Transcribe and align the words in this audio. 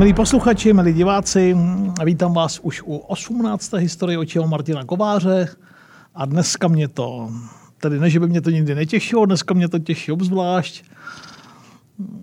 Milí 0.00 0.14
posluchači, 0.14 0.72
milí 0.72 0.92
diváci, 0.92 1.56
vítám 2.04 2.34
vás 2.34 2.58
už 2.62 2.82
u 2.82 2.96
18. 2.96 3.72
historie 3.72 4.18
očeho 4.18 4.48
Martina 4.48 4.84
Kováře 4.84 5.48
a 6.14 6.24
dneska 6.24 6.68
mě 6.68 6.88
to, 6.88 7.30
tedy 7.80 7.98
ne, 7.98 8.10
že 8.10 8.20
by 8.20 8.26
mě 8.26 8.40
to 8.40 8.50
nikdy 8.50 8.74
netěšilo, 8.74 9.26
dneska 9.26 9.54
mě 9.54 9.68
to 9.68 9.78
těší 9.78 10.12
obzvlášť. 10.12 10.84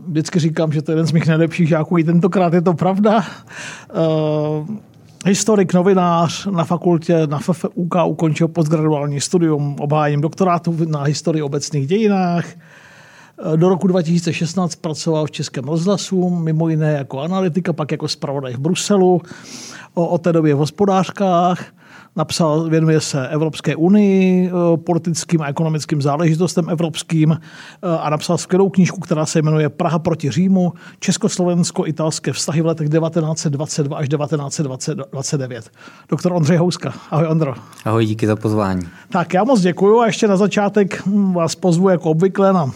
Vždycky 0.08 0.40
říkám, 0.40 0.72
že 0.72 0.82
to 0.82 0.92
je 0.92 0.94
jeden 0.94 1.08
z 1.08 1.12
mých 1.12 1.28
nejlepších 1.28 1.68
žáků, 1.70 1.98
i 1.98 2.04
tentokrát 2.04 2.54
je 2.54 2.62
to 2.62 2.74
pravda. 2.74 3.18
Uh, 3.18 4.78
historik, 5.26 5.74
novinář 5.74 6.46
na 6.46 6.64
fakultě 6.64 7.28
na 7.28 7.40
FFUK 7.40 7.96
ukončil 8.06 8.48
postgraduální 8.48 9.22
studium 9.22 9.76
obhájením 9.80 10.22
doktorátu 10.22 10.78
na 10.86 11.04
historii 11.04 11.42
obecných 11.44 11.88
dějinách. 11.88 12.46
Do 13.56 13.70
roku 13.70 13.88
2016 13.88 14.76
pracoval 14.76 15.26
v 15.26 15.32
Českém 15.32 15.64
rozhlasu, 15.64 16.30
mimo 16.30 16.70
jiné 16.70 16.92
jako 16.92 17.20
analytika, 17.20 17.74
pak 17.74 17.92
jako 17.92 18.08
zpravodaj 18.08 18.54
v 18.54 18.60
Bruselu, 18.60 19.22
o, 19.94 20.08
o 20.08 20.18
té 20.18 20.34
době 20.34 20.56
v 20.56 20.58
hospodářkách. 20.58 21.66
Napsal, 22.16 22.70
věnuje 22.70 23.02
se 23.02 23.28
Evropské 23.28 23.76
unii, 23.76 24.52
politickým 24.76 25.42
a 25.42 25.48
ekonomickým 25.48 26.02
záležitostem 26.02 26.70
evropským 26.70 27.38
a 28.00 28.10
napsal 28.10 28.38
skvělou 28.38 28.70
knížku, 28.70 29.00
která 29.00 29.26
se 29.26 29.42
jmenuje 29.42 29.70
Praha 29.70 30.00
proti 30.00 30.32
Římu, 30.32 30.74
Československo-italské 31.00 32.34
vztahy 32.34 32.62
v 32.62 32.66
letech 32.66 32.90
1922 32.90 33.98
až 33.98 34.10
1929. 34.10 35.70
Doktor 36.10 36.34
Ondřej 36.34 36.58
Houska. 36.58 36.94
Ahoj 37.12 37.28
Ondro. 37.28 37.54
Ahoj, 37.86 38.06
díky 38.06 38.28
za 38.28 38.36
pozvání. 38.36 38.82
Tak 39.10 39.34
já 39.34 39.44
moc 39.44 39.62
děkuju 39.62 40.00
a 40.00 40.06
ještě 40.06 40.28
na 40.28 40.38
začátek 40.38 41.04
vás 41.34 41.56
pozvu 41.56 41.90
jako 41.90 42.12
obvykle 42.12 42.54
na 42.54 42.72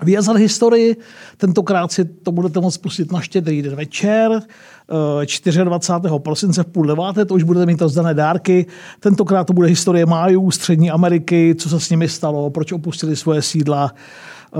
Vyjazat 0.00 0.36
historii, 0.36 0.96
tentokrát 1.36 1.92
si 1.92 2.04
to 2.04 2.32
budete 2.32 2.60
moct 2.60 2.78
pustit 2.78 3.12
na 3.12 3.20
štědrý 3.20 3.62
den 3.62 3.74
večer, 3.74 4.42
24. 4.88 5.60
Eh, 6.16 6.18
prosince 6.18 6.62
v 6.62 6.66
půl 6.66 6.86
deváté, 6.86 7.24
to 7.24 7.34
už 7.34 7.42
budete 7.42 7.66
mít 7.66 7.80
rozdané 7.80 8.14
dárky. 8.14 8.66
Tentokrát 9.00 9.44
to 9.44 9.52
bude 9.52 9.68
historie 9.68 10.06
májů, 10.06 10.50
Střední 10.50 10.90
Ameriky, 10.90 11.54
co 11.58 11.68
se 11.68 11.80
s 11.80 11.90
nimi 11.90 12.08
stalo, 12.08 12.50
proč 12.50 12.72
opustili 12.72 13.16
svoje 13.16 13.42
sídla, 13.42 13.94
eh, 14.54 14.58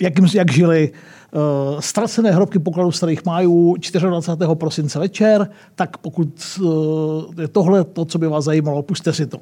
jak, 0.00 0.18
jim, 0.18 0.28
jak 0.34 0.52
žili. 0.52 0.92
Eh, 0.92 1.82
ztracené 1.82 2.30
hrobky 2.30 2.58
pokladu 2.58 2.92
starých 2.92 3.24
májů 3.24 3.76
24. 3.76 4.54
prosince 4.54 4.98
večer, 4.98 5.48
tak 5.74 5.96
pokud 5.96 6.60
je 7.40 7.48
tohle 7.48 7.84
to, 7.84 8.04
co 8.04 8.18
by 8.18 8.26
vás 8.26 8.44
zajímalo, 8.44 8.82
puste 8.82 9.12
si 9.12 9.26
to. 9.26 9.38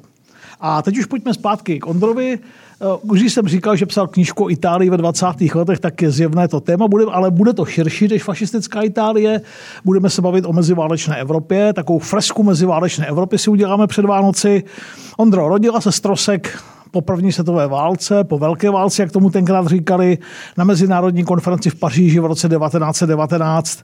A 0.59 0.81
teď 0.81 0.97
už 0.97 1.05
pojďme 1.05 1.33
zpátky 1.33 1.79
k 1.79 1.87
Ondrovi. 1.87 2.39
Eh, 2.81 2.85
už 3.01 3.21
jsem 3.21 3.47
říkal, 3.47 3.75
že 3.75 3.85
psal 3.85 4.07
knížku 4.07 4.43
o 4.43 4.49
Itálii 4.49 4.89
ve 4.89 4.97
20. 4.97 5.25
letech, 5.55 5.79
tak 5.79 6.01
je 6.01 6.11
zjevné 6.11 6.47
to 6.47 6.59
téma, 6.59 6.87
bude, 6.87 7.05
ale 7.11 7.31
bude 7.31 7.53
to 7.53 7.65
širší 7.65 8.07
než 8.07 8.23
fašistická 8.23 8.81
Itálie. 8.81 9.41
Budeme 9.85 10.09
se 10.09 10.21
bavit 10.21 10.45
o 10.45 10.53
meziválečné 10.53 11.17
Evropě, 11.17 11.73
takovou 11.73 11.99
fresku 11.99 12.43
meziválečné 12.43 13.07
Evropy 13.07 13.37
si 13.37 13.49
uděláme 13.49 13.87
před 13.87 14.05
Vánoci. 14.05 14.63
Ondro, 15.17 15.49
rodila 15.49 15.81
se 15.81 15.91
Strosek 15.91 16.59
po 16.95 17.01
první 17.01 17.31
světové 17.31 17.67
válce, 17.67 18.23
po 18.23 18.39
velké 18.39 18.71
válce, 18.71 19.01
jak 19.01 19.11
tomu 19.11 19.29
tenkrát 19.29 19.67
říkali, 19.67 20.17
na 20.57 20.63
mezinárodní 20.63 21.23
konferenci 21.23 21.69
v 21.69 21.75
Paříži 21.75 22.19
v 22.19 22.25
roce 22.25 22.49
1919. 22.49 23.79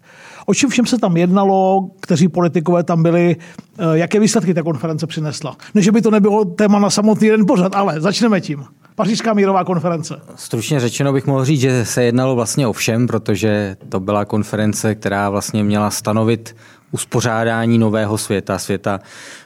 O 0.46 0.54
čem 0.54 0.70
všem 0.70 0.86
se 0.86 0.98
tam 0.98 1.18
jednalo, 1.18 1.90
kteří 2.02 2.28
politikové 2.28 2.84
tam 2.84 3.04
byli, 3.04 3.36
eh, 3.36 3.84
jaké 3.94 4.20
výsledky 4.20 4.54
ta 4.54 4.64
konference 4.64 5.08
přinesla? 5.08 5.56
Ne, 5.74 5.82
že 5.82 5.92
by 5.92 6.02
to 6.02 6.12
nebylo 6.12 6.46
téma 6.46 6.80
na 6.80 6.90
samotný 6.90 7.30
den 7.30 7.46
pořad, 7.46 7.76
ale 7.76 8.02
začneme 8.02 8.42
tím. 8.42 8.64
Pařížská 8.96 9.34
mírová 9.34 9.64
konference. 9.64 10.22
Stručně 10.36 10.80
řečeno 10.80 11.14
bych 11.14 11.28
mohl 11.28 11.46
říct, 11.46 11.62
že 11.62 11.86
se 11.86 12.04
jednalo 12.04 12.36
vlastně 12.36 12.68
o 12.68 12.74
všem, 12.74 13.08
protože 13.08 13.76
to 13.90 14.00
byla 14.00 14.26
konference, 14.26 14.96
která 14.96 15.30
vlastně 15.30 15.64
měla 15.64 15.90
stanovit 15.90 16.56
uspořádání 16.92 17.78
nového 17.78 18.18
světa, 18.18 18.58
světa 18.58 19.00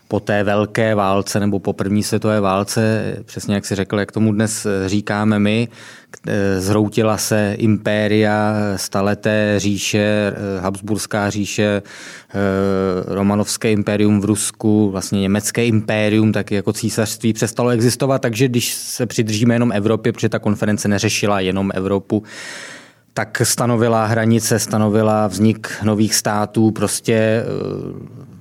po 0.07 0.19
té 0.19 0.43
velké 0.43 0.95
válce 0.95 1.39
nebo 1.39 1.59
po 1.59 1.73
první 1.73 2.03
světové 2.03 2.39
válce, 2.41 3.13
přesně 3.25 3.55
jak 3.55 3.65
si 3.65 3.75
řekl, 3.75 3.99
jak 3.99 4.11
tomu 4.11 4.31
dnes 4.31 4.67
říkáme 4.85 5.39
my, 5.39 5.67
zhroutila 6.57 7.17
se 7.17 7.55
impéria, 7.57 8.55
staleté 8.75 9.53
říše, 9.57 10.33
Habsburská 10.59 11.29
říše, 11.29 11.81
Romanovské 13.07 13.71
impérium 13.71 14.21
v 14.21 14.25
Rusku, 14.25 14.91
vlastně 14.91 15.21
německé 15.21 15.65
impérium, 15.65 16.31
taky 16.31 16.55
jako 16.55 16.73
císařství 16.73 17.33
přestalo 17.33 17.69
existovat, 17.69 18.21
takže 18.21 18.47
když 18.47 18.73
se 18.73 19.05
přidržíme 19.05 19.55
jenom 19.55 19.71
Evropě, 19.71 20.13
protože 20.13 20.29
ta 20.29 20.39
konference 20.39 20.87
neřešila 20.87 21.39
jenom 21.39 21.71
Evropu, 21.73 22.23
tak 23.13 23.41
stanovila 23.43 24.05
hranice, 24.05 24.59
stanovila 24.59 25.27
vznik 25.27 25.67
nových 25.83 26.15
států, 26.15 26.71
prostě 26.71 27.13
eh, 27.13 28.34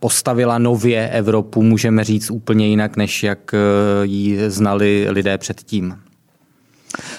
postavila 0.00 0.58
nově 0.58 1.08
Evropu, 1.08 1.62
můžeme 1.62 2.04
říct 2.04 2.30
úplně 2.30 2.68
jinak, 2.68 2.96
než 2.96 3.22
jak 3.22 3.54
eh, 3.54 3.58
ji 4.06 4.50
znali 4.50 5.06
lidé 5.08 5.38
předtím. 5.38 6.05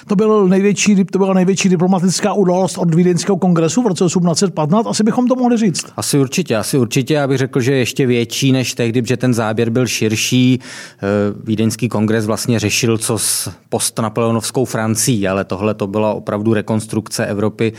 To, 0.06 0.16
byl 0.16 0.48
největší, 0.48 1.04
to 1.04 1.18
byla 1.18 1.34
největší 1.34 1.68
diplomatická 1.68 2.32
událost 2.32 2.78
od 2.78 2.94
Vídeňského 2.94 3.36
kongresu 3.36 3.82
v 3.82 3.86
roce 3.86 4.04
1815. 4.04 4.86
Asi 4.86 5.02
bychom 5.02 5.28
to 5.28 5.34
mohli 5.34 5.56
říct. 5.56 5.86
Asi 5.96 6.18
určitě, 6.18 6.56
asi 6.56 6.78
určitě. 6.78 7.14
Já 7.14 7.26
bych 7.26 7.38
řekl, 7.38 7.60
že 7.60 7.74
ještě 7.74 8.06
větší 8.06 8.52
než 8.52 8.74
tehdy, 8.74 9.02
protože 9.02 9.16
ten 9.16 9.34
záběr 9.34 9.70
byl 9.70 9.86
širší. 9.86 10.60
Eh, 10.60 11.06
Vídeňský 11.44 11.88
kongres 11.88 12.26
vlastně 12.26 12.58
řešil, 12.58 12.98
co 12.98 13.18
s 13.18 13.50
postnapoleonovskou 13.68 14.64
Francií, 14.64 15.28
ale 15.28 15.44
tohle 15.44 15.74
to 15.74 15.86
byla 15.86 16.14
opravdu 16.14 16.54
rekonstrukce 16.54 17.26
Evropy, 17.26 17.72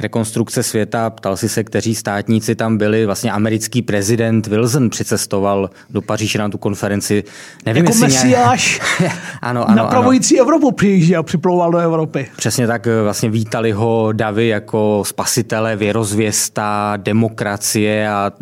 rekonstrukce 0.00 0.62
světa. 0.62 1.10
Ptal 1.10 1.36
si 1.36 1.48
se, 1.48 1.64
kteří 1.64 1.94
státníci 1.94 2.54
tam 2.54 2.78
byli. 2.78 3.06
Vlastně 3.06 3.32
americký 3.32 3.82
prezident 3.82 4.46
Wilson 4.46 4.90
přicestoval 4.90 5.70
do 5.90 6.02
Paříže 6.02 6.38
na 6.38 6.48
tu 6.48 6.58
konferenci. 6.58 7.24
Nevím, 7.66 7.84
jako 7.84 7.98
mesiáš 7.98 8.80
ano, 9.42 9.68
ano, 9.68 9.76
napravující 9.76 10.38
ano. 10.38 10.46
Evropu 10.46 10.72
přijíždí 10.72 11.16
a 11.16 11.22
připlouval 11.46 11.70
do 11.70 11.78
Evropy. 11.78 12.26
Přesně 12.36 12.66
tak 12.66 12.86
eh, 12.86 13.02
vlastně 13.02 13.30
vítali 13.30 13.72
ho 13.72 14.12
davy 14.12 14.48
jako 14.48 15.02
spasitele, 15.06 15.76
věrozvěsta, 15.76 16.92
demokracie 16.96 18.08
a 18.08 18.32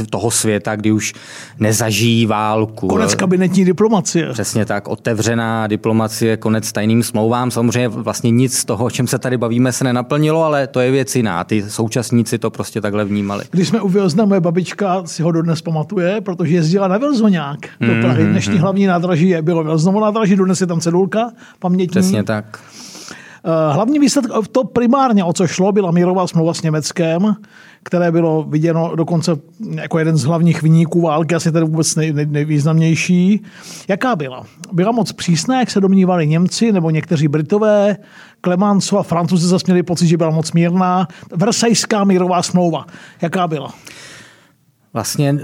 eh, 0.00 0.06
toho 0.10 0.30
světa, 0.30 0.76
kdy 0.76 0.92
už 0.92 1.14
nezažijí 1.58 2.26
válku. 2.26 2.88
Konec 2.88 3.14
kabinetní 3.14 3.64
diplomacie. 3.64 4.32
Přesně 4.32 4.64
tak, 4.64 4.88
otevřená 4.88 5.66
diplomacie, 5.66 6.36
konec 6.36 6.72
tajným 6.72 7.02
smlouvám. 7.02 7.50
Samozřejmě 7.50 7.88
vlastně 7.88 8.30
nic 8.30 8.58
z 8.58 8.64
toho, 8.64 8.84
o 8.84 8.90
čem 8.90 9.06
se 9.06 9.18
tady 9.18 9.36
bavíme, 9.36 9.72
se 9.72 9.84
nenaplnilo, 9.84 10.44
ale 10.44 10.66
to 10.66 10.80
je 10.80 10.90
věc 10.90 11.16
jiná. 11.16 11.44
Ty 11.44 11.62
současníci 11.70 12.38
to 12.38 12.50
prostě 12.50 12.80
takhle 12.80 13.04
vnímali. 13.04 13.44
Když 13.50 13.68
jsme 13.68 13.80
u 13.80 13.88
Vilzna, 13.88 14.24
moje 14.24 14.40
babička 14.40 15.02
si 15.06 15.22
ho 15.22 15.32
dodnes 15.32 15.62
pamatuje, 15.62 16.20
protože 16.20 16.54
jezdila 16.54 16.88
na 16.88 16.98
Vilzoňák 16.98 17.58
do 17.80 17.92
mhm, 17.92 18.02
Prahy. 18.02 18.24
Dnešní 18.24 18.54
mhm. 18.54 18.62
hlavní 18.62 18.86
nádraží 18.86 19.28
je 19.28 19.42
bylo 19.42 19.64
Vilznovo 19.64 20.00
nádraží, 20.00 20.36
dodnes 20.36 20.60
je 20.60 20.66
tam 20.66 20.80
cedulka 20.80 21.30
pamětní. 21.58 22.00
Přesně 22.00 22.24
tak. 22.24 22.31
Eh, 23.44 23.72
hlavní 23.74 23.98
výsledek, 23.98 24.32
to 24.52 24.64
primárně 24.64 25.24
o 25.24 25.32
co 25.32 25.46
šlo, 25.46 25.72
byla 25.72 25.90
mírová 25.90 26.26
smlouva 26.26 26.54
s 26.54 26.62
Německem, 26.62 27.34
které 27.82 28.12
bylo 28.12 28.42
viděno 28.42 28.96
dokonce 28.96 29.32
jako 29.70 29.98
jeden 29.98 30.16
z 30.16 30.24
hlavních 30.24 30.62
vyníků 30.62 31.00
války, 31.00 31.34
asi 31.34 31.52
tedy 31.52 31.66
vůbec 31.66 31.94
nej, 31.96 32.12
nej, 32.12 32.26
nejvýznamnější. 32.26 33.42
Jaká 33.88 34.16
byla? 34.16 34.46
Byla 34.72 34.92
moc 34.92 35.12
přísná, 35.12 35.60
jak 35.60 35.70
se 35.70 35.80
domnívali 35.80 36.26
Němci 36.26 36.72
nebo 36.72 36.90
někteří 36.90 37.28
Britové, 37.28 37.96
Clemenceau 38.44 38.98
a 38.98 39.02
Francouzi 39.02 39.46
zase 39.46 39.64
měli 39.66 39.82
pocit, 39.82 40.06
že 40.06 40.16
byla 40.16 40.30
moc 40.30 40.52
mírná. 40.52 41.08
Versajská 41.36 42.04
mírová 42.04 42.42
smlouva. 42.42 42.86
Jaká 43.22 43.48
byla? 43.48 43.74
Vlastně 44.94 45.28
e, 45.28 45.38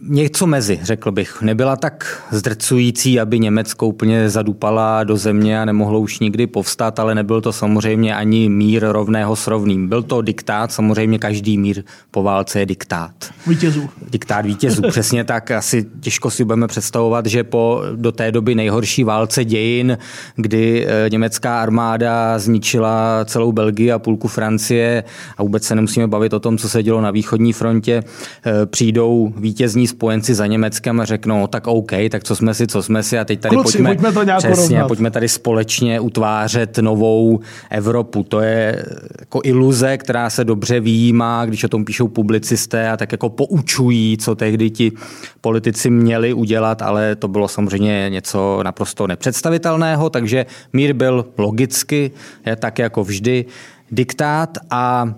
něco 0.00 0.46
mezi, 0.46 0.80
řekl 0.82 1.10
bych. 1.10 1.42
Nebyla 1.42 1.76
tak 1.76 2.22
zdrcující, 2.30 3.20
aby 3.20 3.38
Německo 3.38 3.86
úplně 3.86 4.30
zadupala 4.30 5.04
do 5.04 5.16
země 5.16 5.60
a 5.60 5.64
nemohlo 5.64 6.00
už 6.00 6.18
nikdy 6.18 6.46
povstat, 6.46 6.98
ale 6.98 7.14
nebyl 7.14 7.40
to 7.40 7.52
samozřejmě 7.52 8.16
ani 8.16 8.48
mír 8.48 8.84
rovného 8.86 9.36
s 9.36 9.46
rovným. 9.46 9.88
Byl 9.88 10.02
to 10.02 10.22
diktát, 10.22 10.72
samozřejmě 10.72 11.18
každý 11.18 11.58
mír 11.58 11.82
po 12.10 12.22
válce 12.22 12.58
je 12.58 12.66
diktát. 12.66 13.12
Vítězů. 13.46 13.88
Diktát 14.10 14.46
vítězů, 14.46 14.82
přesně 14.88 15.24
tak. 15.24 15.50
Asi 15.50 15.86
těžko 16.00 16.30
si 16.30 16.44
budeme 16.44 16.66
představovat, 16.66 17.26
že 17.26 17.44
po 17.44 17.82
do 17.96 18.12
té 18.12 18.32
doby 18.32 18.54
nejhorší 18.54 19.04
válce 19.04 19.44
dějin, 19.44 19.98
kdy 20.36 20.86
e, 20.86 21.10
německá 21.10 21.62
armáda 21.62 22.38
zničila 22.38 23.24
celou 23.24 23.52
Belgii 23.52 23.92
a 23.92 23.98
půlku 23.98 24.28
Francie 24.28 25.04
a 25.36 25.42
vůbec 25.42 25.64
se 25.64 25.74
nemusíme 25.74 26.06
bavit 26.06 26.32
o 26.32 26.40
tom, 26.40 26.58
co 26.58 26.68
se 26.68 26.82
dělo 26.82 27.00
na 27.00 27.10
východní 27.10 27.52
frontě, 27.52 28.02
e, 28.46 28.59
přijdou 28.66 29.32
vítězní 29.36 29.86
spojenci 29.86 30.34
za 30.34 30.46
Německem 30.46 31.00
a 31.00 31.04
řeknou, 31.04 31.46
tak 31.46 31.66
OK, 31.66 31.92
tak 32.10 32.24
co 32.24 32.36
jsme 32.36 32.54
si, 32.54 32.66
co 32.66 32.82
jsme 32.82 33.02
si 33.02 33.18
a 33.18 33.24
teď 33.24 33.40
tady 33.40 33.56
Kluci, 33.56 33.78
pojďme, 33.78 33.88
pojďme, 33.88 34.12
to 34.12 34.22
nějak 34.22 34.38
přesně, 34.38 34.84
pojďme 34.88 35.10
tady 35.10 35.28
společně 35.28 36.00
utvářet 36.00 36.78
novou 36.78 37.40
Evropu. 37.70 38.22
To 38.22 38.40
je 38.40 38.84
jako 39.20 39.40
iluze, 39.44 39.98
která 39.98 40.30
se 40.30 40.44
dobře 40.44 40.80
výjímá, 40.80 41.44
když 41.44 41.64
o 41.64 41.68
tom 41.68 41.84
píšou 41.84 42.08
publicisté 42.08 42.90
a 42.90 42.96
tak 42.96 43.12
jako 43.12 43.28
poučují, 43.28 44.18
co 44.18 44.34
tehdy 44.34 44.70
ti 44.70 44.92
politici 45.40 45.90
měli 45.90 46.32
udělat, 46.32 46.82
ale 46.82 47.16
to 47.16 47.28
bylo 47.28 47.48
samozřejmě 47.48 48.10
něco 48.10 48.60
naprosto 48.62 49.06
nepředstavitelného, 49.06 50.10
takže 50.10 50.46
mír 50.72 50.92
byl 50.92 51.26
logicky, 51.38 52.10
tak 52.58 52.78
jako 52.78 53.04
vždy, 53.04 53.44
diktát 53.90 54.58
a 54.70 55.14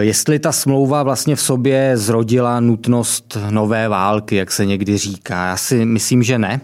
jestli 0.00 0.38
ta 0.38 0.52
smlouva 0.52 1.02
vlastně 1.02 1.36
v 1.36 1.40
sobě 1.40 1.92
zrodila 1.94 2.60
nutnost 2.60 3.38
nové 3.50 3.88
války, 3.88 4.36
jak 4.36 4.52
se 4.52 4.66
někdy 4.66 4.98
říká. 4.98 5.46
Já 5.46 5.56
si 5.56 5.84
myslím, 5.84 6.22
že 6.22 6.38
ne 6.38 6.60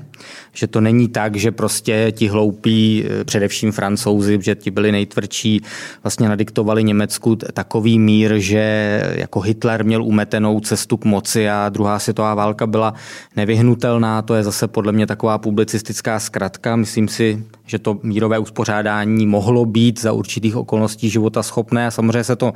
že 0.55 0.67
to 0.67 0.81
není 0.81 1.09
tak, 1.09 1.37
že 1.37 1.53
prostě 1.53 2.13
ti 2.13 2.29
hloupí, 2.29 3.05
eh, 3.07 3.25
především 3.25 3.73
francouzi, 3.73 4.39
že 4.43 4.55
ti 4.55 4.71
byli 4.71 4.93
nejtvrdší, 4.93 5.63
vlastně 6.03 6.29
nadiktovali 6.29 6.85
Německu 6.85 7.37
takový 7.37 7.99
mír, 7.99 8.35
že 8.37 9.03
jako 9.15 9.41
Hitler 9.41 9.85
měl 9.85 10.03
umetenou 10.03 10.61
cestu 10.61 10.97
k 10.97 11.05
moci 11.05 11.51
a 11.51 11.69
druhá 11.69 11.99
světová 11.99 12.35
válka 12.35 12.67
byla 12.67 12.95
nevyhnutelná. 13.37 14.23
To 14.23 14.35
je 14.35 14.43
zase 14.43 14.69
podle 14.69 14.93
mě 14.93 15.07
taková 15.07 15.39
publicistická 15.39 16.21
zkratka. 16.21 16.77
Myslím 16.77 17.09
si, 17.09 17.45
že 17.67 17.79
to 17.79 17.99
mírové 18.03 18.39
uspořádání 18.39 19.27
mohlo 19.27 19.65
být 19.65 20.01
za 20.01 20.13
určitých 20.13 20.57
okolností 20.57 21.11
života 21.11 21.43
schopné 21.43 21.91
samozřejmě 21.91 22.25
se 22.25 22.37
to 22.37 22.53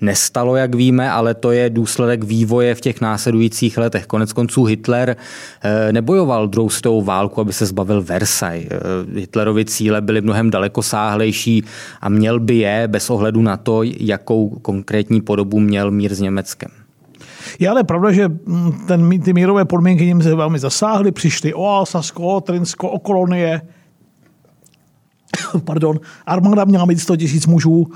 nestalo, 0.00 0.56
jak 0.56 0.74
víme, 0.74 1.10
ale 1.10 1.34
to 1.34 1.50
je 1.52 1.70
důsledek 1.70 2.24
vývoje 2.24 2.74
v 2.74 2.80
těch 2.80 3.00
následujících 3.00 3.78
letech. 3.78 4.06
Konec 4.06 4.32
konců 4.32 4.64
Hitler 4.64 5.16
eh, 5.62 5.92
nebojoval 5.92 6.48
druhou 6.48 6.70
světovou 6.70 7.02
válku, 7.02 7.40
aby 7.40 7.52
se 7.52 7.66
zbavil 7.66 8.02
Versailles. 8.02 8.68
Eh, 8.70 9.20
Hitlerovi 9.20 9.64
cíle 9.64 10.00
byly 10.00 10.20
mnohem 10.20 10.50
dalekosáhlejší 10.50 11.64
a 12.00 12.08
měl 12.08 12.40
by 12.40 12.56
je 12.56 12.88
bez 12.88 13.10
ohledu 13.10 13.42
na 13.42 13.56
to, 13.56 13.82
jakou 13.82 14.48
konkrétní 14.48 15.20
podobu 15.20 15.60
měl 15.60 15.90
mír 15.90 16.14
s 16.14 16.20
Německem. 16.20 16.70
Je 17.58 17.68
ale 17.68 17.84
pravda, 17.84 18.12
že 18.12 18.28
mm, 18.28 18.72
ten, 18.86 19.20
ty 19.22 19.32
mírové 19.32 19.64
podmínky 19.64 20.04
jim 20.04 20.22
se 20.22 20.34
velmi 20.34 20.58
zasáhly, 20.58 21.12
přišli 21.12 21.54
o 21.54 21.66
Alsasko, 21.66 22.22
o 22.22 22.40
Trinsko, 22.40 22.90
o 22.90 22.98
kolonie. 22.98 23.62
Pardon, 25.64 26.00
armáda 26.26 26.64
měla 26.64 26.84
mít 26.84 27.00
100 27.00 27.14
000 27.14 27.28
mužů. 27.48 27.86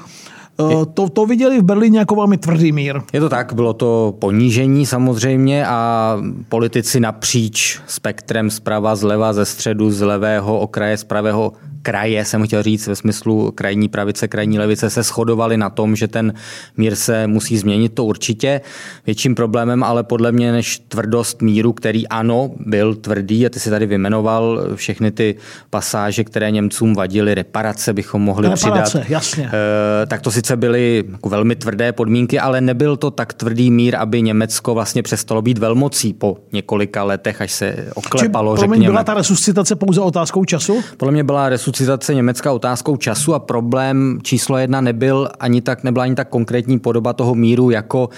Eh, 0.61 0.87
to, 0.95 1.09
to 1.09 1.27
viděli 1.27 1.61
v 1.61 1.63
Berlíně 1.63 1.99
jako 1.99 2.15
velmi 2.15 2.39
tvrdý 2.39 2.73
mír. 2.73 3.01
Je 3.13 3.21
to 3.21 3.29
tak, 3.29 3.53
bylo 3.53 3.73
to 3.73 4.15
ponížení 4.19 4.87
samozřejmě 4.87 5.67
a 5.67 6.17
politici 6.49 7.01
napříč 7.01 7.81
spektrem 7.87 8.51
zprava, 8.51 8.97
zleva, 8.97 9.33
ze 9.33 9.45
středu, 9.45 9.91
z 9.91 10.01
levého 10.01 10.59
okraje, 10.59 10.97
z 10.97 11.05
pravého 11.05 11.53
kraje, 11.87 12.25
jsem 12.25 12.47
chtěl 12.47 12.63
říct 12.63 12.87
ve 12.87 12.97
smyslu 12.97 13.53
krajní 13.55 13.89
pravice, 13.89 14.29
krajní 14.29 14.59
levice, 14.59 14.91
se 14.91 15.03
shodovali 15.03 15.57
na 15.57 15.71
tom, 15.71 15.97
že 15.97 16.09
ten 16.09 16.35
mír 16.77 16.97
se 16.97 17.27
musí 17.27 17.59
změnit, 17.59 17.89
to 17.95 18.05
určitě. 18.05 18.61
Větším 19.07 19.35
problémem 19.35 19.85
ale 19.85 20.03
podle 20.03 20.33
mě 20.33 20.53
než 20.53 20.79
tvrdost 20.89 21.43
míru, 21.43 21.73
který 21.73 22.09
ano, 22.09 22.51
byl 22.59 22.95
tvrdý 22.95 23.47
a 23.47 23.49
ty 23.49 23.61
si 23.61 23.71
tady 23.71 23.87
vymenoval 23.87 24.63
všechny 24.75 25.11
ty 25.11 25.37
pasáže, 25.71 26.25
které 26.25 26.51
Němcům 26.51 26.95
vadily, 26.95 27.35
reparace 27.35 27.93
bychom 27.93 28.23
mohli 28.23 28.49
reparace, 28.49 28.99
přidat. 28.99 29.11
jasně. 29.11 29.51
E, 30.03 30.07
tak 30.07 30.21
to 30.21 30.31
sice 30.31 30.57
byly 30.57 31.05
jako 31.13 31.29
velmi 31.29 31.57
tvrdé 31.57 31.93
podmínky, 31.93 32.39
ale 32.39 32.61
nebyl 32.61 32.97
to 32.97 33.11
tak 33.11 33.35
tvrdý 33.35 33.71
mír, 33.71 33.97
aby 33.97 34.23
Německo 34.23 34.75
vlastně 34.75 35.03
přestalo 35.03 35.43
být 35.43 35.59
velmocí 35.59 36.13
po 36.13 36.37
několika 36.53 37.05
letech, 37.05 37.41
až 37.41 37.53
se 37.53 37.89
oklepalo, 37.95 38.57
Či, 38.57 38.61
řekněme. 38.61 38.87
byla 38.87 39.05
ta 39.05 39.15
resuscitace 39.15 39.77
pouze 39.77 40.01
otázkou 40.01 40.45
času? 40.45 40.83
Podle 40.97 41.13
mě 41.13 41.25
byla 41.25 41.49
resuscitace 41.49 41.76
resuscitace 41.77 42.15
Německa 42.15 42.53
otázkou 42.53 42.97
času 42.97 43.35
a 43.35 43.39
problém 43.39 44.19
číslo 44.23 44.59
jedna 44.59 44.81
nebyl 44.81 45.29
ani 45.41 45.61
tak, 45.61 45.85
nebyla 45.85 46.05
ani 46.05 46.15
tak 46.15 46.29
konkrétní 46.29 46.79
podoba 46.79 47.13
toho 47.13 47.35
míru 47.35 47.71
jako 47.71 48.09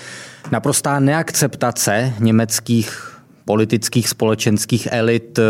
naprostá 0.50 1.00
neakceptace 1.00 2.14
německých 2.20 3.18
politických, 3.44 4.08
společenských 4.08 4.88
elit, 4.90 5.38
eh, 5.38 5.42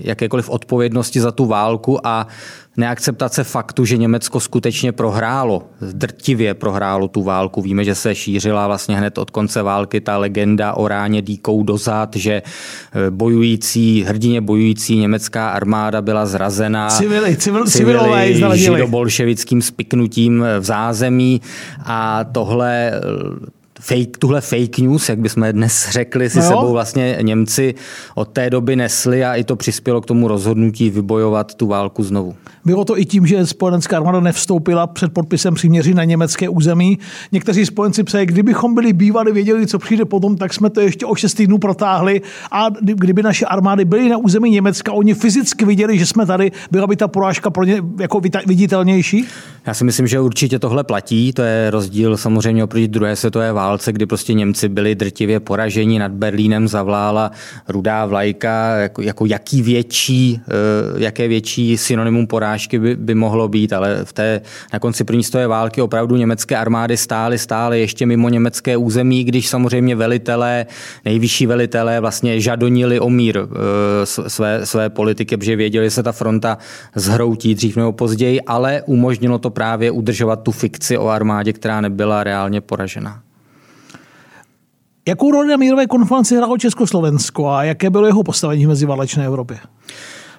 jakékoliv 0.00 0.48
odpovědnosti 0.48 1.20
za 1.20 1.32
tu 1.32 1.46
válku 1.46 2.06
a 2.06 2.26
neakceptace 2.76 3.44
faktu, 3.44 3.84
že 3.84 3.96
Německo 3.96 4.40
skutečně 4.40 4.92
prohrálo, 4.92 5.62
drtivě 5.92 6.54
prohrálo 6.54 7.08
tu 7.08 7.22
válku. 7.22 7.62
Víme, 7.62 7.84
že 7.84 7.94
se 7.94 8.14
šířila 8.14 8.66
vlastně 8.66 8.96
hned 8.96 9.18
od 9.18 9.30
konce 9.30 9.62
války 9.62 10.00
ta 10.00 10.18
legenda 10.18 10.72
o 10.72 10.88
ráně 10.88 11.22
dýkou 11.22 11.62
dozad, 11.62 12.16
že 12.16 12.32
eh, 12.42 13.10
bojující, 13.10 14.02
hrdině 14.02 14.40
bojující 14.40 14.96
německá 14.96 15.50
armáda 15.50 16.02
byla 16.02 16.26
zrazena 16.26 16.88
civili, 16.88 17.36
civil, 17.36 17.66
civilové 17.66 18.34
židobolševickým 18.54 19.62
spiknutím 19.62 20.44
v 20.60 20.64
zázemí 20.64 21.40
a 21.84 22.24
tohle 22.24 22.92
fake, 23.82 24.18
tuhle 24.18 24.40
fake 24.40 24.78
news, 24.78 25.08
jak 25.08 25.18
bychom 25.18 25.46
dnes 25.52 25.88
řekli, 25.90 26.30
si 26.30 26.38
no 26.38 26.44
sebou 26.44 26.72
vlastně 26.72 27.18
Němci 27.22 27.74
od 28.14 28.28
té 28.28 28.50
doby 28.50 28.76
nesli 28.76 29.24
a 29.24 29.34
i 29.34 29.44
to 29.44 29.56
přispělo 29.56 30.00
k 30.00 30.06
tomu 30.06 30.28
rozhodnutí 30.28 30.90
vybojovat 30.90 31.54
tu 31.54 31.66
válku 31.66 32.02
znovu. 32.02 32.34
Bylo 32.64 32.84
to 32.84 32.98
i 32.98 33.04
tím, 33.04 33.26
že 33.26 33.46
spojenská 33.46 33.96
armáda 33.96 34.20
nevstoupila 34.20 34.86
před 34.86 35.12
podpisem 35.12 35.54
příměří 35.54 35.94
na 35.94 36.04
německé 36.04 36.48
území. 36.48 36.98
Někteří 37.32 37.66
spojenci 37.66 38.04
psají, 38.04 38.26
kdybychom 38.26 38.74
byli 38.74 38.92
bývali, 38.92 39.32
věděli, 39.32 39.66
co 39.66 39.78
přijde 39.78 40.04
potom, 40.04 40.36
tak 40.36 40.54
jsme 40.54 40.70
to 40.70 40.80
ještě 40.80 41.06
o 41.06 41.14
6 41.14 41.34
týdnů 41.34 41.58
protáhli 41.58 42.22
a 42.50 42.66
kdyby 42.80 43.22
naše 43.22 43.46
armády 43.46 43.84
byly 43.84 44.08
na 44.08 44.16
území 44.16 44.50
Německa, 44.50 44.92
oni 44.92 45.14
fyzicky 45.14 45.64
viděli, 45.64 45.98
že 45.98 46.06
jsme 46.06 46.26
tady, 46.26 46.52
byla 46.70 46.86
by 46.86 46.96
ta 46.96 47.08
porážka 47.08 47.50
pro 47.50 47.64
ně 47.64 47.82
jako 48.00 48.20
viditelnější? 48.46 49.24
Já 49.66 49.74
si 49.74 49.84
myslím, 49.84 50.06
že 50.06 50.20
určitě 50.20 50.58
tohle 50.58 50.84
platí. 50.84 51.32
To 51.32 51.42
je 51.42 51.70
rozdíl 51.70 52.16
samozřejmě 52.16 52.64
oproti 52.64 52.88
druhé 52.88 53.16
světové 53.16 53.52
válce, 53.52 53.71
kdy 53.92 54.06
prostě 54.06 54.34
Němci 54.34 54.68
byli 54.68 54.94
drtivě 54.94 55.40
poraženi 55.40 55.98
nad 55.98 56.12
Berlínem, 56.12 56.68
zavlála 56.68 57.30
rudá 57.68 58.06
vlajka, 58.06 58.76
jako, 58.76 59.02
jako 59.02 59.26
jaký 59.26 59.62
větší, 59.62 60.40
eh, 60.48 60.52
jaké 61.02 61.28
větší 61.28 61.76
synonymum 61.76 62.26
porážky 62.26 62.78
by, 62.78 62.96
by 62.96 63.14
mohlo 63.14 63.48
být, 63.48 63.72
ale 63.72 64.04
v 64.04 64.12
té, 64.12 64.40
na 64.72 64.78
konci 64.78 65.04
první 65.04 65.24
světové 65.24 65.46
války 65.46 65.82
opravdu 65.82 66.16
německé 66.16 66.56
armády 66.56 66.96
stály, 66.96 67.38
stály 67.38 67.80
ještě 67.80 68.06
mimo 68.06 68.28
německé 68.28 68.76
území, 68.76 69.24
když 69.24 69.48
samozřejmě 69.48 69.96
velitelé, 69.96 70.66
nejvyšší 71.04 71.46
velitelé 71.46 72.00
vlastně 72.00 72.40
žadonili 72.40 73.00
o 73.00 73.10
mír 73.10 73.38
eh, 73.38 74.06
své, 74.06 74.66
své 74.66 74.90
politiky, 74.90 75.36
protože 75.36 75.56
věděli, 75.56 75.86
že 75.86 75.90
se 75.90 76.02
ta 76.02 76.12
fronta 76.12 76.58
zhroutí 76.94 77.54
dřív 77.54 77.76
nebo 77.76 77.92
později, 77.92 78.40
ale 78.40 78.82
umožnilo 78.86 79.38
to 79.38 79.50
právě 79.50 79.90
udržovat 79.90 80.42
tu 80.42 80.50
fikci 80.50 80.98
o 80.98 81.08
armádě, 81.08 81.52
která 81.52 81.80
nebyla 81.80 82.24
reálně 82.24 82.60
poražena. 82.60 83.22
Jakou 85.08 85.30
roli 85.30 85.48
na 85.48 85.56
mírové 85.56 85.86
konferenci 85.86 86.36
hrálo 86.36 86.58
Československo 86.58 87.48
a 87.48 87.64
jaké 87.64 87.90
bylo 87.90 88.06
jeho 88.06 88.22
postavení 88.22 88.66
v 88.66 88.68
meziválečné 88.68 89.26
Evropě? 89.26 89.58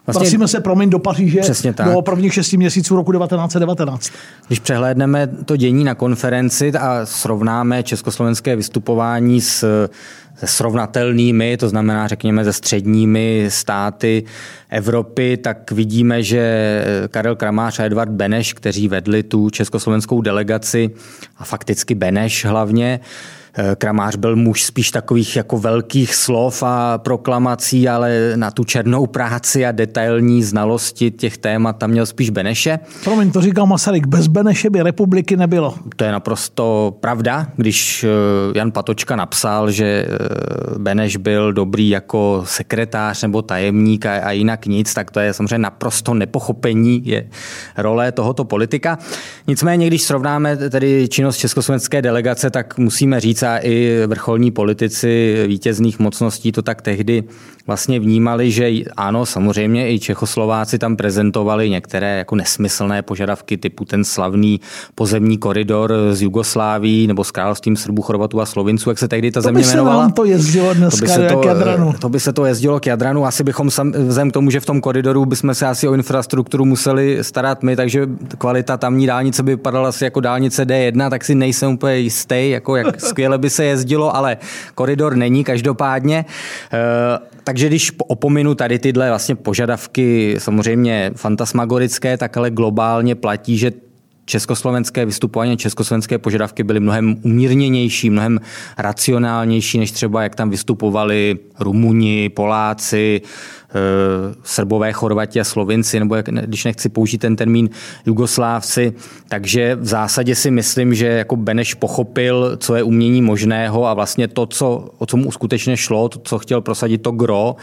Vlastně, 0.05 0.19
Vracíme 0.19 0.47
se, 0.47 0.59
promiň, 0.59 0.89
do 0.89 0.99
Paříže 0.99 1.39
přesně 1.39 1.73
tak. 1.73 1.93
do 1.93 2.01
prvních 2.01 2.33
šesti 2.33 2.57
měsíců 2.57 2.95
roku 2.95 3.11
1919. 3.11 4.11
Když 4.47 4.59
přehlédneme 4.59 5.27
to 5.27 5.57
dění 5.57 5.83
na 5.83 5.95
konferenci 5.95 6.71
a 6.71 7.05
srovnáme 7.05 7.83
československé 7.83 8.55
vystupování 8.55 9.41
s 9.41 9.89
se 10.35 10.47
srovnatelnými, 10.47 11.57
to 11.57 11.69
znamená, 11.69 12.07
řekněme, 12.07 12.43
se 12.43 12.53
středními 12.53 13.45
státy 13.49 14.23
Evropy, 14.69 15.37
tak 15.37 15.71
vidíme, 15.71 16.23
že 16.23 16.85
Karel 17.11 17.35
Kramář 17.35 17.79
a 17.79 17.83
Edvard 17.83 18.11
Beneš, 18.11 18.53
kteří 18.53 18.87
vedli 18.87 19.23
tu 19.23 19.49
československou 19.49 20.21
delegaci 20.21 20.89
a 21.37 21.45
fakticky 21.45 21.95
Beneš 21.95 22.45
hlavně, 22.45 22.99
Kramář 23.77 24.15
byl 24.15 24.35
muž 24.35 24.63
spíš 24.63 24.91
takových 24.91 25.35
jako 25.35 25.57
velkých 25.57 26.15
slov 26.15 26.63
a 26.63 26.97
proklamací, 26.97 27.89
ale 27.89 28.33
na 28.35 28.51
tu 28.51 28.63
černou 28.63 29.07
práci 29.07 29.65
a 29.65 29.71
detailní 29.71 30.43
znalosti 30.43 31.11
těch 31.11 31.37
témat 31.37 31.77
tam 31.77 31.89
měl 31.89 32.05
spíš 32.05 32.29
Beneše. 32.29 32.79
Promiň, 33.03 33.31
to 33.31 33.41
říkal 33.41 33.65
Masaryk, 33.65 34.07
bez 34.07 34.27
Beneše 34.27 34.69
by 34.69 34.81
republiky 34.81 35.37
nebylo. 35.37 35.75
To 35.95 36.03
je 36.03 36.11
naprosto 36.11 36.97
pravda, 36.99 37.47
když 37.55 38.03
eh, 38.03 38.07
Jan 38.57 38.71
Patočka 38.71 39.15
napsal, 39.15 39.71
že 39.71 39.85
eh, 39.85 40.79
Beneš 40.79 41.17
byl 41.17 41.53
dobrý 41.53 41.89
jako 41.89 42.43
sekretář 42.45 43.21
nebo 43.21 43.41
tajemník 43.41 44.05
a 44.05 44.31
jinak 44.31 44.65
nic, 44.65 44.93
tak 44.93 45.11
to 45.11 45.19
je 45.19 45.33
samozřejmě 45.33 45.57
naprosto 45.57 46.13
nepochopení 46.13 47.01
je 47.05 47.27
role 47.77 48.11
tohoto 48.11 48.45
politika. 48.45 48.97
Nicméně, 49.47 49.87
když 49.87 50.03
srovnáme 50.03 50.57
tedy 50.57 51.07
činnost 51.09 51.37
československé 51.37 52.01
delegace, 52.01 52.49
tak 52.49 52.77
musíme 52.77 53.19
říct, 53.19 53.42
a 53.43 53.57
i 53.57 54.05
vrcholní 54.07 54.51
politici 54.51 55.43
vítězných 55.47 55.99
mocností 55.99 56.51
to 56.51 56.61
tak 56.61 56.81
tehdy 56.81 57.23
vlastně 57.67 57.99
vnímali, 57.99 58.51
že 58.51 58.71
ano, 58.97 59.25
samozřejmě 59.25 59.93
i 59.93 59.99
Čechoslováci 59.99 60.79
tam 60.79 60.95
prezentovali 60.95 61.69
některé 61.69 62.17
jako 62.17 62.35
nesmyslné 62.35 63.01
požadavky 63.01 63.57
typu 63.57 63.85
ten 63.85 64.03
slavný 64.03 64.59
pozemní 64.95 65.37
koridor 65.37 65.93
z 66.11 66.21
Jugosláví 66.21 67.07
nebo 67.07 67.23
s 67.23 67.31
královstvím 67.31 67.75
Srbů, 67.75 68.01
Chorvatů 68.01 68.41
a 68.41 68.45
Slovinců, 68.45 68.89
jak 68.89 68.99
se 68.99 69.07
tehdy 69.07 69.31
ta 69.31 69.39
to 69.39 69.41
země 69.41 69.63
jmenovala. 69.63 70.09
to 70.09 70.25
jezdilo 70.25 70.73
dneska 70.73 70.99
to 70.99 71.05
by 71.05 71.11
se 71.11 71.27
to, 71.27 71.39
k 71.39 71.45
Jadranu. 71.45 71.93
To 71.99 72.09
by 72.09 72.19
se 72.19 72.33
to 72.33 72.45
jezdilo 72.45 72.79
k 72.79 72.85
Jadranu. 72.85 73.25
Asi 73.25 73.43
bychom 73.43 73.71
sam, 73.71 73.91
vzem 73.91 74.29
k 74.29 74.33
tomu, 74.33 74.51
že 74.51 74.59
v 74.59 74.65
tom 74.65 74.81
koridoru 74.81 75.25
bychom 75.25 75.55
se 75.55 75.67
asi 75.67 75.87
o 75.87 75.93
infrastrukturu 75.93 76.65
museli 76.65 77.17
starat 77.21 77.63
my, 77.63 77.75
takže 77.75 78.07
kvalita 78.37 78.77
tamní 78.77 79.07
dálnice 79.07 79.43
by 79.43 79.51
vypadala 79.51 79.89
asi 79.89 80.03
jako 80.03 80.19
dálnice 80.19 80.65
D1, 80.65 81.09
tak 81.09 81.25
si 81.25 81.35
nejsem 81.35 81.71
úplně 81.71 81.95
jistý, 81.95 82.49
jako 82.49 82.75
jak 82.75 83.01
skvěle 83.13 83.37
by 83.37 83.49
se 83.49 83.65
jezdilo, 83.65 84.15
ale 84.15 84.37
koridor 84.75 85.15
není 85.15 85.43
každopádně. 85.43 86.25
Uh, 86.73 87.33
takže 87.53 87.67
když 87.67 87.91
opominu 88.07 88.55
tady 88.55 88.79
tyhle 88.79 89.09
vlastně 89.09 89.35
požadavky 89.35 90.35
samozřejmě 90.37 91.11
fantasmagorické, 91.15 92.17
tak 92.17 92.37
ale 92.37 92.51
globálně 92.51 93.15
platí, 93.15 93.57
že 93.57 93.71
československé 94.25 95.05
vystupování, 95.05 95.57
československé 95.57 96.17
požadavky 96.17 96.63
byly 96.63 96.79
mnohem 96.79 97.15
umírněnější, 97.21 98.09
mnohem 98.09 98.39
racionálnější, 98.77 99.79
než 99.79 99.91
třeba 99.91 100.23
jak 100.23 100.35
tam 100.35 100.49
vystupovali 100.49 101.39
Rumuni, 101.59 102.29
Poláci, 102.29 103.21
Srbové, 104.43 104.93
Chorvati 104.93 105.39
a 105.39 105.43
Slovinci, 105.43 105.99
nebo 105.99 106.15
jak, 106.15 106.25
když 106.25 106.63
nechci 106.63 106.89
použít 106.89 107.17
ten 107.17 107.35
termín 107.35 107.69
Jugoslávci. 108.05 108.93
Takže 109.27 109.75
v 109.75 109.85
zásadě 109.85 110.35
si 110.35 110.51
myslím, 110.51 110.93
že 110.93 111.07
jako 111.07 111.35
Beneš 111.35 111.73
pochopil, 111.73 112.57
co 112.57 112.75
je 112.75 112.83
umění 112.83 113.21
možného 113.21 113.87
a 113.87 113.93
vlastně 113.93 114.27
to, 114.27 114.45
co, 114.45 114.89
o 114.97 115.05
co 115.05 115.17
mu 115.17 115.31
skutečně 115.31 115.77
šlo, 115.77 116.09
to, 116.09 116.19
co 116.19 116.39
chtěl 116.39 116.61
prosadit 116.61 116.97
to 116.97 117.11
gro, 117.11 117.55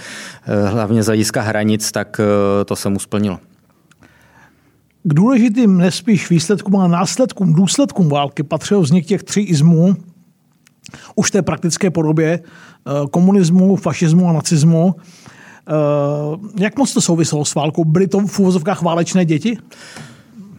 eh, 0.46 0.68
hlavně 0.68 1.02
z 1.02 1.06
hlediska 1.06 1.42
hranic, 1.42 1.92
tak 1.92 2.20
eh, 2.20 2.64
to 2.64 2.76
se 2.76 2.88
mu 2.88 2.98
splnilo. 2.98 3.38
K 5.02 5.14
důležitým 5.14 5.78
nespíš 5.78 6.30
výsledkům 6.30 6.76
a 6.76 6.88
následkům, 6.88 7.54
důsledkům 7.54 8.08
války 8.08 8.42
patřil 8.42 8.80
vznik 8.80 9.06
těch 9.06 9.22
tří 9.22 9.40
izmů, 9.40 9.96
už 11.14 11.30
té 11.30 11.42
praktické 11.42 11.90
podobě 11.90 12.40
eh, 12.40 12.90
komunismu, 13.10 13.76
fašismu 13.76 14.28
a 14.28 14.32
nacismu. 14.32 14.94
Eh, 15.70 16.38
jak 16.58 16.78
moc 16.78 16.94
to 16.94 17.00
souviselo 17.00 17.44
s 17.44 17.54
válkou? 17.54 17.84
Byly 17.84 18.08
to 18.08 18.20
v 18.20 18.38
úvozovkách 18.38 18.82
válečné 18.82 19.24
děti? 19.24 19.58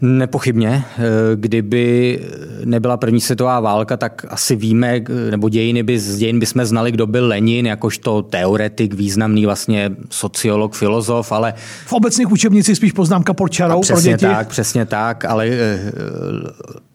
Nepochybně. 0.01 0.84
Eh, 0.98 1.01
kdyby 1.36 2.20
nebyla 2.65 2.98
první 2.98 3.22
světová 3.22 3.60
válka, 3.60 3.98
tak 3.98 4.25
asi 4.29 4.55
víme, 4.55 5.01
nebo 5.31 5.50
dějiny 5.50 5.84
by, 5.84 6.00
z 6.00 6.17
dějin 6.17 6.39
bychom 6.39 6.65
znali, 6.65 6.91
kdo 6.91 7.08
byl 7.08 7.27
Lenin, 7.27 7.65
jakožto 7.65 8.22
teoretik, 8.22 8.93
významný 8.93 9.46
vlastně 9.46 9.91
sociolog, 10.10 10.75
filozof, 10.75 11.31
ale... 11.31 11.53
V 11.86 11.93
obecných 11.93 12.31
učebnicích 12.31 12.77
spíš 12.77 12.91
poznámka 12.91 13.34
pod 13.34 13.48
čarou 13.48 13.81
pro 13.88 14.01
děti. 14.01 14.17
tak, 14.17 14.48
přesně 14.48 14.86
tak, 14.86 15.25
ale 15.25 15.48
eh, 15.48 15.91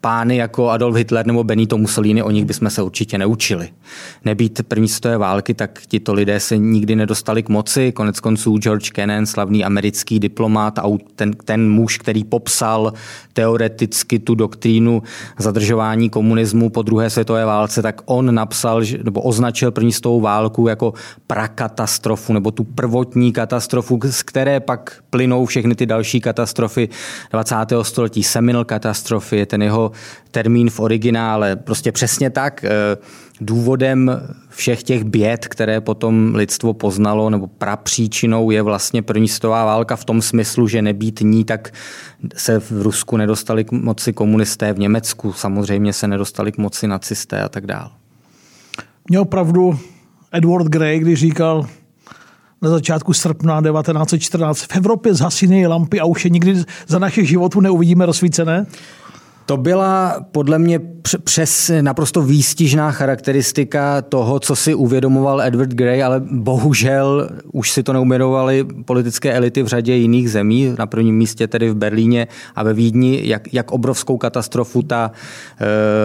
pány 0.01 0.37
jako 0.37 0.71
Adolf 0.71 0.97
Hitler 0.97 1.27
nebo 1.27 1.45
Benito 1.45 1.79
Mussolini, 1.79 2.23
o 2.23 2.31
nich 2.31 2.45
bychom 2.45 2.71
se 2.71 2.83
určitě 2.83 3.19
neučili. 3.19 3.69
Nebýt 4.25 4.63
první 4.69 4.89
světové 4.89 5.19
války, 5.19 5.55
tak 5.55 5.81
tito 5.89 6.15
lidé 6.15 6.41
se 6.41 6.59
nikdy 6.59 6.97
nedostali 6.97 7.43
k 7.43 7.49
moci. 7.49 7.93
Konec 7.93 8.21
konců 8.21 8.59
George 8.59 8.91
Kennan, 8.91 9.27
slavný 9.27 9.65
americký 9.65 10.21
diplomat, 10.21 10.79
a 10.79 10.83
ten, 11.15 11.33
ten 11.33 11.71
muž, 11.71 11.99
který 11.99 12.25
popsal 12.25 12.93
teoreticky 13.33 14.19
tu 14.19 14.35
doktrínu 14.35 15.03
zadržování 15.39 16.11
komunismu 16.11 16.71
po 16.71 16.83
druhé 16.83 17.11
světové 17.11 17.45
válce, 17.45 17.83
tak 17.83 18.01
on 18.05 18.35
napsal 18.35 18.83
nebo 19.03 19.21
označil 19.23 19.71
první 19.71 19.93
světovou 19.93 20.21
válku 20.21 20.69
jako 20.69 20.95
prakatastrofu 21.27 22.33
nebo 22.33 22.51
tu 22.51 22.65
prvotní 22.65 23.33
katastrofu, 23.33 24.01
z 24.11 24.23
které 24.23 24.61
pak 24.61 25.03
plynou 25.11 25.47
všechny 25.47 25.75
ty 25.75 25.87
další 25.87 26.21
katastrofy 26.21 26.89
20. 27.33 27.55
století. 27.83 28.23
Seminal 28.23 28.65
katastrofy 28.65 29.37
je 29.37 29.47
ten 29.47 29.63
jeho 29.63 29.93
termín 30.31 30.71
v 30.71 30.81
originále. 30.81 31.57
Prostě 31.57 31.93
přesně 31.93 32.31
tak. 32.31 32.65
Důvodem 33.41 34.11
všech 34.49 34.83
těch 34.83 35.05
běd, 35.05 35.49
které 35.49 35.81
potom 35.81 36.35
lidstvo 36.35 36.75
poznalo, 36.75 37.31
nebo 37.31 37.47
prapříčinou 37.47 38.51
je 38.51 38.63
vlastně 38.63 39.03
první 39.03 39.29
světová 39.29 39.65
válka 39.65 39.97
v 39.97 40.05
tom 40.05 40.23
smyslu, 40.23 40.69
že 40.69 40.83
nebýt 40.83 41.21
ní, 41.21 41.45
tak 41.45 41.73
se 42.37 42.61
v 42.61 42.83
Rusku 42.83 43.17
nedostali 43.17 43.65
k 43.65 43.73
moci 43.73 44.13
komunisté, 44.13 44.73
v 44.73 44.79
Německu 44.79 45.33
samozřejmě 45.33 45.93
se 45.93 46.09
nedostali 46.09 46.53
k 46.53 46.59
moci 46.59 46.87
nacisté 46.87 47.43
a 47.43 47.49
tak 47.49 47.67
dále. 47.67 47.91
Měl 49.09 49.25
pravdu 49.25 49.79
Edward 50.33 50.67
Grey, 50.67 50.99
když 50.99 51.21
říkal, 51.21 51.67
na 52.63 52.71
začátku 52.71 53.13
srpna 53.13 53.63
1914 53.63 54.63
v 54.63 54.77
Evropě 54.77 55.15
zhasínají 55.15 55.67
lampy 55.67 56.01
a 56.01 56.05
už 56.05 56.25
je 56.25 56.31
nikdy 56.31 56.65
za 56.87 56.99
naše 56.99 57.25
životu 57.25 57.61
neuvidíme 57.61 58.07
rozsvícené? 58.07 58.67
To 59.47 59.57
byla 59.57 60.17
podle 60.33 60.59
mě 60.59 60.81
přes 61.25 61.71
naprosto 61.81 62.23
výstižná 62.23 62.91
charakteristika 62.91 64.03
toho, 64.03 64.41
co 64.41 64.57
si 64.57 64.75
uvědomoval 64.75 65.43
Edward 65.43 65.71
Grey, 65.71 66.03
ale 66.03 66.21
bohužel 66.31 67.29
už 67.53 67.71
si 67.71 67.83
to 67.83 67.93
neuvědomovali 67.93 68.67
politické 68.85 69.33
elity 69.33 69.63
v 69.63 69.67
řadě 69.67 69.95
jiných 69.95 70.31
zemí, 70.31 70.75
na 70.79 70.87
prvním 70.87 71.17
místě 71.17 71.47
tedy 71.47 71.71
v 71.71 71.75
Berlíně 71.75 72.27
a 72.57 72.63
ve 72.63 72.75
Vídni, 72.75 73.21
jak, 73.25 73.55
jak 73.55 73.71
obrovskou 73.71 74.17
katastrofu 74.19 74.83
ta 74.83 75.11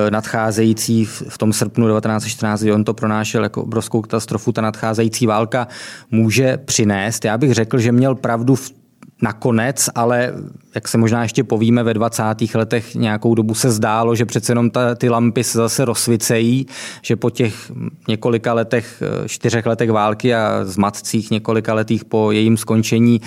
e, 0.08 0.12
nadcházející 0.12 1.06
v, 1.06 1.24
v 1.30 1.38
tom 1.38 1.54
srpnu 1.54 1.88
1914, 1.88 2.62
kdy 2.62 2.72
on 2.72 2.84
to 2.84 2.94
pronášel 2.94 3.44
jako 3.44 3.64
obrovskou 3.64 4.02
katastrofu, 4.02 4.52
ta 4.52 4.62
nadcházející 4.62 5.28
válka 5.28 5.68
může 6.12 6.58
přinést. 6.58 7.26
Já 7.26 7.38
bych 7.38 7.54
řekl, 7.54 7.80
že 7.80 7.92
měl 7.92 8.16
pravdu 8.16 8.56
v 8.56 8.81
nakonec, 9.22 9.90
ale 9.96 10.34
jak 10.76 10.88
se 10.88 10.98
možná 10.98 11.24
ještě 11.24 11.44
povíme, 11.44 11.84
ve 11.84 11.94
20. 11.94 12.24
letech 12.56 12.96
nějakou 12.96 13.36
dobu 13.36 13.56
se 13.56 13.72
zdálo, 13.72 14.16
že 14.16 14.26
přece 14.26 14.52
jenom 14.52 14.70
ta, 14.70 14.96
ty 14.96 15.10
lampy 15.10 15.44
se 15.44 15.58
zase 15.58 15.86
rozsvicejí, 15.86 16.68
že 17.02 17.16
po 17.16 17.30
těch 17.30 17.72
několika 18.08 18.54
letech, 18.54 19.04
čtyřech 19.28 19.66
letech 19.66 19.92
války 19.92 20.36
a 20.36 20.60
zmatcích 20.64 21.32
několika 21.32 21.74
letých 21.74 22.06
po 22.06 22.32
jejím 22.32 22.58
skončení 22.58 23.22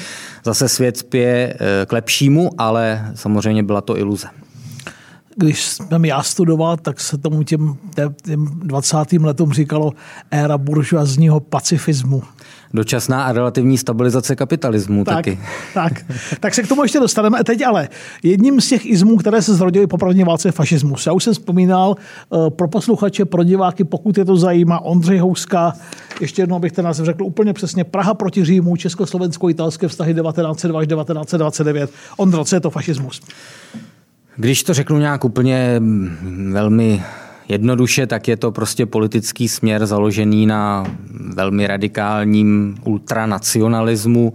zase 0.44 0.68
svět 0.68 0.96
spěje 0.96 1.54
eh, 1.54 1.86
k 1.86 1.92
lepšímu, 1.92 2.50
ale 2.58 3.12
samozřejmě 3.14 3.62
byla 3.62 3.80
to 3.80 3.98
iluze 3.98 4.28
když 5.36 5.64
jsem 5.64 6.04
já 6.04 6.22
studoval, 6.22 6.76
tak 6.76 7.00
se 7.00 7.18
tomu 7.18 7.42
těm, 7.42 7.76
těm 8.22 8.44
20. 8.44 9.12
letům 9.12 9.52
říkalo 9.52 9.92
éra 10.30 10.58
buržoazního 10.58 11.40
pacifismu. 11.40 12.22
Dočasná 12.74 13.24
a 13.24 13.32
relativní 13.32 13.78
stabilizace 13.78 14.36
kapitalismu 14.36 15.04
tak, 15.04 15.14
taky. 15.14 15.38
Tak, 15.74 15.92
tak 16.40 16.54
se 16.54 16.62
k 16.62 16.68
tomu 16.68 16.82
ještě 16.82 17.00
dostaneme. 17.00 17.44
Teď 17.44 17.62
ale 17.62 17.88
jedním 18.22 18.60
z 18.60 18.68
těch 18.68 18.86
izmů, 18.86 19.16
které 19.16 19.42
se 19.42 19.54
zrodily 19.54 19.86
po 19.86 19.98
první 19.98 20.24
válce, 20.24 20.48
je 20.48 20.52
fašismus. 20.52 21.06
Já 21.06 21.12
už 21.12 21.24
jsem 21.24 21.32
vzpomínal 21.32 21.96
eh, 21.96 22.50
pro 22.50 22.68
posluchače, 22.68 23.24
pro 23.24 23.44
diváky, 23.44 23.84
pokud 23.84 24.18
je 24.18 24.24
to 24.24 24.36
zajímá, 24.36 24.80
Ondřej 24.80 25.18
Houska, 25.18 25.72
ještě 26.20 26.42
jednou 26.42 26.58
bych 26.58 26.72
ten 26.72 26.84
název 26.84 27.06
řekl 27.06 27.24
úplně 27.24 27.52
přesně, 27.52 27.84
Praha 27.84 28.14
proti 28.14 28.44
Římu, 28.44 28.76
československo-italské 28.76 29.88
vztahy 29.88 30.14
1902 30.14 30.80
až 30.80 30.86
1929. 30.86 31.90
Ondro, 32.16 32.44
co 32.44 32.56
je 32.56 32.60
to 32.60 32.70
fašismus? 32.70 33.20
Když 34.36 34.62
to 34.62 34.74
řeknu 34.74 34.98
nějak 34.98 35.24
úplně 35.24 35.76
mm, 35.78 36.50
velmi 36.52 37.02
jednoduše, 37.48 38.06
tak 38.06 38.28
je 38.28 38.36
to 38.36 38.52
prostě 38.52 38.86
politický 38.86 39.48
směr 39.48 39.86
založený 39.86 40.46
na 40.46 40.86
velmi 41.34 41.66
radikálním 41.66 42.76
ultranacionalismu, 42.84 44.32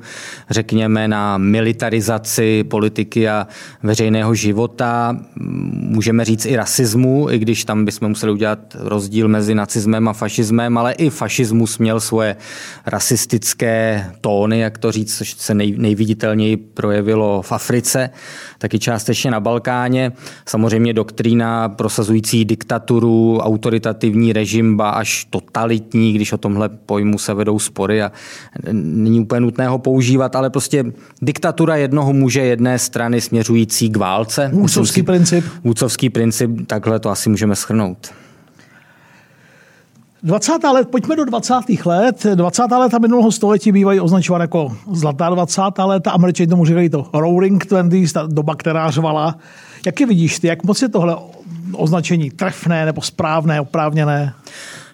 řekněme 0.50 1.08
na 1.08 1.38
militarizaci 1.38 2.64
politiky 2.64 3.30
a 3.30 3.48
veřejného 3.84 4.36
života, 4.36 5.18
můžeme 5.72 6.26
říct 6.26 6.46
i 6.46 6.56
rasismu, 6.56 7.30
i 7.32 7.40
když 7.40 7.66
tam 7.66 7.86
bychom 7.86 8.10
museli 8.10 8.32
udělat 8.32 8.60
rozdíl 8.80 9.28
mezi 9.28 9.56
nacismem 9.56 10.08
a 10.08 10.14
fašismem, 10.14 10.78
ale 10.78 10.94
i 10.94 11.10
fašismus 11.10 11.78
měl 11.78 12.00
svoje 12.00 12.36
rasistické 12.86 14.06
tóny, 14.22 14.60
jak 14.60 14.78
to 14.78 14.92
říct, 14.92 15.18
což 15.18 15.34
se 15.34 15.54
nej, 15.54 15.76
nejviditelněji 15.78 16.58
projevilo 16.58 17.42
v 17.42 17.52
Africe, 17.52 18.10
taky 18.58 18.80
částečně 18.80 19.32
na 19.32 19.40
Balkáně. 19.40 20.12
Samozřejmě 20.46 20.94
doktrína 20.94 21.70
prosazující 21.70 22.46
diktaturu, 22.46 22.99
autoritativní 23.42 24.34
režim, 24.34 24.78
ba 24.78 24.90
až 24.90 25.28
totalitní, 25.30 26.14
když 26.14 26.34
o 26.34 26.38
tomhle 26.38 26.70
pojmu 26.70 27.18
se 27.18 27.34
vedou 27.34 27.60
spory 27.60 28.02
a 28.02 28.12
není 28.72 29.20
úplně 29.20 29.42
nutné 29.42 29.68
ho 29.68 29.80
používat, 29.80 30.36
ale 30.36 30.50
prostě 30.50 30.86
diktatura 31.22 31.76
jednoho 31.76 32.14
muže 32.14 32.42
jedné 32.42 32.80
strany 32.80 33.22
směřující 33.22 33.90
k 33.90 33.98
válce. 33.98 34.50
Vůcovský 34.54 35.04
princip. 35.04 35.46
Vůcovský 35.64 36.10
princip, 36.10 36.68
takhle 36.68 37.00
to 37.00 37.10
asi 37.10 37.30
můžeme 37.30 37.56
schrnout. 37.56 38.12
20. 40.24 40.64
let, 40.74 40.88
pojďme 40.90 41.16
do 41.16 41.26
20. 41.26 41.54
let. 41.86 42.26
20. 42.36 42.62
léta 42.72 43.00
minulého 43.00 43.32
století 43.32 43.72
bývají 43.72 44.00
označovat 44.00 44.42
jako 44.42 44.78
zlatá 44.92 45.30
20. 45.30 45.62
léta. 45.86 46.12
Američani 46.12 46.48
tomu 46.48 46.66
říkají 46.66 46.90
to 46.90 47.08
Roaring 47.14 47.66
Twenties, 47.66 48.14
ta 48.14 48.28
doba, 48.28 48.56
která 48.56 48.92
řvala. 48.92 49.38
Jak 49.86 50.00
je 50.00 50.06
vidíš 50.06 50.40
ty? 50.40 50.48
Jak 50.48 50.64
moc 50.64 50.82
je 50.82 50.90
tohle 50.90 51.16
označení 51.74 52.32
trefné 52.32 52.86
nebo 52.86 53.02
správné, 53.02 53.62
oprávněné? 53.62 54.34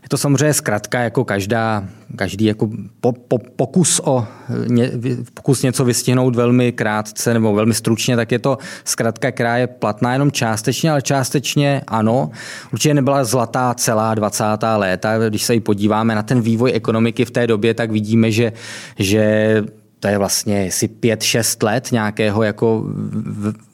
Je 0.06 0.10
to 0.10 0.18
samozřejmě 0.18 0.54
zkrátka 0.54 1.00
jako 1.00 1.26
každá, 1.26 1.84
každý 2.16 2.46
jako 2.46 2.70
po, 3.02 3.12
po, 3.12 3.38
pokus, 3.38 4.02
o, 4.04 4.28
ně, 4.68 4.92
pokus 5.34 5.62
něco 5.62 5.86
vystihnout 5.86 6.36
velmi 6.36 6.72
krátce 6.72 7.34
nebo 7.34 7.54
velmi 7.54 7.74
stručně, 7.74 8.16
tak 8.16 8.32
je 8.32 8.40
to 8.40 8.58
zkrátka, 8.84 9.32
která 9.32 9.58
je 9.58 9.68
platná 9.68 10.14
jenom 10.14 10.32
částečně, 10.32 10.92
ale 10.92 11.02
částečně 11.02 11.82
ano. 11.88 12.30
Určitě 12.74 12.94
nebyla 12.94 13.24
zlatá 13.24 13.74
celá 13.74 14.16
20. 14.16 14.44
léta. 14.76 15.30
Když 15.30 15.44
se 15.44 15.56
i 15.56 15.60
podíváme 15.60 16.16
na 16.16 16.24
ten 16.24 16.42
vývoj 16.42 16.72
ekonomiky 16.76 17.26
v 17.26 17.32
té 17.32 17.48
době, 17.48 17.74
tak 17.74 17.92
vidíme, 17.92 18.32
že, 18.32 18.54
že 19.00 19.64
to 20.00 20.08
je 20.08 20.18
vlastně 20.18 20.66
asi 20.68 20.88
pět, 20.88 21.24
šest 21.24 21.64
let 21.64 21.92
nějakého 21.92 22.44
jako 22.44 22.86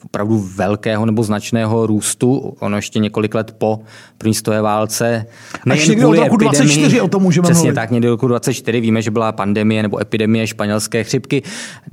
opravdu 0.05 0.48
velkého 0.55 1.05
nebo 1.05 1.24
značného 1.24 1.88
růstu, 1.88 2.55
ono 2.60 2.75
ještě 2.75 3.00
několik 3.00 3.36
let 3.36 3.55
po 3.58 3.79
první 4.17 4.34
stojové 4.34 4.62
válce. 4.62 5.25
Až 5.72 5.88
někdy 5.88 6.05
od 6.05 6.17
roku 6.17 6.38
24 6.38 7.01
o 7.01 7.08
tom 7.08 7.24
můžeme 7.24 7.43
Přesně 7.43 7.62
mluvit. 7.62 7.75
tak, 7.75 7.91
někdy 7.91 8.08
od 8.10 8.12
roku 8.12 8.27
24 8.27 8.81
víme, 8.81 9.01
že 9.01 9.12
byla 9.12 9.31
pandemie 9.31 9.84
nebo 9.84 10.01
epidemie 10.01 10.48
španělské 10.48 11.03
chřipky. 11.03 11.43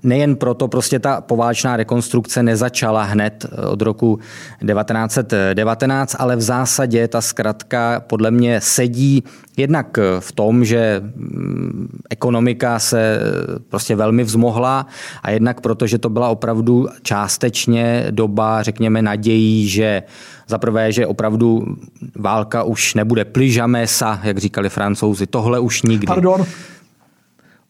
Nejen 0.03 0.37
proto 0.37 0.69
prostě 0.69 0.99
ta 0.99 1.21
poválečná 1.21 1.77
rekonstrukce 1.77 2.43
nezačala 2.43 3.03
hned 3.03 3.47
od 3.71 3.83
roku 3.83 4.19
1919, 4.67 6.17
ale 6.19 6.37
v 6.37 6.41
zásadě 6.43 7.09
ta 7.09 7.21
zkratka 7.21 8.01
podle 8.07 8.31
mě 8.31 8.61
sedí 8.61 9.25
jednak 9.57 9.99
v 10.21 10.33
tom, 10.33 10.65
že 10.65 11.01
mm, 11.17 11.99
ekonomika 12.11 12.79
se 12.79 13.21
prostě 13.69 13.97
velmi 13.97 14.25
vzmohla 14.25 14.87
a 15.23 15.31
jednak 15.31 15.61
proto, 15.61 15.87
že 15.87 15.99
to 15.99 16.09
byla 16.09 16.29
opravdu 16.29 16.89
částečně 17.03 17.98
doba, 18.11 18.63
řekněme, 18.63 19.03
nadějí, 19.03 19.69
že 19.69 20.03
za 20.47 20.59
prvé, 20.59 20.93
že 20.93 21.07
opravdu 21.07 21.77
válka 22.17 22.63
už 22.63 22.95
nebude 22.95 23.25
pližamesa, 23.25 24.21
jak 24.23 24.39
říkali 24.39 24.69
francouzi, 24.69 25.27
tohle 25.27 25.61
už 25.61 25.83
nikdy. 25.83 26.07
Pardon, 26.07 26.45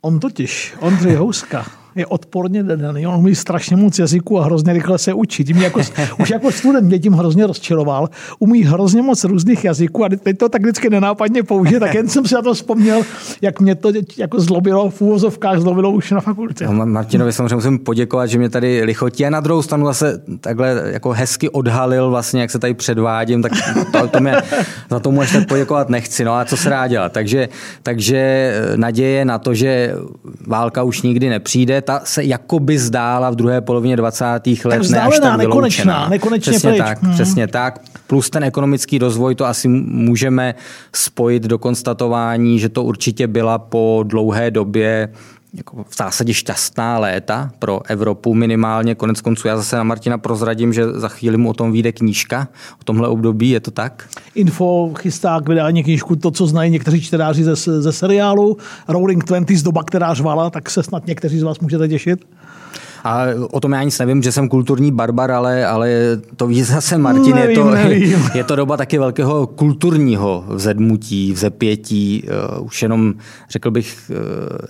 on 0.00 0.20
totiž, 0.20 0.74
Ondřej 0.80 1.14
Houska, 1.14 1.66
je 1.98 2.06
odporně 2.06 2.62
daný. 2.62 3.06
On 3.06 3.14
umí 3.14 3.34
strašně 3.34 3.76
moc 3.76 3.98
jazyků 3.98 4.38
a 4.38 4.44
hrozně 4.44 4.72
rychle 4.72 4.98
se 4.98 5.12
učí. 5.12 5.44
Tím 5.44 5.56
jako, 5.56 5.80
už 6.20 6.30
jako 6.30 6.52
student 6.52 6.86
mě 6.86 6.98
tím 6.98 7.12
hrozně 7.12 7.46
rozčiloval. 7.46 8.08
Umí 8.38 8.62
hrozně 8.62 9.02
moc 9.02 9.24
různých 9.24 9.64
jazyků 9.64 10.04
a 10.04 10.08
teď 10.22 10.38
to 10.38 10.48
tak 10.48 10.62
vždycky 10.62 10.90
nenápadně 10.90 11.42
použije, 11.42 11.80
tak 11.80 11.94
jen 11.94 12.08
jsem 12.08 12.26
si 12.26 12.34
na 12.34 12.42
to 12.42 12.54
vzpomněl, 12.54 13.02
jak 13.42 13.60
mě 13.60 13.74
to 13.74 13.92
jako 14.16 14.40
zlobilo 14.40 14.90
v 14.90 15.00
úvozovkách, 15.00 15.58
zlobilo 15.58 15.90
už 15.90 16.10
na 16.10 16.20
fakultě. 16.20 16.66
No, 16.66 16.86
Martinovi 16.86 17.32
samozřejmě 17.32 17.54
musím 17.54 17.78
poděkovat, 17.78 18.26
že 18.26 18.38
mě 18.38 18.48
tady 18.48 18.84
lichotí 18.84 19.26
a 19.26 19.30
na 19.30 19.40
druhou 19.40 19.62
stranu 19.62 19.86
zase 19.86 20.22
takhle 20.40 20.82
jako 20.86 21.10
hezky 21.10 21.48
odhalil 21.48 22.10
vlastně, 22.10 22.40
jak 22.40 22.50
se 22.50 22.58
tady 22.58 22.74
předvádím, 22.74 23.42
tak 23.42 23.52
to, 23.92 24.08
to 24.08 24.20
mě, 24.20 24.34
za 24.90 25.00
tomu 25.00 25.20
ještě 25.20 25.40
poděkovat 25.40 25.88
nechci, 25.88 26.24
no 26.24 26.34
a 26.34 26.44
co 26.44 26.56
se 26.56 26.70
dá 26.70 26.86
dělat. 26.86 27.12
Takže, 27.12 27.48
takže 27.82 28.52
naděje 28.76 29.24
na 29.24 29.38
to, 29.38 29.54
že 29.54 29.94
válka 30.46 30.82
už 30.82 31.02
nikdy 31.02 31.28
nepřijde, 31.28 31.82
ta 31.88 32.00
se 32.04 32.24
jakoby 32.24 32.78
zdála 32.78 33.30
v 33.30 33.34
druhé 33.34 33.60
polovině 33.60 33.96
20. 33.96 34.24
let 34.24 34.40
tak 34.68 34.90
ne 34.90 35.00
až 35.00 35.18
tak 35.20 35.38
nekonečná, 35.38 36.08
nekonečně 36.08 36.50
přesně 36.50 36.70
pryč. 36.70 36.82
tak, 36.82 37.02
hmm. 37.02 37.12
přesně 37.12 37.46
tak. 37.46 37.78
Plus 38.06 38.30
ten 38.30 38.44
ekonomický 38.44 38.98
rozvoj, 38.98 39.34
to 39.34 39.46
asi 39.46 39.68
můžeme 39.68 40.54
spojit 40.92 41.42
do 41.42 41.58
konstatování, 41.58 42.58
že 42.58 42.68
to 42.68 42.84
určitě 42.84 43.26
byla 43.26 43.58
po 43.58 44.04
dlouhé 44.06 44.50
době 44.50 45.08
jako 45.54 45.84
v 45.88 45.96
zásadě 45.96 46.34
šťastná 46.34 46.98
léta 46.98 47.50
pro 47.58 47.80
Evropu 47.86 48.34
minimálně. 48.34 48.94
Konec 48.94 49.20
konců 49.20 49.48
já 49.48 49.56
zase 49.56 49.76
na 49.76 49.82
Martina 49.82 50.18
prozradím, 50.18 50.72
že 50.72 50.92
za 50.92 51.08
chvíli 51.08 51.36
mu 51.36 51.50
o 51.50 51.54
tom 51.54 51.72
vyjde 51.72 51.92
knížka. 51.92 52.48
O 52.80 52.84
tomhle 52.84 53.08
období 53.08 53.50
je 53.50 53.60
to 53.60 53.70
tak? 53.70 54.08
Info 54.34 54.90
chystá 54.98 55.40
k 55.40 55.48
vydání 55.48 55.84
knížku 55.84 56.16
to, 56.16 56.30
co 56.30 56.46
znají 56.46 56.70
někteří 56.70 57.00
čtenáři 57.00 57.44
ze, 57.44 57.82
ze 57.82 57.92
seriálu. 57.92 58.56
Rolling 58.88 59.24
Twenties, 59.24 59.62
doba, 59.62 59.82
která 59.82 60.14
řvala, 60.14 60.50
tak 60.50 60.70
se 60.70 60.82
snad 60.82 61.06
někteří 61.06 61.38
z 61.38 61.42
vás 61.42 61.58
můžete 61.58 61.88
těšit. 61.88 62.24
A 63.04 63.24
o 63.50 63.60
tom 63.60 63.72
já 63.72 63.82
nic 63.82 63.98
nevím, 63.98 64.22
že 64.22 64.32
jsem 64.32 64.48
kulturní 64.48 64.92
barbar, 64.92 65.30
ale, 65.30 65.66
ale 65.66 65.90
to 66.36 66.46
ví 66.46 66.62
zase 66.62 66.98
Martin. 66.98 67.34
Nevím, 67.34 67.50
je, 67.50 67.56
to, 67.56 67.70
nevím. 67.70 68.24
je 68.34 68.44
to 68.44 68.56
doba 68.56 68.76
taky 68.76 68.98
velkého 68.98 69.46
kulturního 69.46 70.44
vzedmutí, 70.48 71.32
vzepětí. 71.32 72.28
Uh, 72.58 72.66
už 72.66 72.82
jenom, 72.82 73.14
řekl 73.50 73.70
bych, 73.70 74.10
uh, 74.10 74.16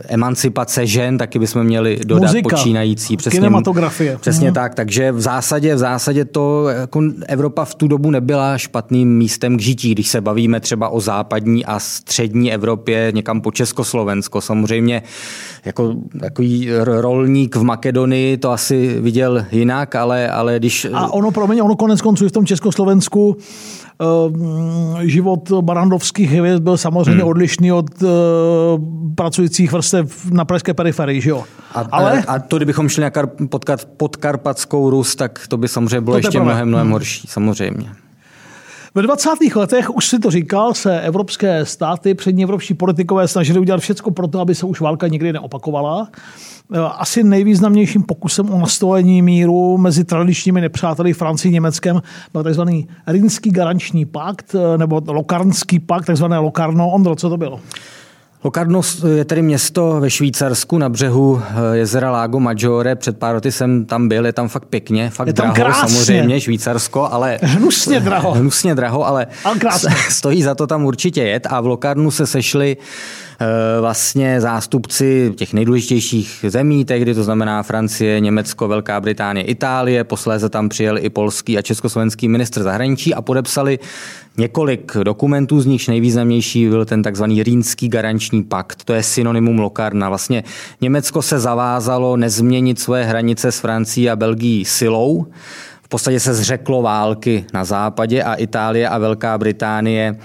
emancipace 0.08 0.86
žen, 0.86 1.18
taky 1.18 1.38
bychom 1.38 1.64
měli 1.64 2.00
dodat 2.04 2.26
Muzika, 2.26 2.48
počínající. 2.48 3.16
Přesně, 3.16 3.38
kinematografie. 3.38 4.18
Přesně 4.18 4.46
hmm. 4.46 4.54
tak, 4.54 4.74
takže 4.74 5.12
v 5.12 5.20
zásadě, 5.20 5.74
v 5.74 5.78
zásadě 5.78 6.24
to 6.24 6.68
jako 6.68 7.02
Evropa 7.26 7.64
v 7.64 7.74
tu 7.74 7.88
dobu 7.88 8.10
nebyla 8.10 8.58
špatným 8.58 9.16
místem 9.16 9.56
k 9.56 9.60
žití, 9.60 9.92
když 9.92 10.08
se 10.08 10.20
bavíme 10.20 10.60
třeba 10.60 10.88
o 10.88 11.00
západní 11.00 11.64
a 11.64 11.78
střední 11.78 12.52
Evropě, 12.52 13.12
někam 13.14 13.40
po 13.40 13.52
Československo. 13.52 14.40
Samozřejmě 14.40 15.02
jako 15.64 15.94
takový 16.20 16.70
rolník 16.80 17.56
v 17.56 17.62
Makedonii 17.62 18.17
to 18.40 18.50
asi 18.50 19.00
viděl 19.00 19.44
jinak, 19.52 19.94
ale, 19.94 20.30
ale 20.30 20.58
když... 20.58 20.86
A 20.92 21.12
ono, 21.12 21.30
promiň, 21.30 21.60
ono 21.60 21.76
konec 21.76 22.00
konců 22.00 22.24
i 22.24 22.28
v 22.28 22.32
tom 22.32 22.46
Československu 22.46 23.36
uh, 23.98 25.00
život 25.00 25.52
barandovských 25.60 26.30
hvězd 26.30 26.62
byl 26.62 26.76
samozřejmě 26.76 27.22
hmm. 27.22 27.30
odlišný 27.30 27.72
od 27.72 28.02
uh, 28.02 28.08
pracujících 29.14 29.72
vrstev 29.72 30.30
na 30.30 30.44
pražské 30.44 30.74
periferii, 30.74 31.20
že 31.20 31.30
jo? 31.30 31.44
A, 31.74 31.84
ale... 31.90 32.22
a 32.26 32.38
to, 32.38 32.56
kdybychom 32.56 32.88
šli 32.88 33.02
na 33.02 33.10
kar- 33.10 33.48
pod, 33.48 33.64
pod 33.96 34.16
Karpatskou 34.16 34.90
Rus, 34.90 35.16
tak 35.16 35.40
to 35.48 35.56
by 35.56 35.68
samozřejmě 35.68 36.00
bylo 36.00 36.14
To 36.14 36.18
ještě 36.18 36.40
mnohem, 36.40 36.68
mnohem 36.68 36.90
horší, 36.90 37.26
samozřejmě. 37.30 37.90
Ve 38.94 39.02
20. 39.02 39.30
letech, 39.56 39.90
už 39.90 40.08
si 40.08 40.18
to 40.18 40.30
říkal, 40.30 40.74
se 40.74 41.00
evropské 41.00 41.64
státy, 41.64 42.14
přední 42.14 42.42
evropští 42.42 42.74
politikové 42.74 43.28
snažili 43.28 43.58
udělat 43.58 43.80
všechno 43.80 44.12
pro 44.12 44.28
to, 44.28 44.40
aby 44.40 44.54
se 44.54 44.66
už 44.66 44.80
válka 44.80 45.08
nikdy 45.08 45.32
neopakovala. 45.32 46.08
Asi 46.96 47.24
nejvýznamnějším 47.24 48.02
pokusem 48.02 48.50
o 48.50 48.58
nastolení 48.58 49.22
míru 49.22 49.78
mezi 49.78 50.04
tradičními 50.04 50.60
nepřáteli 50.60 51.12
Francii 51.12 51.50
a 51.50 51.52
Německem 51.52 52.02
byl 52.32 52.44
tzv. 52.44 52.62
Rýnský 53.06 53.50
garanční 53.50 54.06
pakt, 54.06 54.56
nebo 54.76 55.02
Lokarnský 55.06 55.78
pakt, 55.78 56.04
takzvané 56.04 56.38
Lokarno. 56.38 56.90
Ondro, 56.90 57.16
co 57.16 57.28
to 57.28 57.36
bylo? 57.36 57.60
Locarno 58.44 58.80
je 59.16 59.24
tedy 59.24 59.42
město 59.42 60.00
ve 60.00 60.10
Švýcarsku 60.10 60.78
na 60.78 60.88
břehu 60.88 61.42
eh, 61.42 61.76
jezera 61.76 62.10
Lago 62.10 62.40
Maggiore. 62.40 62.96
Před 62.96 63.18
pár 63.18 63.34
lety 63.34 63.52
jsem 63.52 63.84
tam 63.84 64.08
byl, 64.08 64.26
je 64.26 64.32
tam 64.32 64.48
fakt 64.48 64.64
pěkně, 64.64 65.10
fakt 65.10 65.26
je 65.26 65.32
tam 65.32 65.52
draho 65.52 65.72
krásně. 65.72 65.96
samozřejmě, 65.96 66.40
Švýcarsko, 66.40 67.12
ale... 67.12 67.38
Hnusně 67.42 68.00
draho. 68.00 68.32
Hnusně 68.34 68.74
draho, 68.74 69.06
ale, 69.06 69.26
ale 69.44 69.58
krásně. 69.58 69.90
stojí 70.10 70.42
za 70.42 70.54
to 70.54 70.66
tam 70.66 70.84
určitě 70.84 71.22
jet 71.22 71.46
a 71.50 71.60
v 71.60 71.66
Locarnu 71.66 72.10
se 72.10 72.26
sešli 72.26 72.76
vlastně 73.80 74.40
zástupci 74.40 75.32
těch 75.36 75.52
nejdůležitějších 75.52 76.44
zemí 76.48 76.84
tehdy, 76.84 77.14
to 77.14 77.24
znamená 77.24 77.62
Francie, 77.62 78.20
Německo, 78.20 78.68
Velká 78.68 79.00
Británie, 79.00 79.44
Itálie, 79.44 80.04
posléze 80.04 80.48
tam 80.48 80.68
přijel 80.68 80.98
i 80.98 81.10
polský 81.10 81.58
a 81.58 81.62
československý 81.62 82.28
ministr 82.28 82.62
zahraničí 82.62 83.14
a 83.14 83.22
podepsali 83.22 83.78
několik 84.38 84.96
dokumentů, 85.02 85.60
z 85.60 85.66
nichž 85.66 85.88
nejvýznamnější 85.88 86.68
byl 86.68 86.84
ten 86.84 87.02
takzvaný 87.02 87.42
Rýnský 87.42 87.88
garanční 87.88 88.42
pakt. 88.42 88.84
To 88.84 88.92
je 88.92 89.02
synonymum 89.02 89.58
Lokarna. 89.58 90.08
Vlastně 90.08 90.44
Německo 90.80 91.22
se 91.22 91.40
zavázalo 91.40 92.16
nezměnit 92.16 92.80
svoje 92.80 93.04
hranice 93.04 93.52
s 93.52 93.60
Francií 93.60 94.10
a 94.10 94.16
Belgií 94.16 94.64
silou. 94.64 95.26
V 95.88 95.90
podstatě 95.90 96.20
se 96.20 96.34
zřeklo 96.34 96.82
války 96.82 97.44
na 97.54 97.64
západě 97.64 98.22
a 98.22 98.34
Itálie 98.34 98.88
a 98.88 98.98
Velká 98.98 99.38
Británie 99.38 100.16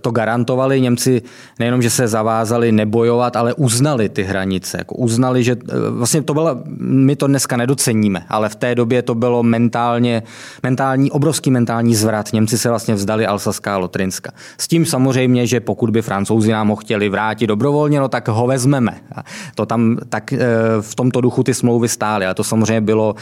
to 0.00 0.10
garantovali. 0.10 0.80
Němci 0.80 1.22
nejenom, 1.58 1.82
že 1.82 1.90
se 1.90 2.08
zavázali 2.08 2.72
nebojovat, 2.72 3.36
ale 3.36 3.54
uznali 3.54 4.08
ty 4.08 4.22
hranice. 4.22 4.78
Jako 4.78 4.94
uznali, 4.94 5.44
že 5.44 5.56
vlastně 5.90 6.22
to 6.22 6.34
bylo, 6.34 6.56
my 6.78 7.16
to 7.16 7.26
dneska 7.26 7.56
nedoceníme, 7.56 8.24
ale 8.28 8.48
v 8.48 8.56
té 8.56 8.74
době 8.74 9.02
to 9.02 9.14
bylo 9.14 9.42
mentálně, 9.42 10.22
mentální, 10.62 11.10
obrovský 11.10 11.50
mentální 11.50 11.94
zvrat. 11.94 12.32
Němci 12.32 12.58
se 12.58 12.68
vlastně 12.68 12.94
vzdali 12.94 13.26
Alsaská 13.26 13.74
a 13.74 13.78
Lotrinska. 13.78 14.32
S 14.58 14.68
tím 14.68 14.86
samozřejmě, 14.86 15.46
že 15.46 15.60
pokud 15.60 15.90
by 15.90 16.02
francouzi 16.02 16.52
nám 16.52 16.68
ho 16.68 16.76
chtěli 16.76 17.08
vrátit 17.08 17.46
dobrovolně, 17.46 18.00
no 18.00 18.08
tak 18.08 18.28
ho 18.28 18.46
vezmeme. 18.46 18.92
A 19.16 19.22
to 19.54 19.66
tam 19.66 19.98
tak 20.08 20.34
v 20.80 20.94
tomto 20.94 21.20
duchu 21.20 21.42
ty 21.42 21.54
smlouvy 21.54 21.88
stály, 21.88 22.24
ale 22.26 22.34
to 22.34 22.44
samozřejmě 22.44 22.80
bylo 22.80 23.14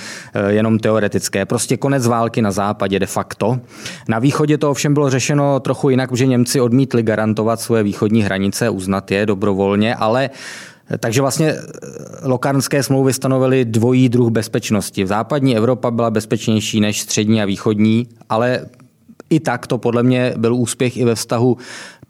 jenom 0.49 0.79
teoretické. 0.79 1.42
Prostě 1.47 1.77
konec 1.77 2.07
války 2.07 2.43
na 2.43 2.51
západě 2.51 2.99
de 2.99 3.07
facto. 3.07 3.59
Na 4.09 4.19
východě 4.19 4.59
to 4.59 4.71
ovšem 4.71 4.95
bylo 4.95 5.11
řešeno 5.11 5.61
trochu 5.61 5.91
jinak, 5.91 6.17
že 6.17 6.27
Němci 6.27 6.61
odmítli 6.61 7.03
garantovat 7.03 7.61
svoje 7.61 7.83
východní 7.83 8.23
hranice, 8.23 8.71
uznat 8.71 9.11
je 9.11 9.27
dobrovolně, 9.27 9.95
ale 9.95 10.31
takže 10.99 11.21
vlastně 11.21 11.55
lokarnské 12.23 12.83
smlouvy 12.83 13.13
stanovily 13.13 13.65
dvojí 13.65 14.09
druh 14.09 14.31
bezpečnosti. 14.31 15.05
V 15.05 15.07
západní 15.07 15.57
Evropa 15.57 15.91
byla 15.91 16.11
bezpečnější 16.11 16.81
než 16.81 17.01
střední 17.01 17.43
a 17.43 17.45
východní, 17.45 18.09
ale 18.29 18.67
i 19.31 19.41
tak 19.41 19.67
to 19.67 19.79
podle 19.79 20.03
mě 20.03 20.35
byl 20.37 20.55
úspěch 20.55 20.97
i 20.97 21.05
ve 21.05 21.15
vztahu 21.15 21.57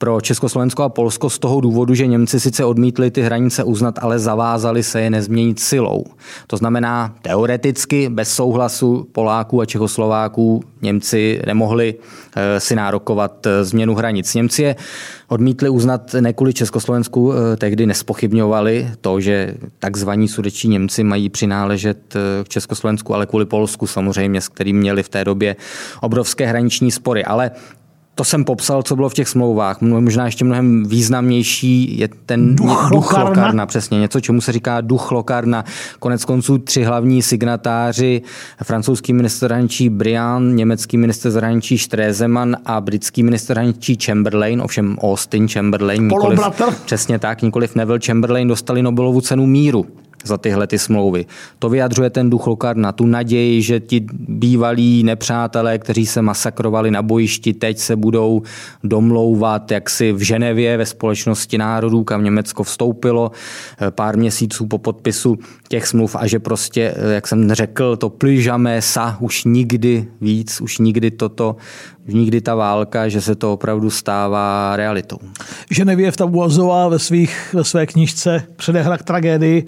pro 0.03 0.21
Československo 0.21 0.83
a 0.83 0.89
Polsko 0.89 1.31
z 1.31 1.39
toho 1.39 1.61
důvodu, 1.61 1.95
že 1.95 2.07
Němci 2.07 2.41
sice 2.41 2.65
odmítli 2.65 3.11
ty 3.11 3.23
hranice 3.23 3.65
uznat, 3.65 3.99
ale 4.03 4.19
zavázali 4.19 4.83
se 4.83 5.01
je 5.01 5.11
nezměnit 5.11 5.61
silou. 5.61 6.05
To 6.47 6.57
znamená, 6.57 7.15
teoreticky 7.23 8.09
bez 8.09 8.35
souhlasu 8.35 9.09
Poláků 9.13 9.61
a 9.61 9.67
Čechoslováků 9.67 10.63
Němci 10.83 11.41
nemohli 11.47 11.95
si 12.59 12.75
nárokovat 12.77 13.47
změnu 13.63 13.95
hranic. 13.95 14.35
Němci 14.35 14.63
je 14.63 14.77
odmítli 15.29 15.69
uznat 15.69 16.15
ne 16.21 16.33
kvůli 16.33 16.53
Československu, 16.53 17.33
tehdy 17.59 17.87
nespochybňovali 17.87 18.89
to, 19.01 19.21
že 19.21 19.55
takzvaní 19.79 20.29
sudeční 20.29 20.71
Němci 20.71 21.05
mají 21.05 21.29
přináležet 21.29 22.17
k 22.45 22.49
Československu, 22.49 23.15
ale 23.15 23.27
kvůli 23.27 23.45
Polsku 23.45 23.87
samozřejmě, 23.87 24.41
s 24.41 24.49
kterým 24.49 24.77
měli 24.77 25.03
v 25.03 25.09
té 25.09 25.25
době 25.25 25.57
obrovské 26.01 26.47
hraniční 26.47 26.91
spory. 26.91 27.25
Ale 27.25 27.51
to 28.15 28.25
jsem 28.25 28.45
popsal, 28.45 28.83
co 28.83 28.97
bylo 28.97 29.09
v 29.09 29.15
těch 29.15 29.29
smlouvách. 29.29 29.81
Možná 29.81 30.27
ještě 30.27 30.45
mnohem 30.45 30.85
významnější 30.87 31.99
je 31.99 32.09
ten 32.27 32.57
duch, 32.57 32.69
duch 32.69 32.91
Lokarna. 32.91 33.29
Lokarna, 33.29 33.67
přesně 33.67 34.01
něco, 34.01 34.21
čemu 34.21 34.41
se 34.41 34.53
říká 34.53 34.81
duch 34.81 35.11
Lokarna. 35.11 35.65
Konec 35.99 36.25
konců 36.25 36.59
tři 36.59 36.85
hlavní 36.85 37.23
signatáři, 37.23 38.23
francouzský 38.65 39.13
minister 39.13 39.49
zahraničí 39.49 39.89
Brian, 39.89 40.55
německý 40.55 40.97
minister 40.97 41.31
zahraničí 41.31 41.79
Stresemann 41.79 42.57
a 42.65 42.81
britský 42.81 43.23
minister 43.23 43.55
zahraničí 43.55 43.99
Chamberlain, 44.05 44.63
ovšem 44.63 44.99
Austin 44.99 45.49
Chamberlain, 45.49 46.09
nikoliv, 46.09 46.41
přesně 46.85 47.19
tak, 47.19 47.43
nikoliv 47.43 47.75
Neville 47.75 48.01
Chamberlain, 48.07 48.49
dostali 48.49 48.83
Nobelovu 48.83 49.21
cenu 49.21 49.47
míru 49.47 49.87
za 50.25 50.39
tyhle 50.39 50.67
ty 50.67 50.79
smlouvy. 50.79 51.27
To 51.59 51.69
vyjadřuje 51.69 52.11
ten 52.11 52.31
duch 52.31 52.47
Lokarna, 52.47 52.93
tu 52.93 53.07
naději, 53.07 53.63
že 53.63 53.81
ti 53.81 54.07
bývalí 54.13 55.03
nepřátelé, 55.03 55.79
kteří 55.79 56.07
se 56.07 56.23
masakrovali 56.23 56.91
na 56.91 57.03
bojišti, 57.03 57.53
teď 57.53 57.79
se 57.79 57.97
budou 57.97 58.43
domlouvat 58.85 59.71
jaksi 59.71 60.13
v 60.13 60.21
Ženevě 60.21 60.77
ve 60.77 60.87
společnosti 60.87 61.59
národů, 61.59 62.05
kam 62.05 62.25
Německo 62.25 62.63
vstoupilo 62.63 63.31
eh, 63.81 63.91
pár 63.91 64.17
měsíců 64.17 64.67
po 64.67 64.79
podpisu 64.79 65.39
těch 65.69 65.87
smluv 65.87 66.17
a 66.19 66.27
že 66.27 66.39
prostě, 66.39 66.95
eh, 66.97 67.15
jak 67.15 67.29
jsem 67.29 67.53
řekl, 67.55 67.97
to 67.97 68.11
pližamé 68.11 68.83
sa 68.83 69.17
už 69.21 69.45
nikdy 69.45 70.09
víc, 70.21 70.61
už 70.61 70.79
nikdy 70.79 71.11
toto 71.11 71.57
nikdy 72.09 72.41
ta 72.41 72.55
válka, 72.55 73.09
že 73.09 73.21
se 73.21 73.35
to 73.35 73.53
opravdu 73.53 73.91
stává 73.91 74.77
realitou. 74.77 75.19
Ženevě 75.71 76.11
v 76.11 76.17
Tabuazová 76.17 76.89
ve, 76.89 76.99
svých, 76.99 77.55
ve 77.55 77.65
své 77.65 77.87
knižce 77.87 78.43
Předehra 78.57 78.99
k 78.99 79.03
tragédii 79.03 79.67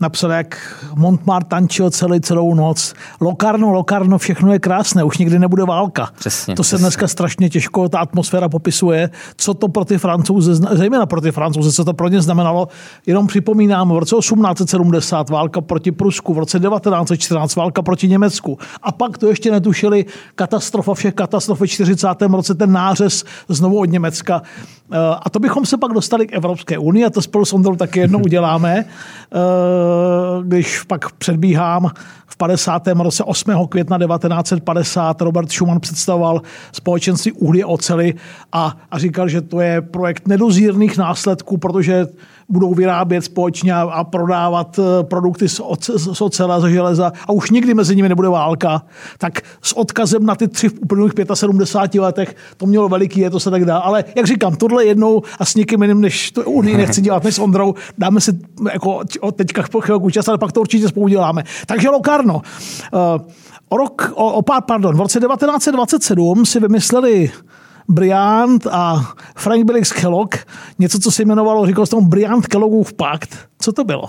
napsal, 0.00 0.30
jak 0.30 0.76
Montmartre 0.96 1.48
tančil 1.48 1.90
celý, 1.90 2.20
celou 2.20 2.54
noc. 2.54 2.94
Lokarno, 3.20 3.72
Lokarno, 3.72 4.18
všechno 4.18 4.52
je 4.52 4.58
krásné, 4.58 5.04
už 5.04 5.18
nikdy 5.18 5.38
nebude 5.38 5.64
válka. 5.64 6.08
Přesně, 6.18 6.54
to 6.54 6.62
se 6.62 6.68
přesně. 6.68 6.82
dneska 6.82 7.08
strašně 7.08 7.50
těžko, 7.50 7.88
ta 7.88 7.98
atmosféra 7.98 8.48
popisuje, 8.48 9.10
co 9.36 9.54
to 9.54 9.68
pro 9.68 9.84
ty 9.84 9.98
francouze, 9.98 10.54
zejména 10.54 11.06
pro 11.06 11.20
ty 11.20 11.32
francouze, 11.32 11.72
co 11.72 11.84
to 11.84 11.94
pro 11.94 12.08
ně 12.08 12.22
znamenalo. 12.22 12.68
Jenom 13.06 13.26
připomínám, 13.26 13.90
v 13.90 13.98
roce 13.98 14.16
1870 14.16 15.30
válka 15.30 15.60
proti 15.60 15.92
Prusku, 15.92 16.34
v 16.34 16.38
roce 16.38 16.60
1914 16.60 17.56
válka 17.56 17.82
proti 17.82 18.08
Německu. 18.08 18.58
A 18.82 18.92
pak 18.92 19.18
to 19.18 19.28
ještě 19.28 19.50
netušili 19.50 20.04
katastrofa 20.34 20.94
všech 20.94 21.14
katastrof 21.14 21.60
v 21.60 21.66
40. 21.66 22.08
roce, 22.22 22.54
ten 22.54 22.72
nářez 22.72 23.24
znovu 23.48 23.80
od 23.80 23.90
Německa. 23.90 24.42
Eh, 24.92 24.96
a 25.22 25.30
to 25.30 25.38
bychom 25.38 25.66
se 25.66 25.76
pak 25.76 25.92
dostali 25.92 26.26
k 26.26 26.32
Evropské 26.32 26.78
unii 26.78 27.04
a 27.04 27.10
to 27.10 27.22
spolu 27.22 27.44
s 27.44 27.52
Ondrou 27.52 27.76
taky 27.76 28.00
jednou 28.00 28.18
uděláme. 28.24 28.84
Eh, 28.84 29.38
když 30.42 30.82
pak 30.82 31.12
předbíhám, 31.12 31.90
v 32.34 32.36
50. 32.36 32.82
roce 32.86 33.24
8. 33.24 33.66
května 33.68 33.98
1950 33.98 35.20
Robert 35.20 35.52
Schuman 35.52 35.80
představoval 35.80 36.42
společenství 36.72 37.32
uhlí 37.32 37.64
a 37.64 37.66
ocely 37.66 38.14
a, 38.52 38.76
a 38.90 38.98
říkal, 38.98 39.28
že 39.28 39.40
to 39.40 39.60
je 39.60 39.82
projekt 39.82 40.28
nedozírných 40.28 40.98
následků, 40.98 41.56
protože 41.56 42.06
budou 42.48 42.74
vyrábět 42.74 43.22
společně 43.22 43.74
a 43.74 44.04
prodávat 44.04 44.78
eh, 44.78 45.04
produkty 45.04 45.48
z, 45.48 45.60
z 45.96 46.20
ocela, 46.20 46.60
z 46.60 46.64
železa 46.64 47.12
a 47.28 47.32
už 47.32 47.50
nikdy 47.50 47.74
mezi 47.74 47.96
nimi 47.96 48.08
nebude 48.08 48.28
válka. 48.28 48.82
Tak 49.18 49.42
s 49.62 49.72
odkazem 49.72 50.26
na 50.26 50.34
ty 50.34 50.48
tři 50.48 50.68
v 50.68 50.78
uplynulých 50.82 51.14
75 51.34 52.00
letech 52.00 52.36
to 52.56 52.66
mělo 52.66 52.88
veliký, 52.88 53.20
je 53.20 53.30
to 53.30 53.40
se 53.40 53.50
tak 53.50 53.64
dá. 53.64 53.78
Ale 53.78 54.04
jak 54.16 54.26
říkám, 54.26 54.56
tohle 54.56 54.73
jednou 54.80 55.22
a 55.38 55.44
s 55.44 55.54
někým 55.54 55.82
jiným, 55.82 56.00
než 56.00 56.30
to 56.30 56.42
Unii 56.42 56.76
nechci 56.76 57.00
dělat, 57.00 57.24
než 57.24 57.34
s 57.34 57.38
Ondrou, 57.38 57.74
dáme 57.98 58.20
si 58.20 58.38
jako 58.72 59.02
teďka 59.34 59.62
chvilku 59.80 60.10
čas, 60.10 60.28
ale 60.28 60.38
pak 60.38 60.52
to 60.52 60.60
určitě 60.60 60.88
spolu 60.88 61.08
děláme. 61.08 61.42
Takže 61.66 61.88
Lokarno. 61.88 62.42
Eh, 62.94 62.98
o 63.68 63.76
rok, 63.76 64.12
o, 64.14 64.32
o 64.32 64.42
pár, 64.42 64.62
pardon, 64.62 64.96
v 64.96 65.00
roce 65.00 65.20
1927 65.20 66.46
si 66.46 66.60
vymysleli 66.60 67.32
Briant 67.88 68.66
a 68.66 69.12
Frank 69.36 69.64
Billings 69.64 69.92
Kellogg, 69.92 70.36
něco, 70.78 70.98
co 70.98 71.10
se 71.10 71.22
jmenovalo, 71.22 71.66
říkal 71.66 71.86
jsem 71.86 71.98
tomu 71.98 72.08
Briant 72.08 72.46
Kelloggův 72.46 72.92
pakt. 72.92 73.38
Co 73.58 73.72
to 73.72 73.84
bylo? 73.84 74.04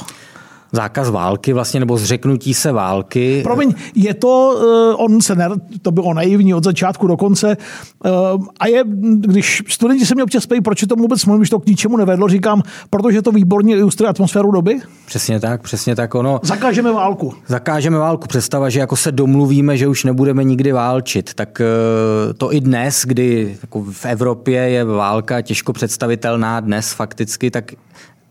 Zákaz 0.76 1.10
války 1.10 1.54
vlastně, 1.54 1.80
nebo 1.80 1.98
zřeknutí 1.98 2.54
se 2.54 2.72
války. 2.72 3.44
Promiň, 3.44 3.74
je 3.96 4.14
to, 4.14 4.56
uh, 4.98 5.06
on 5.06 5.22
se 5.22 5.36
ne, 5.36 5.50
to 5.82 5.92
bylo 5.92 6.14
naivní 6.14 6.54
od 6.54 6.64
začátku 6.64 7.08
do 7.08 7.18
konce 7.18 7.58
uh, 8.06 8.46
a 8.60 8.68
je, 8.68 8.84
když 9.18 9.64
studenti 9.70 10.06
se 10.06 10.16
mě 10.16 10.24
občas 10.24 10.46
ptají, 10.46 10.62
proč 10.62 10.82
je 10.82 10.88
to 10.88 10.96
vůbec 10.96 11.26
mluvím, 11.26 11.46
že 11.46 11.50
to 11.50 11.60
k 11.60 11.66
ničemu 11.66 11.98
nevedlo, 11.98 12.28
říkám, 12.28 12.64
protože 12.90 13.22
to 13.22 13.32
výborně 13.32 13.76
ilustruje 13.76 14.10
atmosféru 14.10 14.52
doby. 14.52 14.80
Přesně 15.06 15.40
tak, 15.40 15.62
přesně 15.62 15.96
tak 15.96 16.16
ono. 16.16 16.40
Zakážeme 16.44 16.92
válku. 16.92 17.34
Zakážeme 17.48 17.98
válku. 17.98 18.28
Představa, 18.28 18.70
že 18.70 18.80
jako 18.80 18.96
se 18.96 19.12
domluvíme, 19.12 19.78
že 19.78 19.88
už 19.88 20.04
nebudeme 20.04 20.44
nikdy 20.44 20.72
válčit, 20.72 21.34
tak 21.34 21.62
uh, 21.62 22.34
to 22.34 22.54
i 22.54 22.60
dnes, 22.62 23.04
kdy 23.06 23.58
jako 23.62 23.84
v 23.92 24.06
Evropě 24.06 24.62
je 24.62 24.84
válka 24.84 25.42
těžko 25.42 25.74
představitelná 25.74 26.60
dnes 26.60 26.94
fakticky, 26.94 27.52
tak 27.52 27.72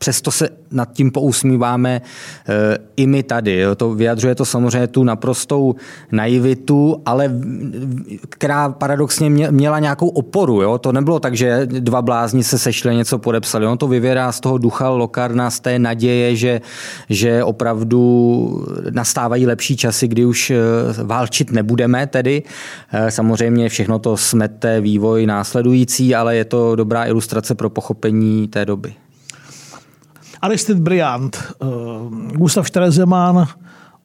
přesto 0.05 0.31
se 0.31 0.49
nad 0.71 0.93
tím 0.93 1.11
pousmíváme 1.11 2.03
eh, 2.49 2.79
i 2.97 3.07
my 3.07 3.23
tady. 3.23 3.59
Jo. 3.59 3.75
To 3.75 3.95
vyjadřuje 3.95 4.35
to 4.35 4.45
samozřejmě 4.45 4.87
tu 4.87 5.05
naprostou 5.05 5.75
naivitu, 6.13 7.03
ale 7.07 7.33
která 8.29 8.69
paradoxně 8.69 9.31
měla 9.51 9.79
nějakou 9.79 10.09
oporu. 10.09 10.63
Jo. 10.63 10.79
To 10.79 10.93
nebylo 10.93 11.21
tak, 11.21 11.37
že 11.37 11.67
dva 11.67 12.03
blázni 12.03 12.45
se 12.45 12.59
sešli 12.59 12.97
něco 12.97 13.19
podepsali. 13.19 13.67
On 13.67 13.79
to 13.79 13.89
vyvěrá 13.89 14.33
z 14.33 14.41
toho 14.41 14.59
ducha 14.59 14.89
Lokarna, 14.89 15.51
z 15.51 15.61
té 15.61 15.79
naděje, 15.79 16.37
že, 16.37 16.61
že 17.09 17.45
opravdu 17.45 18.05
nastávají 18.91 19.47
lepší 19.47 19.77
časy, 19.77 20.09
kdy 20.09 20.25
už 20.25 20.51
eh, 20.51 20.57
válčit 21.05 21.53
nebudeme 21.53 22.07
tedy. 22.07 22.43
Eh, 22.93 23.11
samozřejmě 23.11 23.69
všechno 23.69 23.99
to 23.99 24.17
smete 24.17 24.81
vývoj 24.81 25.27
následující, 25.27 26.15
ale 26.15 26.37
je 26.37 26.45
to 26.45 26.77
dobrá 26.77 27.07
ilustrace 27.07 27.55
pro 27.55 27.71
pochopení 27.71 28.49
té 28.49 28.65
doby. 28.65 29.04
Aristide 30.45 30.81
Briand, 30.83 31.55
uh, 31.63 32.37
Gustav 32.37 32.67
Stresemann, 32.67 33.49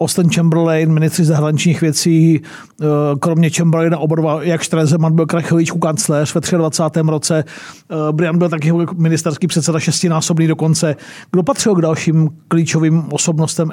Austin 0.02 0.30
Chamberlain, 0.30 0.94
ministři 0.94 1.26
zahraničních 1.26 1.82
věcí, 1.82 2.42
eh, 2.82 2.86
kromě 3.20 3.50
Chamberlaina 3.50 3.98
oba 3.98 4.16
dva, 4.16 4.44
jak 4.44 4.64
Stresemann 4.64 5.16
byl 5.16 5.26
Krachovičku 5.26 5.80
kancléř 5.80 6.36
ve 6.36 6.58
23. 6.58 7.10
roce, 7.10 7.44
eh, 7.44 7.96
Brian 8.12 8.38
byl 8.38 8.50
taky 8.50 8.74
ministerský 8.96 9.48
předseda 9.48 9.80
šestinásobný 9.80 10.48
dokonce. 10.48 10.96
Kdo 11.32 11.44
patřil 11.44 11.76
k 11.76 11.82
dalším 11.82 12.30
klíčovým 12.48 13.04
osobnostem, 13.12 13.72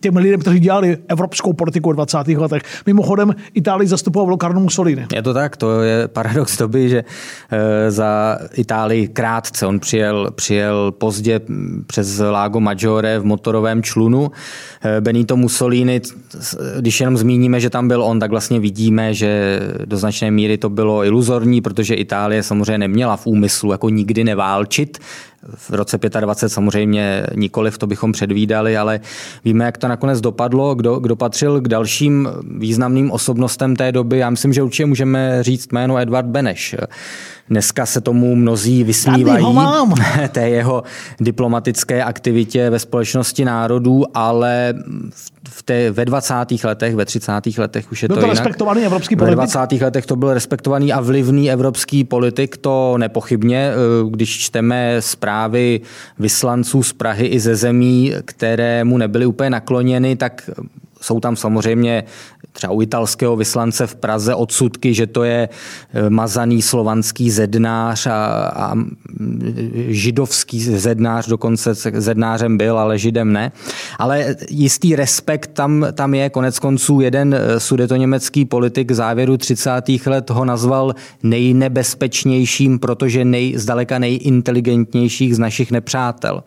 těm 0.00 0.16
lidem, 0.16 0.40
kteří 0.40 0.60
dělali 0.60 0.98
evropskou 1.08 1.52
politiku 1.52 1.90
v 1.90 1.94
20. 1.94 2.38
letech? 2.38 2.62
Mimochodem, 2.86 3.34
Itálii 3.54 3.88
zastupoval 3.88 4.28
Locarno 4.28 4.60
Mussolini. 4.60 5.06
Je 5.14 5.22
to 5.22 5.34
tak, 5.34 5.56
to 5.56 5.82
je 5.82 6.08
paradox 6.08 6.58
doby, 6.58 6.88
že 6.88 7.04
eh, 7.50 7.90
za 7.90 8.38
Itálii 8.54 9.08
krátce 9.08 9.66
on 9.66 9.80
přijel, 9.80 10.30
přijel 10.30 10.92
pozdě 10.92 11.40
přes 11.86 12.18
Lago 12.18 12.60
Maggiore 12.60 13.18
v 13.18 13.24
motorovém 13.24 13.82
člunu. 13.82 14.30
Benito 15.00 15.36
Mussolini 15.36 15.53
Mussolini, 15.54 16.00
když 16.80 17.00
jenom 17.00 17.16
zmíníme, 17.16 17.60
že 17.60 17.70
tam 17.70 17.88
byl 17.88 18.02
on, 18.02 18.20
tak 18.20 18.30
vlastně 18.30 18.60
vidíme, 18.60 19.14
že 19.14 19.60
do 19.84 19.96
značné 19.96 20.30
míry 20.30 20.58
to 20.58 20.68
bylo 20.68 21.04
iluzorní, 21.04 21.60
protože 21.60 21.94
Itálie 21.94 22.42
samozřejmě 22.42 22.78
neměla 22.78 23.16
v 23.16 23.26
úmyslu 23.26 23.72
jako 23.72 23.88
nikdy 23.88 24.24
neválčit. 24.24 24.98
V 25.54 25.70
roce 25.70 25.98
25 26.20 26.48
samozřejmě 26.48 27.26
nikoliv, 27.34 27.78
to 27.78 27.86
bychom 27.86 28.12
předvídali, 28.12 28.76
ale 28.76 29.00
víme, 29.44 29.64
jak 29.64 29.78
to 29.78 29.88
nakonec 29.88 30.20
dopadlo, 30.20 30.74
kdo, 30.74 30.98
kdo 30.98 31.16
patřil 31.16 31.60
k 31.60 31.68
dalším 31.68 32.28
významným 32.58 33.10
osobnostem 33.10 33.76
té 33.76 33.92
doby. 33.92 34.18
Já 34.18 34.30
myslím, 34.30 34.52
že 34.52 34.62
určitě 34.62 34.86
můžeme 34.86 35.42
říct 35.42 35.72
jméno 35.72 35.98
Edward 35.98 36.26
Beneš. 36.26 36.76
Dneska 37.48 37.86
se 37.86 38.00
tomu 38.00 38.36
mnozí 38.36 38.84
vysmívají 38.84 39.46
té 40.32 40.48
jeho 40.48 40.82
diplomatické 41.20 42.04
aktivitě 42.04 42.70
ve 42.70 42.78
společnosti 42.78 43.44
národů, 43.44 44.04
ale 44.14 44.74
v 45.48 45.62
té, 45.62 45.90
ve 45.90 46.04
20. 46.04 46.34
letech, 46.64 46.94
ve 46.94 47.04
30. 47.04 47.32
letech 47.58 47.92
už 47.92 48.02
je 48.02 48.08
byl 48.08 48.16
to, 48.16 48.20
to 48.20 48.26
jinak. 48.26 48.38
respektovaný 48.38 48.86
evropský 48.86 49.16
politik? 49.16 49.38
Ve 49.38 49.46
20. 49.46 49.72
letech 49.84 50.06
to 50.06 50.16
byl 50.16 50.34
respektovaný 50.34 50.92
a 50.92 51.00
vlivný 51.00 51.52
evropský 51.52 52.04
politik, 52.04 52.56
to 52.56 52.94
nepochybně. 52.98 53.70
Eh, 53.72 54.10
když 54.10 54.38
čteme 54.38 54.96
zprávy 55.00 55.33
vyslanců 56.18 56.82
z 56.82 56.92
Prahy 56.92 57.26
i 57.26 57.40
ze 57.40 57.56
zemí, 57.56 58.12
které 58.24 58.84
mu 58.84 58.98
nebyly 58.98 59.26
úplně 59.26 59.50
nakloněny, 59.50 60.16
tak 60.16 60.50
jsou 61.00 61.20
tam 61.20 61.36
samozřejmě 61.36 62.04
třeba 62.56 62.72
u 62.72 62.82
italského 62.82 63.36
vyslance 63.36 63.86
v 63.86 63.94
Praze 63.94 64.34
odsudky, 64.34 64.94
že 64.94 65.06
to 65.06 65.24
je 65.24 65.48
e, 65.48 66.10
mazaný 66.10 66.62
slovanský 66.62 67.30
zednář 67.30 68.06
a, 68.06 68.24
a 68.56 68.74
židovský 69.88 70.60
zednář, 70.60 71.28
dokonce 71.28 71.74
zednářem 71.74 72.58
byl, 72.58 72.78
ale 72.78 72.98
židem 72.98 73.32
ne. 73.32 73.52
Ale 73.98 74.36
jistý 74.50 74.96
respekt 74.96 75.50
tam, 75.52 75.86
tam 75.92 76.14
je. 76.14 76.30
Konec 76.30 76.58
konců 76.58 77.00
jeden 77.00 77.34
e, 77.34 77.60
sudetoněmecký 77.60 78.44
politik 78.44 78.92
závěru 78.92 79.36
30. 79.36 79.70
let 80.06 80.30
ho 80.30 80.44
nazval 80.44 80.94
nejnebezpečnějším, 81.22 82.78
protože 82.78 83.24
nej, 83.24 83.54
zdaleka 83.56 83.98
nejinteligentnějších 83.98 85.36
z 85.36 85.38
našich 85.38 85.70
nepřátel. 85.70 86.44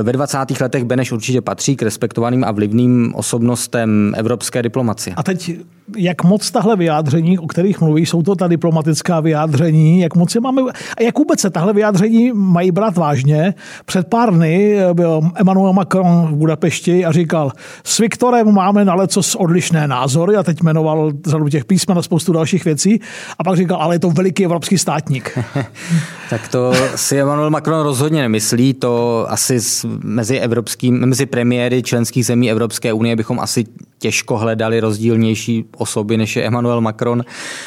E, 0.00 0.02
ve 0.02 0.12
20. 0.12 0.60
letech 0.60 0.84
Beneš 0.84 1.12
určitě 1.12 1.40
patří 1.40 1.76
k 1.76 1.82
respektovaným 1.82 2.44
a 2.44 2.50
vlivným 2.50 3.12
osobnostem 3.14 4.14
evropské 4.16 4.62
diplomacie. 4.62 5.03
A 5.16 5.22
teď 5.22 5.50
jak 5.96 6.24
moc 6.24 6.50
tahle 6.50 6.76
vyjádření, 6.76 7.38
o 7.38 7.46
kterých 7.46 7.80
mluví, 7.80 8.06
jsou 8.06 8.22
to 8.22 8.34
ta 8.34 8.48
diplomatická 8.48 9.20
vyjádření, 9.20 10.00
jak 10.00 10.14
moc 10.14 10.34
je 10.34 10.40
máme, 10.40 10.62
a 10.98 11.02
jak 11.02 11.18
vůbec 11.18 11.40
se 11.40 11.50
tahle 11.50 11.72
vyjádření 11.72 12.32
mají 12.32 12.70
brát 12.70 12.96
vážně. 12.96 13.54
Před 13.84 14.06
pár 14.08 14.34
dny 14.34 14.76
byl 14.92 15.20
Emmanuel 15.34 15.72
Macron 15.72 16.26
v 16.30 16.36
Budapešti 16.36 17.04
a 17.04 17.12
říkal, 17.12 17.52
s 17.84 17.98
Viktorem 17.98 18.52
máme 18.52 18.84
na 18.84 18.94
leco 18.94 19.20
odlišné 19.36 19.88
názory 19.88 20.36
a 20.36 20.42
teď 20.42 20.62
jmenoval 20.62 21.12
řadu 21.26 21.48
těch 21.48 21.64
písmen 21.64 21.98
a 21.98 22.02
spoustu 22.02 22.32
dalších 22.32 22.64
věcí 22.64 23.00
a 23.38 23.44
pak 23.44 23.56
říkal, 23.56 23.82
ale 23.82 23.94
je 23.94 23.98
to 23.98 24.10
veliký 24.10 24.44
evropský 24.44 24.78
státník. 24.78 25.38
tak 26.30 26.48
to 26.48 26.72
si 26.96 27.20
Emmanuel 27.20 27.50
Macron 27.50 27.82
rozhodně 27.82 28.22
nemyslí, 28.22 28.74
to 28.74 29.26
asi 29.28 29.58
mezi, 30.02 30.38
evropským, 30.38 31.06
mezi 31.06 31.26
premiéry 31.26 31.82
členských 31.82 32.26
zemí 32.26 32.50
Evropské 32.50 32.92
unie 32.92 33.16
bychom 33.16 33.40
asi 33.40 33.64
těžko 34.04 34.38
hledali 34.38 34.80
rozdílnější 34.80 35.64
osoby, 35.76 36.16
než 36.16 36.36
je 36.36 36.44
Emmanuel 36.44 36.80
Macron 36.80 37.24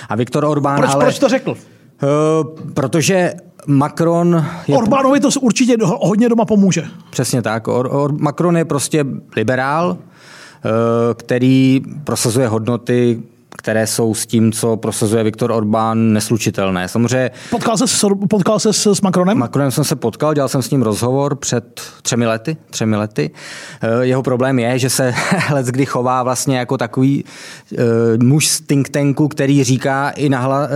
a 0.09 0.15
Viktor 0.15 0.45
Orbán. 0.45 0.77
Proč, 0.77 0.89
ale, 0.93 1.05
proč 1.05 1.19
to 1.19 1.29
řekl? 1.29 1.51
Uh, 1.51 1.57
protože 2.73 3.33
Macron... 3.67 4.45
Je... 4.67 4.77
Orbánovi 4.77 5.19
to 5.19 5.29
určitě 5.41 5.77
hodně 5.81 6.29
doma 6.29 6.45
pomůže. 6.45 6.85
Přesně 7.09 7.41
tak. 7.41 7.67
Or, 7.67 7.89
Or, 7.91 8.11
Macron 8.11 8.57
je 8.57 8.65
prostě 8.65 9.05
liberál, 9.35 9.89
uh, 9.89 9.97
který 11.13 11.81
prosazuje 12.03 12.47
hodnoty, 12.47 13.21
které 13.57 13.87
jsou 13.87 14.13
s 14.13 14.25
tím, 14.25 14.51
co 14.51 14.77
prosazuje 14.77 15.23
Viktor 15.23 15.51
Orbán, 15.51 16.13
neslučitelné. 16.13 16.87
Samozřejmě... 16.87 17.31
Potkal 17.49 17.77
se, 17.77 17.87
s, 17.87 18.05
potkal 18.29 18.59
se 18.59 18.73
s, 18.73 18.93
s 18.93 19.01
Macronem? 19.01 19.37
Macronem 19.37 19.71
jsem 19.71 19.83
se 19.83 19.95
potkal, 19.95 20.33
dělal 20.33 20.49
jsem 20.49 20.61
s 20.61 20.69
ním 20.69 20.81
rozhovor 20.81 21.35
před 21.35 21.81
třemi 22.01 22.25
lety. 22.25 22.57
Třemi 22.69 22.95
lety. 22.95 23.31
Eh, 23.81 24.05
jeho 24.05 24.23
problém 24.23 24.59
je, 24.59 24.79
že 24.79 24.89
se 24.89 25.13
let 25.51 25.65
kdy 25.65 25.85
chová 25.85 26.23
vlastně 26.23 26.57
jako 26.57 26.77
takový 26.77 27.23
uh, 27.71 27.77
muž 28.23 28.47
z 28.47 28.61
think 28.61 28.89
tanku, 28.89 29.27
který 29.27 29.63
říká 29.63 30.09
i 30.09 30.29
nahla, 30.29 30.59
uh, 30.59 30.69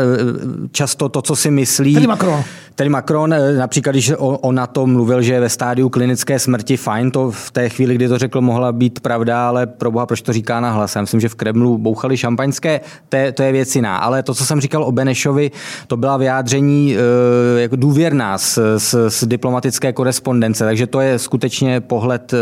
často 0.72 1.10
to, 1.10 1.22
co 1.22 1.36
si 1.36 1.52
myslí. 1.52 1.94
Tedy 1.94 2.08
Macron. 2.08 2.44
Tedy 2.76 2.90
Macron, 2.90 3.36
například, 3.58 3.92
když 3.92 4.14
on 4.18 4.56
na 4.56 4.68
to 4.68 4.88
mluvil, 4.88 5.22
že 5.22 5.34
je 5.34 5.40
ve 5.40 5.50
stádiu 5.50 5.90
klinické 5.90 6.40
smrti, 6.40 6.78
fajn, 6.78 7.12
to 7.12 7.32
v 7.32 7.52
té 7.52 7.70
chvíli, 7.70 7.96
kdy 7.96 8.08
to 8.08 8.18
řekl, 8.18 8.42
mohla 8.42 8.72
být 8.72 9.00
pravda, 9.00 9.48
ale 9.48 9.68
pro 9.68 9.92
boha, 9.92 10.06
proč 10.06 10.22
to 10.22 10.34
říká 10.34 10.60
na 10.60 10.72
hlas? 10.72 10.96
Já 10.96 11.02
myslím, 11.02 11.20
že 11.20 11.30
v 11.30 11.36
Kremlu 11.36 11.78
bouchali 11.78 12.18
šampaňské, 12.18 12.82
to 13.10 13.16
je, 13.16 13.32
to 13.32 13.44
je 13.44 13.52
věc 13.52 13.76
jiná. 13.76 13.98
Ale 13.98 14.24
to, 14.24 14.34
co 14.34 14.46
jsem 14.46 14.62
říkal 14.62 14.84
o 14.84 14.92
Benešovi, 14.92 15.52
to 15.88 15.98
byla 15.98 16.18
vyjádření 16.18 16.96
e, 16.96 17.62
jako 17.62 17.76
důvěrná 17.76 18.38
z, 18.38 18.60
z, 18.78 18.96
z 19.08 19.24
diplomatické 19.28 19.94
korespondence, 19.94 20.66
takže 20.66 20.88
to 20.88 21.00
je 21.00 21.20
skutečně 21.20 21.82
pohled 21.82 22.34
e, 22.34 22.38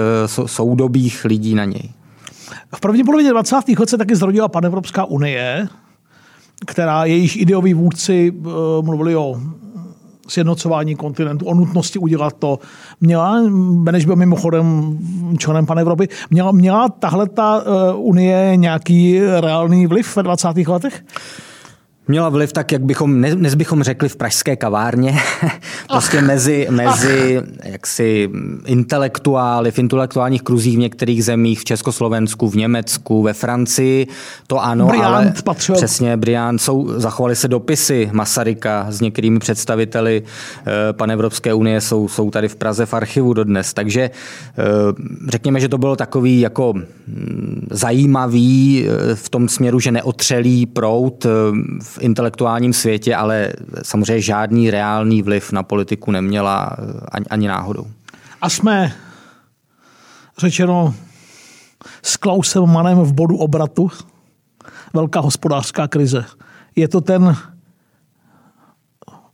soudobých 0.45 1.25
lidí 1.25 1.55
na 1.55 1.65
něj. 1.65 1.89
V 2.75 2.79
první 2.79 3.03
polovině 3.03 3.29
20. 3.29 3.55
let 3.79 3.89
se 3.89 3.97
taky 3.97 4.15
zrodila 4.15 4.47
Panevropská 4.47 5.05
unie, 5.05 5.67
která 6.65 7.05
jejíž 7.05 7.35
ideoví 7.35 7.73
vůdci 7.73 8.33
mluvili 8.81 9.15
o 9.15 9.41
sjednocování 10.29 10.95
kontinentu, 10.95 11.45
o 11.45 11.53
nutnosti 11.53 11.99
udělat 11.99 12.33
to. 12.39 12.59
Měla, 13.01 13.41
než 13.91 14.05
byl 14.05 14.15
mimochodem 14.15 14.97
členem 15.37 15.65
pan 15.65 15.79
Evropy, 15.79 16.07
měla, 16.29 16.51
měla 16.51 16.89
tahle 16.89 17.29
ta 17.29 17.63
unie 17.95 18.51
nějaký 18.55 19.19
reálný 19.39 19.87
vliv 19.87 20.15
ve 20.15 20.23
20. 20.23 20.47
letech? 20.67 21.03
Měla 22.09 22.29
vliv 22.29 22.53
tak, 22.53 22.71
jak 22.71 22.81
bychom, 22.81 23.21
dnes 23.21 23.55
bychom 23.55 23.83
řekli 23.83 24.09
v 24.09 24.15
pražské 24.15 24.55
kavárně, 24.55 25.19
prostě 25.87 26.17
ach, 26.17 26.25
mezi, 26.25 26.67
mezi 26.69 27.41
jaksi 27.63 28.29
intelektuály, 28.65 29.71
v 29.71 29.79
intelektuálních 29.79 30.41
kruzích 30.41 30.75
v 30.75 30.79
některých 30.79 31.25
zemích, 31.25 31.59
v 31.59 31.65
Československu, 31.65 32.49
v 32.49 32.55
Německu, 32.55 33.23
ve 33.23 33.33
Francii, 33.33 34.07
to 34.47 34.63
ano, 34.63 34.87
Briand 34.87 35.05
ale 35.05 35.33
patřil. 35.43 35.75
přesně, 35.75 36.17
Briand, 36.17 36.61
jsou, 36.61 36.99
zachovali 36.99 37.35
se 37.35 37.47
dopisy 37.47 38.09
Masaryka 38.13 38.85
s 38.89 39.01
některými 39.01 39.39
představiteli 39.39 40.23
eh, 40.23 40.93
pan 40.93 41.11
Evropské 41.11 41.53
unie, 41.53 41.81
jsou, 41.81 42.07
jsou 42.07 42.31
tady 42.31 42.47
v 42.47 42.55
Praze 42.55 42.85
v 42.85 42.93
archivu 42.93 43.33
dodnes, 43.33 43.73
takže 43.73 44.01
eh, 44.01 44.63
řekněme, 45.27 45.59
že 45.59 45.69
to 45.69 45.77
bylo 45.77 45.95
takový 45.95 46.39
jako 46.39 46.73
hm, 46.73 47.67
zajímavý 47.71 48.85
eh, 48.85 49.15
v 49.15 49.29
tom 49.29 49.49
směru, 49.49 49.79
že 49.79 49.91
neotřelý 49.91 50.65
prout 50.65 51.25
v 51.81 51.98
intelektuálním 52.01 52.73
světě, 52.73 53.15
ale 53.15 53.53
samozřejmě 53.83 54.21
žádný 54.21 54.71
reálný 54.71 55.21
vliv 55.21 55.51
na 55.51 55.63
politiku 55.63 56.11
neměla 56.11 56.77
eh, 56.79 56.83
ani, 57.11 57.25
ani 57.25 57.47
náhodou. 57.47 57.87
A 58.41 58.49
jsme, 58.49 58.93
řečeno, 60.37 60.93
s 62.03 62.17
Klausem 62.17 62.65
Manem 62.65 62.97
v 62.97 63.13
bodu 63.13 63.37
obratu. 63.37 63.91
Velká 64.93 65.19
hospodářská 65.19 65.87
krize. 65.87 66.25
Je 66.75 66.87
to 66.87 67.01
ten 67.01 67.35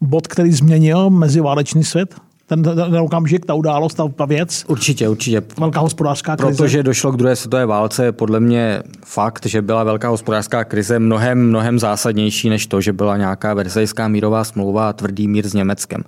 bod, 0.02 0.28
který 0.28 0.52
změnil 0.52 1.10
meziválečný 1.10 1.84
svět? 1.84 2.16
Ten, 2.48 2.64
ten 2.64 2.98
okamžik, 2.98 3.46
ta 3.46 3.54
událost, 3.54 4.00
ta 4.16 4.26
věc? 4.26 4.66
Určitě, 4.68 5.10
určitě. 5.10 5.42
Velká 5.60 5.80
hospodářská 5.80 6.36
krize. 6.36 6.58
Protože 6.58 6.84
došlo 6.84 7.12
k 7.12 7.18
druhé 7.18 7.36
světové 7.36 7.66
válce, 7.66 8.06
je 8.06 8.12
podle 8.12 8.40
mě 8.40 8.84
fakt, 9.06 9.46
že 9.46 9.62
byla 9.62 9.84
velká 9.84 10.10
hospodářská 10.10 10.64
krize 10.64 11.00
mnohem, 11.00 11.50
mnohem 11.50 11.80
zásadnější 11.80 12.50
než 12.50 12.68
to, 12.68 12.82
že 12.82 12.94
byla 12.94 13.18
nějaká 13.18 13.54
versajská 13.54 14.08
mírová 14.08 14.44
smlouva 14.44 14.90
a 14.90 14.94
tvrdý 14.94 15.28
mír 15.28 15.48
s 15.48 15.54
Německem. 15.54 16.04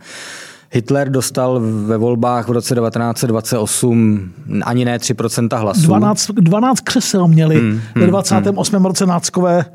Hitler 0.71 1.09
dostal 1.09 1.61
ve 1.85 1.97
volbách 1.97 2.47
v 2.47 2.51
roce 2.51 2.75
1928 2.75 4.31
ani 4.63 4.85
ne 4.85 4.97
3% 4.97 5.59
hlasů. 5.59 5.87
12, 5.87 6.31
12 6.31 6.79
křesel 6.79 7.27
měli 7.27 7.55
hmm, 7.55 7.69
hmm, 7.69 7.81
ve 7.95 8.07
28. 8.07 8.75
Hmm. 8.75 8.85
roce 8.85 9.05
náckové 9.05 9.65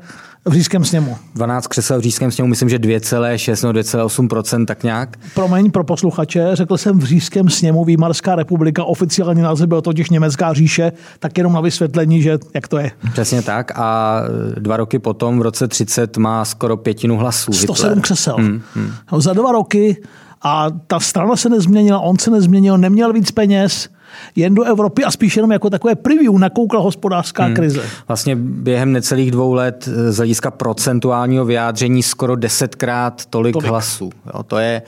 v 0.45 0.53
říšském 0.53 0.85
sněmu. 0.85 1.17
12 1.35 1.67
křesel 1.67 1.99
v 1.99 2.01
říšském 2.01 2.31
sněmu, 2.31 2.49
myslím, 2.49 2.69
že 2.69 2.79
2,6 2.79 3.67
nebo 3.67 3.79
2,8% 3.79 4.65
tak 4.65 4.83
nějak. 4.83 5.17
Promiň 5.35 5.71
pro 5.71 5.83
posluchače, 5.83 6.49
řekl 6.53 6.77
jsem 6.77 6.99
v 6.99 7.03
říšském 7.03 7.49
sněmu 7.49 7.85
Výmarská 7.85 8.35
republika, 8.35 8.83
oficiální 8.83 9.41
název 9.41 9.67
byl 9.67 9.81
totiž 9.81 10.09
Německá 10.09 10.53
říše, 10.53 10.91
tak 11.19 11.37
jenom 11.37 11.53
na 11.53 11.61
vysvětlení, 11.61 12.21
že 12.21 12.39
jak 12.53 12.67
to 12.67 12.77
je. 12.77 12.91
Přesně 13.11 13.41
tak 13.41 13.71
a 13.79 14.19
dva 14.59 14.77
roky 14.77 14.99
potom, 14.99 15.39
v 15.39 15.41
roce 15.41 15.67
30, 15.67 16.17
má 16.17 16.45
skoro 16.45 16.77
pětinu 16.77 17.17
hlasů. 17.17 17.53
107 17.53 17.87
Hitler. 17.89 18.01
křesel. 18.01 18.35
Hmm, 18.35 18.61
hmm. 18.75 18.91
No, 19.11 19.21
za 19.21 19.33
dva 19.33 19.51
roky 19.51 19.97
a 20.41 20.67
ta 20.87 20.99
strana 20.99 21.35
se 21.35 21.49
nezměnila, 21.49 21.99
on 21.99 22.17
se 22.17 22.31
nezměnil, 22.31 22.77
neměl 22.77 23.13
víc 23.13 23.31
peněz, 23.31 23.89
jen 24.35 24.55
do 24.55 24.63
Evropy 24.63 25.03
a 25.03 25.11
spíš 25.11 25.35
jenom 25.35 25.51
jako 25.51 25.69
takové 25.69 25.95
preview 25.95 26.37
nakoukla 26.37 26.79
hospodářská 26.79 27.43
hmm. 27.43 27.55
krize. 27.55 27.81
Vlastně 28.07 28.35
během 28.35 28.91
necelých 28.91 29.31
dvou 29.31 29.53
let 29.53 29.89
z 30.09 30.17
hlediska 30.17 30.51
procentuálního 30.51 31.45
vyjádření 31.45 32.03
skoro 32.03 32.35
desetkrát 32.35 33.25
tolik, 33.25 33.53
tolik. 33.53 33.69
hlasů. 33.69 34.11
Jo, 34.33 34.43
to 34.43 34.57
je 34.57 34.81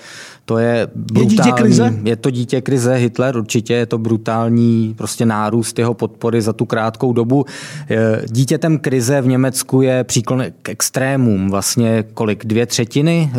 to 0.46 0.58
je 0.58 0.88
brutální. 0.96 1.30
Je 1.30 1.36
dítě 1.36 1.52
krize? 1.52 1.94
Je 2.04 2.16
to 2.16 2.30
dítě 2.30 2.62
krize, 2.62 2.96
Hitler 2.96 3.38
určitě, 3.38 3.74
je 3.74 3.86
to 3.86 3.98
brutální 3.98 4.94
prostě 4.98 5.26
nárůst 5.26 5.80
jeho 5.80 5.94
podpory 5.94 6.42
za 6.42 6.54
tu 6.54 6.66
krátkou 6.66 7.14
dobu. 7.14 7.46
Dítětem 8.26 8.80
krize 8.80 9.22
v 9.22 9.28
Německu 9.28 9.82
je 9.82 10.04
příklon 10.04 10.44
k 10.62 10.70
extrémům. 10.70 11.50
Vlastně 11.50 12.04
kolik? 12.14 12.46
Dvě 12.46 12.66
třetiny? 12.66 13.32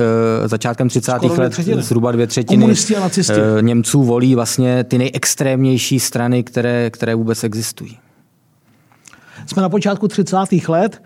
Eh, 0.45 0.49
začátkem 0.49 0.89
30. 0.89 1.13
Skoro 1.13 1.43
let 1.43 1.51
třetiny. 1.51 1.83
zhruba 1.83 2.13
dvě 2.13 2.27
třetiny 2.27 2.61
Komunisti 2.61 2.97
a 2.97 3.01
nacisti. 3.01 3.33
Eh, 3.59 3.63
Němců 3.63 4.03
volí 4.03 4.35
vlastně 4.35 4.85
ty 4.85 4.99
nejextrémnější 4.99 6.01
strany, 6.01 6.43
které, 6.43 6.91
které 6.91 7.15
vůbec 7.15 7.45
existují. 7.45 7.99
Jsme 9.47 9.63
na 9.63 9.69
počátku 9.69 10.09
30. 10.09 10.69
let. 10.69 11.03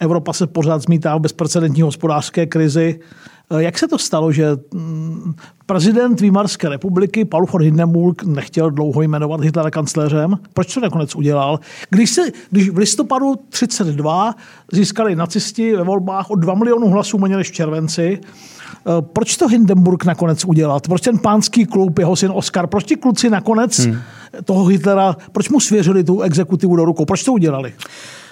Evropa 0.00 0.32
se 0.32 0.46
pořád 0.46 0.82
zmítá 0.82 1.16
v 1.16 1.20
bezprecedentní 1.20 1.82
hospodářské 1.82 2.46
krizi. 2.46 3.00
Eh, 3.50 3.62
jak 3.62 3.78
se 3.78 3.88
to 3.88 3.98
stalo, 3.98 4.32
že 4.32 4.56
mm, 4.74 5.34
prezident 5.66 6.20
Výmarské 6.20 6.68
republiky 6.68 7.24
Paul 7.24 7.46
von 7.46 7.62
Hindenburg 7.62 8.22
nechtěl 8.22 8.70
dlouho 8.70 9.02
jmenovat 9.02 9.40
Hitlera 9.40 9.70
kancléřem? 9.70 10.38
Proč 10.52 10.74
to 10.74 10.80
nakonec 10.80 11.14
udělal? 11.14 11.60
Když, 11.90 12.10
se, 12.10 12.22
když 12.50 12.70
v 12.70 12.78
listopadu 12.78 13.34
32 13.48 14.34
získali 14.72 15.16
nacisti 15.16 15.76
ve 15.76 15.84
volbách 15.84 16.30
o 16.30 16.34
2 16.34 16.54
milionů 16.54 16.88
hlasů 16.88 17.18
méně 17.18 17.36
než 17.36 17.50
v 17.50 17.54
červenci, 17.54 18.20
eh, 18.20 18.90
proč 19.12 19.36
to 19.36 19.48
Hindenburg 19.48 20.04
nakonec 20.04 20.44
udělal? 20.44 20.80
Proč 20.80 21.00
ten 21.00 21.18
pánský 21.18 21.66
klub, 21.66 21.98
jeho 21.98 22.16
syn 22.16 22.30
Oskar, 22.34 22.66
proč 22.66 22.84
ti 22.84 22.96
kluci 22.96 23.30
nakonec 23.30 23.78
hmm. 23.78 23.98
toho 24.44 24.64
Hitlera, 24.64 25.16
proč 25.32 25.48
mu 25.48 25.60
svěřili 25.60 26.04
tu 26.04 26.20
exekutivu 26.20 26.76
do 26.76 26.84
rukou? 26.84 27.04
Proč 27.04 27.22
to 27.22 27.32
udělali? 27.32 27.72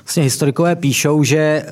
Vlastně 0.04 0.22
historikové 0.22 0.76
píšou, 0.76 1.24
že 1.24 1.66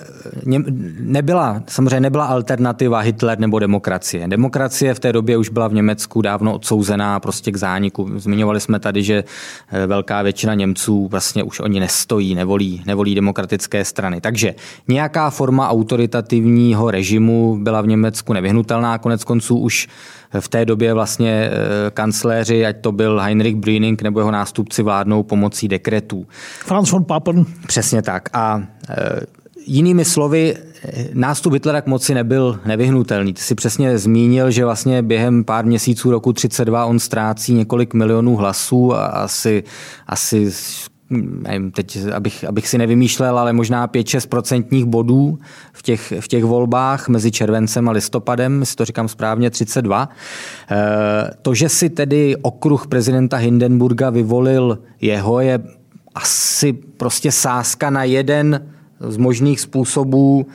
nebyla, 1.00 1.62
samozřejmě 1.66 2.00
nebyla 2.00 2.24
alternativa 2.24 2.98
Hitler 2.98 3.38
nebo 3.38 3.58
demokracie. 3.58 4.28
Demokracie 4.28 4.94
v 4.94 4.98
té 5.00 5.12
době 5.12 5.36
už 5.36 5.48
byla 5.48 5.68
v 5.68 5.74
Německu 5.74 6.22
dávno 6.22 6.54
odsouzená 6.54 7.20
prostě 7.20 7.52
k 7.52 7.56
zániku. 7.56 8.10
Zmiňovali 8.16 8.60
jsme 8.60 8.78
tady, 8.78 9.02
že 9.02 9.24
eh, 9.72 9.86
velká 9.86 10.22
většina 10.22 10.54
Němců 10.54 11.08
vlastně 11.08 11.42
už 11.42 11.60
oni 11.60 11.80
nestojí, 11.80 12.34
nevolí, 12.34 12.82
nevolí 12.86 13.14
demokratické 13.14 13.84
strany. 13.84 14.20
Takže 14.20 14.54
nějaká 14.88 15.30
forma 15.30 15.68
autoritativního 15.68 16.90
režimu 16.90 17.58
byla 17.60 17.80
v 17.80 17.86
Německu 17.86 18.32
nevyhnutelná. 18.32 18.98
Konec 18.98 19.24
konců 19.24 19.58
už 19.58 19.88
v 20.40 20.48
té 20.48 20.64
době 20.64 20.94
vlastně 20.94 21.50
eh, 21.52 21.90
kancléři, 21.90 22.66
ať 22.66 22.76
to 22.80 22.92
byl 22.92 23.20
Heinrich 23.20 23.56
Brüning 23.56 24.02
nebo 24.02 24.20
jeho 24.20 24.30
nástupci 24.30 24.82
vládnou 24.82 25.22
pomocí 25.22 25.68
dekretů. 25.68 26.26
Franz 26.58 26.90
von 26.90 27.04
Papen. 27.04 27.44
Přesně 27.66 28.02
tak 28.02 28.20
Tak 28.20 28.36
a 28.36 28.62
Jinými 29.66 30.04
slovy, 30.04 30.56
nástup 31.14 31.52
Hitlera 31.52 31.80
k 31.80 31.86
moci 31.86 32.14
nebyl 32.14 32.60
nevyhnutelný. 32.66 33.32
Ty 33.32 33.42
si 33.42 33.54
přesně 33.54 33.98
zmínil, 33.98 34.50
že 34.50 34.64
vlastně 34.64 35.02
během 35.02 35.44
pár 35.44 35.64
měsíců 35.64 36.10
roku 36.10 36.32
32 36.32 36.86
on 36.86 36.98
ztrácí 36.98 37.54
několik 37.54 37.94
milionů 37.94 38.36
hlasů 38.36 38.94
a 38.94 39.06
asi, 39.06 39.64
asi 40.06 40.50
nevím, 41.10 41.70
teď, 41.70 41.98
abych, 42.14 42.44
abych 42.44 42.68
si 42.68 42.78
nevymýšlel, 42.78 43.38
ale 43.38 43.52
možná 43.52 43.88
5-6 43.88 44.28
procentních 44.28 44.84
bodů 44.84 45.38
v 45.72 45.82
těch, 45.82 46.12
v 46.20 46.28
těch 46.28 46.44
volbách 46.44 47.08
mezi 47.08 47.30
červencem 47.30 47.88
a 47.88 47.92
listopadem, 47.92 48.64
si 48.64 48.76
to 48.76 48.84
říkám 48.84 49.08
správně, 49.08 49.50
32. 49.50 50.08
Eh, 50.70 51.30
to, 51.42 51.54
že 51.54 51.68
si 51.68 51.90
tedy 51.90 52.36
okruh 52.42 52.86
prezidenta 52.86 53.36
Hindenburga 53.36 54.10
vyvolil 54.10 54.78
jeho, 55.00 55.40
je 55.40 55.58
asi 56.14 56.72
prostě 56.72 57.32
sázka 57.32 57.90
na 57.90 58.04
jeden 58.04 58.66
z 59.00 59.16
možných 59.16 59.60
způsobů 59.60 60.46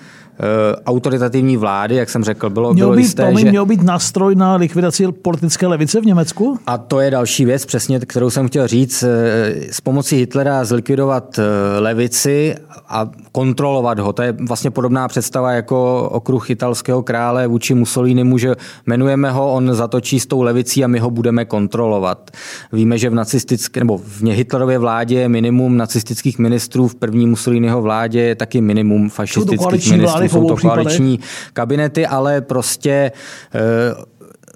autoritativní 0.85 1.57
vlády, 1.57 1.95
jak 1.95 2.09
jsem 2.09 2.23
řekl, 2.23 2.49
bylo, 2.49 2.73
měl 2.73 2.87
bylo 2.87 2.95
být, 2.95 3.03
jisté, 3.03 3.23
promiň, 3.23 3.45
že... 3.45 3.49
Měl 3.51 3.65
být 3.65 3.83
nástroj 3.83 4.35
na 4.35 4.55
likvidaci 4.55 5.11
politické 5.11 5.67
levice 5.67 6.01
v 6.01 6.05
Německu? 6.05 6.59
A 6.67 6.77
to 6.77 6.99
je 6.99 7.11
další 7.11 7.45
věc, 7.45 7.65
přesně, 7.65 7.99
kterou 7.99 8.29
jsem 8.29 8.47
chtěl 8.47 8.67
říct. 8.67 9.03
Eh, 9.03 9.55
s 9.71 9.81
pomocí 9.81 10.15
Hitlera 10.15 10.65
zlikvidovat 10.65 11.39
eh, 11.39 11.79
levici 11.79 12.55
a 12.89 13.09
kontrolovat 13.31 13.99
ho. 13.99 14.13
To 14.13 14.21
je 14.21 14.35
vlastně 14.47 14.71
podobná 14.71 15.07
představa 15.07 15.51
jako 15.51 16.09
okruh 16.11 16.49
italského 16.49 17.03
krále 17.03 17.47
vůči 17.47 17.73
Mussolinimu, 17.73 18.37
že 18.37 18.55
jmenujeme 18.87 19.31
ho, 19.31 19.53
on 19.53 19.73
zatočí 19.73 20.19
s 20.19 20.25
tou 20.25 20.41
levicí 20.41 20.83
a 20.83 20.87
my 20.87 20.99
ho 20.99 21.09
budeme 21.09 21.45
kontrolovat. 21.45 22.31
Víme, 22.73 22.97
že 22.97 23.09
v 23.09 23.13
nacistické, 23.13 23.79
nebo 23.79 23.97
v 23.97 24.23
Hitlerově 24.23 24.79
vládě 24.79 25.19
je 25.19 25.29
minimum 25.29 25.77
nacistických 25.77 26.39
ministrů, 26.39 26.87
v 26.87 26.95
první 26.95 27.27
Mussoliniho 27.27 27.81
vládě 27.81 28.21
je 28.21 28.35
taky 28.35 28.61
minimum 28.61 29.09
fašistických 29.09 29.91
ministrů 29.91 30.24
jsou 30.29 30.47
to 30.47 30.57
koaliční 30.57 31.19
kabinety, 31.53 32.07
ale 32.07 32.41
prostě 32.41 33.11
eh, 33.55 33.59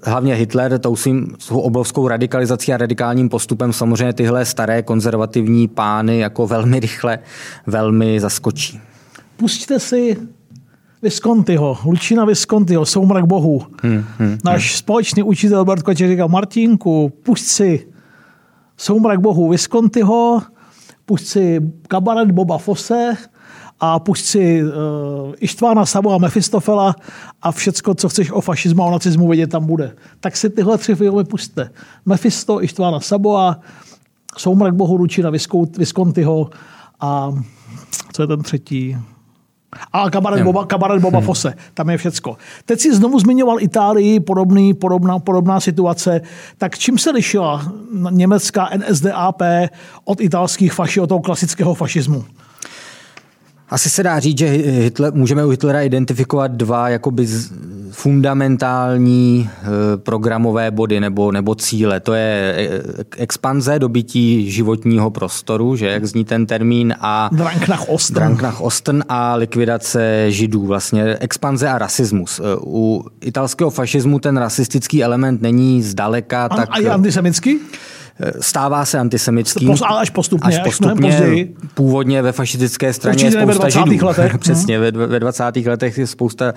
hlavně 0.04 0.34
Hitler 0.34 0.78
tou 0.78 0.96
svým 0.96 1.34
svou 1.38 1.60
obrovskou 1.60 2.08
radikalizací 2.08 2.72
a 2.72 2.76
radikálním 2.76 3.28
postupem 3.28 3.72
samozřejmě 3.72 4.12
tyhle 4.12 4.44
staré 4.44 4.82
konzervativní 4.82 5.68
pány 5.68 6.18
jako 6.18 6.46
velmi 6.46 6.80
rychle, 6.80 7.18
velmi 7.66 8.20
zaskočí. 8.20 8.80
Pusťte 9.36 9.80
si 9.80 10.16
Viscontiho, 11.02 11.78
Lučina 11.84 12.24
Viscontiho, 12.24 12.86
Soumrak 12.86 13.24
bohu. 13.24 13.64
Hmm, 13.82 14.04
hmm, 14.18 14.38
Náš 14.44 14.62
hmm. 14.70 14.76
společný 14.76 15.22
učitel 15.22 15.58
Albert 15.58 15.82
Kočer 15.82 16.08
říká, 16.08 16.26
Martinku, 16.26 17.12
pusť 17.22 17.44
si 17.44 17.86
Soumrak 18.76 19.20
bohu 19.20 19.48
Viscontiho, 19.48 20.42
pusť 21.06 21.26
si 21.26 21.60
kabaret 21.88 22.30
Boba 22.30 22.58
Fosse, 22.58 23.16
a 23.80 23.98
pusť 23.98 24.24
si 24.24 24.62
uh, 24.62 24.68
Ištvána 25.40 25.86
Sabo 25.86 26.12
a 26.12 26.18
Mefistofela 26.18 26.96
a 27.42 27.52
všecko, 27.52 27.94
co 27.94 28.08
chceš 28.08 28.30
o 28.30 28.40
fašismu 28.40 28.82
a 28.82 28.86
o 28.86 28.90
nacismu 28.90 29.28
vědět, 29.28 29.50
tam 29.50 29.66
bude. 29.66 29.96
Tak 30.20 30.36
si 30.36 30.50
tyhle 30.50 30.78
tři 30.78 30.94
filmy 30.94 31.24
puste. 31.24 31.70
Mefisto, 32.06 32.62
Ištvána 32.62 32.98
a 33.38 33.60
Soumrak 34.36 34.74
bohu 34.74 34.96
Ručina 34.96 35.30
Viscontiho 35.78 36.50
a 37.00 37.32
co 38.12 38.22
je 38.22 38.26
ten 38.26 38.42
třetí? 38.42 38.96
A 39.92 40.10
kabaret 40.10 40.42
Boba, 40.42 40.66
kabaret 40.66 41.02
Boba 41.02 41.18
hmm. 41.18 41.26
Fosse, 41.26 41.54
tam 41.74 41.90
je 41.90 41.96
všecko. 41.96 42.36
Teď 42.64 42.80
si 42.80 42.94
znovu 42.94 43.18
zmiňoval 43.18 43.60
Itálii, 43.60 44.20
podobný, 44.20 44.74
podobná, 44.74 45.18
podobná 45.18 45.60
situace. 45.60 46.20
Tak 46.58 46.78
čím 46.78 46.98
se 46.98 47.10
lišila 47.10 47.72
německá 48.10 48.68
NSDAP 48.76 49.42
od 50.04 50.20
italských 50.20 50.72
faši, 50.72 51.00
od 51.00 51.06
toho 51.06 51.20
klasického 51.20 51.74
fašismu? 51.74 52.24
Asi 53.70 53.90
se 53.90 54.02
dá 54.02 54.20
říct, 54.20 54.38
že 54.38 54.46
Hitler, 54.46 55.14
můžeme 55.14 55.44
u 55.44 55.48
Hitlera 55.48 55.82
identifikovat 55.82 56.50
dva 56.50 56.88
jakoby 56.88 57.28
fundamentální 57.90 59.50
eh, 59.62 59.66
programové 59.96 60.70
body 60.70 61.00
nebo, 61.00 61.32
nebo 61.32 61.54
cíle. 61.54 62.00
To 62.00 62.12
je 62.12 62.54
eh, 62.56 63.04
expanze, 63.16 63.78
dobytí 63.78 64.50
životního 64.50 65.10
prostoru, 65.10 65.76
že 65.76 65.86
jak 65.86 66.04
zní 66.04 66.24
ten 66.24 66.46
termín, 66.46 66.94
a 67.00 67.30
Drang 67.32 67.68
nach 67.68 67.88
Osten. 67.88 68.14
Drang 68.14 68.42
nach 68.42 68.60
Osten 68.60 69.04
a 69.08 69.34
likvidace 69.34 70.26
židů. 70.28 70.66
Vlastně 70.66 71.16
expanze 71.20 71.68
a 71.68 71.78
rasismus. 71.78 72.40
Eh, 72.40 72.42
u 72.60 73.04
italského 73.20 73.70
fašismu 73.70 74.18
ten 74.18 74.36
rasistický 74.36 75.04
element 75.04 75.42
není 75.42 75.82
zdaleka 75.82 76.44
a, 76.44 76.56
tak... 76.56 76.68
A 76.72 76.78
je 76.78 76.90
antisemický? 76.90 77.58
Stává 78.40 78.84
se 78.84 78.98
antisemickým. 78.98 79.74
Ale 79.86 80.00
až 80.00 80.10
postupně, 80.10 80.58
až 80.58 80.64
postupně 80.64 81.08
až 81.08 81.14
později. 81.14 81.56
Původně 81.74 82.22
ve 82.22 82.32
fašistické 82.32 82.92
straně 82.92 83.24
je 83.24 83.32
spousta 83.32 83.64
ve 83.64 83.70
židů. 83.70 84.06
Letech. 84.06 84.38
Přesně, 84.38 84.78
ve, 84.78 84.90
ve 84.90 85.20
20. 85.20 85.56
letech 85.66 85.98
je 85.98 86.06
spousta, 86.06 86.54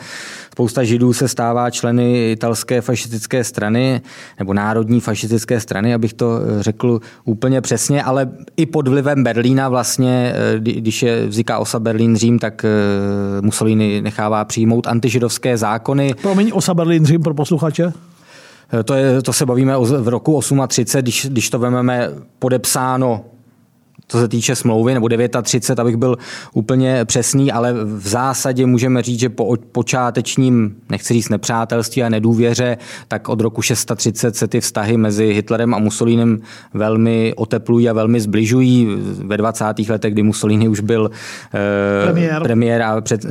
spousta 0.51 0.83
židů 0.83 1.13
se 1.13 1.27
stává 1.27 1.69
členy 1.69 2.31
italské 2.31 2.81
fašistické 2.81 3.43
strany, 3.43 4.01
nebo 4.39 4.53
národní 4.53 4.99
fašistické 4.99 5.59
strany, 5.59 5.93
abych 5.93 6.13
to 6.13 6.39
eh, 6.39 6.63
řekl 6.63 6.99
úplně 7.25 7.61
přesně, 7.61 8.03
ale 8.03 8.29
i 8.57 8.65
pod 8.65 8.87
vlivem 8.87 9.23
Berlína 9.23 9.69
vlastně, 9.69 10.33
eh, 10.35 10.59
když 10.59 11.03
je, 11.03 11.27
vzniká 11.27 11.59
osa 11.59 11.79
Berlín-Řím, 11.79 12.39
tak 12.39 12.65
eh, 12.65 13.41
Mussolini 13.41 14.01
nechává 14.01 14.45
přijmout 14.45 14.87
antižidovské 14.87 15.57
zákony. 15.57 16.13
Promiň, 16.21 16.51
osa 16.53 16.73
Berlín-Řím 16.73 17.21
pro 17.21 17.33
posluchače? 17.33 17.93
To, 18.85 18.93
je, 18.93 19.21
to 19.21 19.33
se 19.33 19.45
bavíme 19.45 19.77
v 19.77 20.07
roku 20.07 20.41
38, 20.67 21.01
když, 21.01 21.25
když 21.25 21.49
to 21.49 21.59
vezmeme 21.59 22.09
podepsáno 22.39 23.25
co 24.13 24.19
se 24.19 24.27
týče 24.27 24.55
smlouvy, 24.55 24.93
nebo 24.93 25.09
39, 25.41 25.79
abych 25.79 25.97
byl 25.97 26.17
úplně 26.53 27.05
přesný, 27.05 27.51
ale 27.51 27.73
v 27.73 28.07
zásadě 28.07 28.65
můžeme 28.65 29.01
říct, 29.01 29.19
že 29.19 29.29
po 29.29 29.55
počátečním, 29.71 30.75
nechci 30.89 31.13
říct 31.13 31.29
nepřátelství 31.29 32.03
a 32.03 32.09
nedůvěře, 32.09 32.77
tak 33.07 33.29
od 33.29 33.41
roku 33.41 33.61
630 33.61 34.35
se 34.35 34.47
ty 34.47 34.61
vztahy 34.61 34.97
mezi 34.97 35.33
Hitlerem 35.33 35.73
a 35.73 35.79
Mussolinem 35.79 36.39
velmi 36.73 37.33
oteplují 37.35 37.89
a 37.89 37.93
velmi 37.93 38.21
zbližují. 38.21 38.87
Ve 39.25 39.37
20. 39.37 39.65
letech, 39.89 40.13
kdy 40.13 40.23
Mussolini 40.23 40.67
už 40.67 40.79
byl 40.79 41.11
eh, 41.53 42.03
premiér, 42.03 42.43
premiér, 42.43 42.81
a 42.81 43.01
před, 43.01 43.25
eh, 43.25 43.29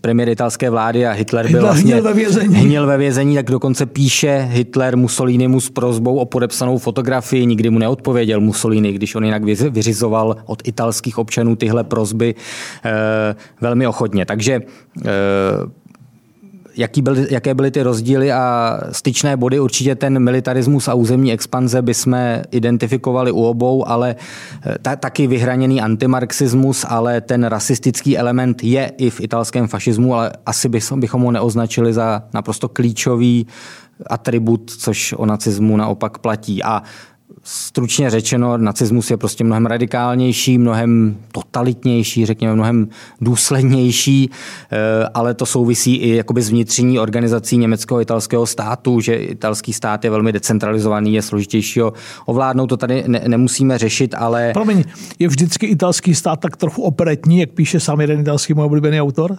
premiér 0.00 0.28
italské 0.28 0.70
vlády 0.70 1.06
a 1.06 1.12
Hitler, 1.12 1.46
Hitler 1.46 1.62
byl 1.62 1.70
vlastně 1.70 1.94
hněl 1.94 2.04
ve 2.04 2.14
vězení. 2.14 2.78
Ve 2.86 2.98
vězení, 2.98 3.34
tak 3.34 3.50
dokonce 3.50 3.86
píše 3.86 4.48
Hitler 4.50 4.96
Mussolinimu 4.96 5.60
s 5.60 5.70
prozbou 5.70 6.16
o 6.16 6.24
podepsanou 6.24 6.78
fotografii, 6.78 7.46
nikdy 7.46 7.70
mu 7.70 7.78
neodpověděl 7.78 8.40
Mussolini, 8.40 8.92
když 8.92 9.14
on 9.14 9.24
jinak 9.24 9.44
vyřizoval 9.70 10.15
realizoval 10.16 10.36
od 10.46 10.62
italských 10.68 11.18
občanů 11.18 11.56
tyhle 11.56 11.84
prozby 11.84 12.34
eh, 12.84 13.34
velmi 13.60 13.86
ochotně. 13.86 14.26
Takže 14.26 14.60
eh, 15.04 15.10
jaký 16.76 17.02
byly, 17.02 17.26
jaké 17.30 17.54
byly 17.54 17.70
ty 17.70 17.82
rozdíly 17.82 18.32
a 18.32 18.78
styčné 18.92 19.36
body. 19.36 19.60
Určitě 19.60 19.94
ten 19.94 20.18
militarismus 20.18 20.88
a 20.88 20.94
územní 20.94 21.32
expanze 21.32 21.82
bychom 21.82 22.16
identifikovali 22.50 23.32
u 23.32 23.42
obou, 23.42 23.88
ale 23.88 24.16
eh, 24.16 24.78
ta, 24.82 24.96
taky 24.96 25.26
vyhraněný 25.26 25.80
antimarxismus, 25.80 26.84
ale 26.88 27.20
ten 27.20 27.44
rasistický 27.44 28.18
element 28.18 28.64
je 28.64 28.92
i 28.98 29.10
v 29.10 29.20
italském 29.20 29.68
fašismu, 29.68 30.14
ale 30.14 30.32
asi 30.46 30.68
bychom 30.68 31.22
ho 31.22 31.30
neoznačili 31.30 31.92
za 31.92 32.22
naprosto 32.34 32.68
klíčový 32.68 33.46
atribut, 34.06 34.70
což 34.70 35.14
o 35.16 35.26
nacismu 35.26 35.76
naopak 35.76 36.18
platí. 36.18 36.62
A 36.62 36.82
stručně 37.42 38.10
řečeno, 38.10 38.58
nacismus 38.58 39.10
je 39.10 39.16
prostě 39.16 39.44
mnohem 39.44 39.66
radikálnější, 39.66 40.58
mnohem 40.58 41.16
totalitnější, 41.32 42.26
řekněme 42.26 42.54
mnohem 42.54 42.88
důslednější, 43.20 44.30
eh, 44.72 45.08
ale 45.14 45.34
to 45.34 45.46
souvisí 45.46 45.96
i 45.96 46.16
jakoby 46.16 46.42
s 46.42 46.50
vnitřní 46.50 46.98
organizací 46.98 47.56
německého 47.56 48.00
italského 48.00 48.46
státu, 48.46 49.00
že 49.00 49.14
italský 49.14 49.72
stát 49.72 50.04
je 50.04 50.10
velmi 50.10 50.32
decentralizovaný, 50.32 51.14
je 51.14 51.22
složitější 51.22 51.80
ovládnout, 52.26 52.66
to 52.66 52.76
tady 52.76 53.04
ne, 53.06 53.22
nemusíme 53.26 53.78
řešit, 53.78 54.14
ale... 54.18 54.50
Promiň, 54.52 54.84
je 55.18 55.28
vždycky 55.28 55.66
italský 55.66 56.14
stát 56.14 56.40
tak 56.40 56.56
trochu 56.56 56.82
operetní, 56.82 57.40
jak 57.40 57.50
píše 57.50 57.80
sám 57.80 58.00
jeden 58.00 58.20
italský 58.20 58.54
můj 58.54 58.64
oblíbený 58.64 59.00
autor? 59.00 59.38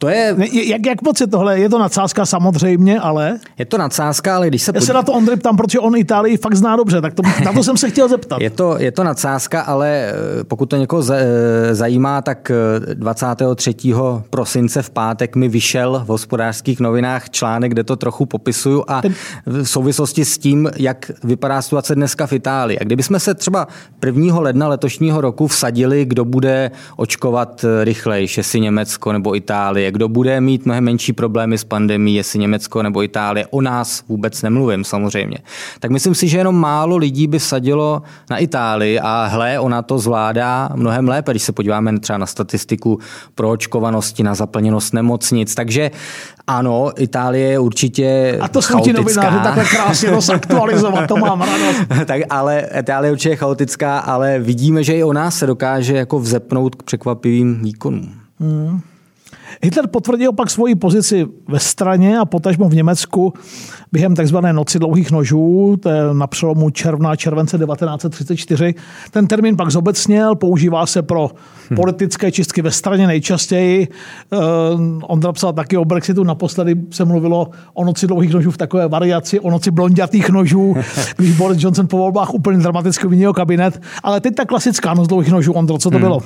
To 0.00 0.08
je... 0.08 0.36
Jak, 0.52 0.86
jak 0.86 1.02
moc 1.02 1.20
je 1.20 1.26
tohle? 1.26 1.58
Je 1.58 1.68
to 1.68 1.78
nadsázka 1.78 2.26
samozřejmě, 2.26 3.00
ale... 3.00 3.38
Je 3.58 3.64
to 3.64 3.78
nadsázka, 3.78 4.36
ale 4.36 4.48
když 4.48 4.62
se... 4.62 4.72
Já 4.74 4.80
se 4.80 4.92
na 4.92 5.02
to 5.02 5.12
Ondry 5.12 5.36
ptám, 5.36 5.56
protože 5.56 5.78
on 5.78 5.96
Itálii 5.96 6.36
fakt 6.36 6.54
zná 6.54 6.76
dobře, 6.76 7.00
tak 7.00 7.14
to, 7.14 7.22
na 7.44 7.52
to 7.52 7.62
jsem 7.62 7.76
se 7.76 7.90
chtěl 7.90 8.08
zeptat. 8.08 8.40
Je 8.40 8.50
to, 8.50 8.76
je 8.78 8.92
to 8.92 9.04
nadsázka, 9.04 9.62
ale 9.62 9.88
eh, 9.88 10.44
pokud 10.44 10.66
to 10.66 10.76
někoho 10.76 11.02
eh, 11.12 11.74
zajímá, 11.74 12.22
tak 12.22 12.52
23. 12.94 13.74
Eh, 13.88 14.22
prosince 14.30 14.82
v 14.82 14.90
pátek 14.90 15.36
mi 15.36 15.48
vyšel 15.48 16.02
v 16.04 16.08
hospodářských 16.08 16.80
novinách 16.80 17.30
článek, 17.30 17.72
kde 17.72 17.84
to 17.84 17.96
trochu 17.96 18.26
popisuju 18.26 18.84
a 18.88 19.02
Ten... 19.02 19.14
v 19.46 19.64
souvislosti 19.64 20.24
s 20.24 20.38
tím, 20.38 20.70
jak 20.76 21.10
vypadá 21.24 21.62
situace 21.62 21.94
dneska 21.94 22.26
v 22.26 22.32
Itálii. 22.32 22.78
A 22.78 22.84
kdybychom 22.84 23.20
se 23.20 23.34
třeba 23.34 23.68
1. 24.06 24.40
ledna 24.40 24.68
letošního 24.68 25.20
roku 25.20 25.46
vsadili, 25.46 26.04
kdo 26.04 26.24
bude 26.24 26.70
očkovat 26.96 27.64
rychleji, 27.84 28.28
jestli 28.36 28.60
Německo 28.60 29.12
nebo 29.12 29.36
Itálie, 29.36 29.89
Itálie. 29.90 30.00
Kdo 30.00 30.08
bude 30.08 30.40
mít 30.40 30.66
mnohem 30.66 30.84
menší 30.84 31.12
problémy 31.12 31.58
s 31.58 31.64
pandemí, 31.64 32.14
jestli 32.14 32.38
Německo 32.38 32.82
nebo 32.82 33.02
Itálie. 33.02 33.46
O 33.50 33.60
nás 33.60 34.02
vůbec 34.08 34.42
nemluvím 34.42 34.84
samozřejmě. 34.84 35.38
Tak 35.80 35.90
myslím 35.90 36.14
si, 36.14 36.28
že 36.28 36.38
jenom 36.38 36.54
málo 36.54 36.96
lidí 36.96 37.26
by 37.26 37.40
sadilo 37.40 38.02
na 38.30 38.38
Itálii 38.38 38.98
a 39.00 39.26
hle, 39.26 39.58
ona 39.58 39.82
to 39.82 39.98
zvládá 39.98 40.68
mnohem 40.74 41.08
lépe, 41.08 41.30
když 41.30 41.42
se 41.42 41.52
podíváme 41.52 41.98
třeba 42.00 42.18
na 42.18 42.26
statistiku 42.26 42.98
proočkovanosti, 43.34 44.22
na 44.22 44.34
zaplněnost 44.34 44.94
nemocnic. 44.94 45.54
Takže 45.54 45.90
ano, 46.46 46.92
Itálie 46.96 47.50
je 47.50 47.58
určitě 47.58 48.38
A 48.40 48.48
to 48.48 48.62
jsou 48.62 48.80
ti 48.80 48.92
novináři 48.92 49.38
takhle 49.42 49.64
krásně 49.64 50.10
rozaktualizovat, 50.16 51.08
to 51.08 51.16
mám 51.16 51.40
radost. 51.40 51.80
tak 52.06 52.22
ale 52.30 52.66
Itálie 52.78 53.08
je 53.08 53.12
určitě 53.12 53.36
chaotická, 53.36 53.98
ale 53.98 54.38
vidíme, 54.38 54.84
že 54.84 54.96
i 54.96 55.04
o 55.04 55.12
nás 55.12 55.38
se 55.38 55.46
dokáže 55.46 55.96
jako 55.96 56.18
vzepnout 56.18 56.74
k 56.74 56.82
překvapivým 56.82 57.62
výkonům. 57.62 58.20
Hmm. 58.40 58.80
Hitler 59.62 59.86
potvrdil 59.86 60.32
pak 60.32 60.50
svoji 60.50 60.74
pozici 60.74 61.26
ve 61.48 61.58
straně 61.58 62.18
a 62.18 62.24
potažmo 62.24 62.68
v 62.68 62.74
Německu 62.74 63.32
během 63.92 64.16
tzv. 64.16 64.36
noci 64.52 64.78
dlouhých 64.78 65.10
nožů, 65.10 65.76
to 65.82 65.88
je 65.88 66.02
na 66.12 66.26
přelomu 66.26 66.70
června 66.70 67.10
a 67.10 67.16
července 67.16 67.58
1934. 67.58 68.74
Ten 69.10 69.26
termín 69.26 69.56
pak 69.56 69.70
zobecněl, 69.70 70.34
používá 70.34 70.86
se 70.86 71.02
pro 71.02 71.30
hm. 71.70 71.74
politické 71.74 72.32
čistky 72.32 72.62
ve 72.62 72.70
straně 72.70 73.06
nejčastěji. 73.06 73.88
Eh, 74.32 74.36
on 75.02 75.20
napsal 75.20 75.52
taky 75.52 75.76
o 75.76 75.84
Brexitu, 75.84 76.24
naposledy 76.24 76.76
se 76.90 77.04
mluvilo 77.04 77.50
o 77.74 77.84
noci 77.84 78.06
dlouhých 78.06 78.32
nožů 78.32 78.50
v 78.50 78.56
takové 78.56 78.88
variaci, 78.88 79.40
o 79.40 79.50
noci 79.50 79.70
blondětých 79.70 80.30
nožů, 80.30 80.76
když 81.16 81.36
Boris 81.36 81.62
Johnson 81.62 81.86
po 81.86 81.96
volbách 81.96 82.34
úplně 82.34 82.58
dramaticky 82.58 83.02
vyměnil 83.06 83.32
kabinet. 83.32 83.82
Ale 84.02 84.20
teď 84.20 84.34
ta 84.34 84.44
klasická 84.44 84.94
noc 84.94 85.08
dlouhých 85.08 85.32
nožů, 85.32 85.52
Ondro, 85.52 85.78
co 85.78 85.90
to 85.90 85.96
hmm. 85.96 86.06
bylo? 86.06 86.20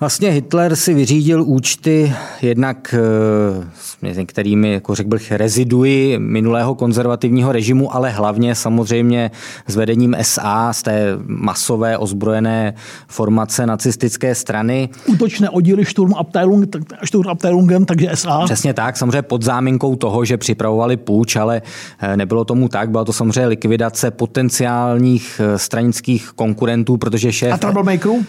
Vlastně 0.00 0.30
Hitler 0.30 0.76
si 0.76 0.94
vyřídil 0.94 1.42
účty 1.42 2.12
jednak 2.42 2.94
eh, 2.94 4.12
s 4.12 4.16
některými, 4.16 4.72
jako 4.72 4.94
řekl 4.94 5.08
bych, 5.08 5.32
reziduji 5.32 6.18
minulého 6.18 6.74
konzervativního 6.74 7.52
režimu, 7.52 7.94
ale 7.94 8.10
hlavně 8.10 8.54
samozřejmě 8.54 9.30
s 9.66 9.76
vedením 9.76 10.16
SA, 10.22 10.72
z 10.72 10.82
té 10.82 11.18
masové 11.26 11.98
ozbrojené 11.98 12.74
formace 13.08 13.66
nacistické 13.66 14.34
strany. 14.34 14.88
Útočné 15.06 15.50
oddíly 15.50 15.84
Sturmabteilung, 15.84 16.76
Sturmabteilungen, 17.04 17.84
takže 17.84 18.10
SA. 18.14 18.44
Přesně 18.44 18.74
tak, 18.74 18.96
samozřejmě 18.96 19.22
pod 19.22 19.42
záminkou 19.42 19.96
toho, 19.96 20.24
že 20.24 20.36
připravovali 20.36 20.96
půjč, 20.96 21.36
ale 21.36 21.62
eh, 21.98 22.16
nebylo 22.16 22.44
tomu 22.44 22.68
tak. 22.68 22.90
Byla 22.90 23.04
to 23.04 23.12
samozřejmě 23.12 23.46
likvidace 23.46 24.10
potenciálních 24.10 25.40
eh, 25.44 25.58
stranických 25.58 26.30
konkurentů, 26.34 26.96
protože 26.96 27.32
šéf... 27.32 27.52
A 27.52 27.58
troublemakerů? 27.58 28.24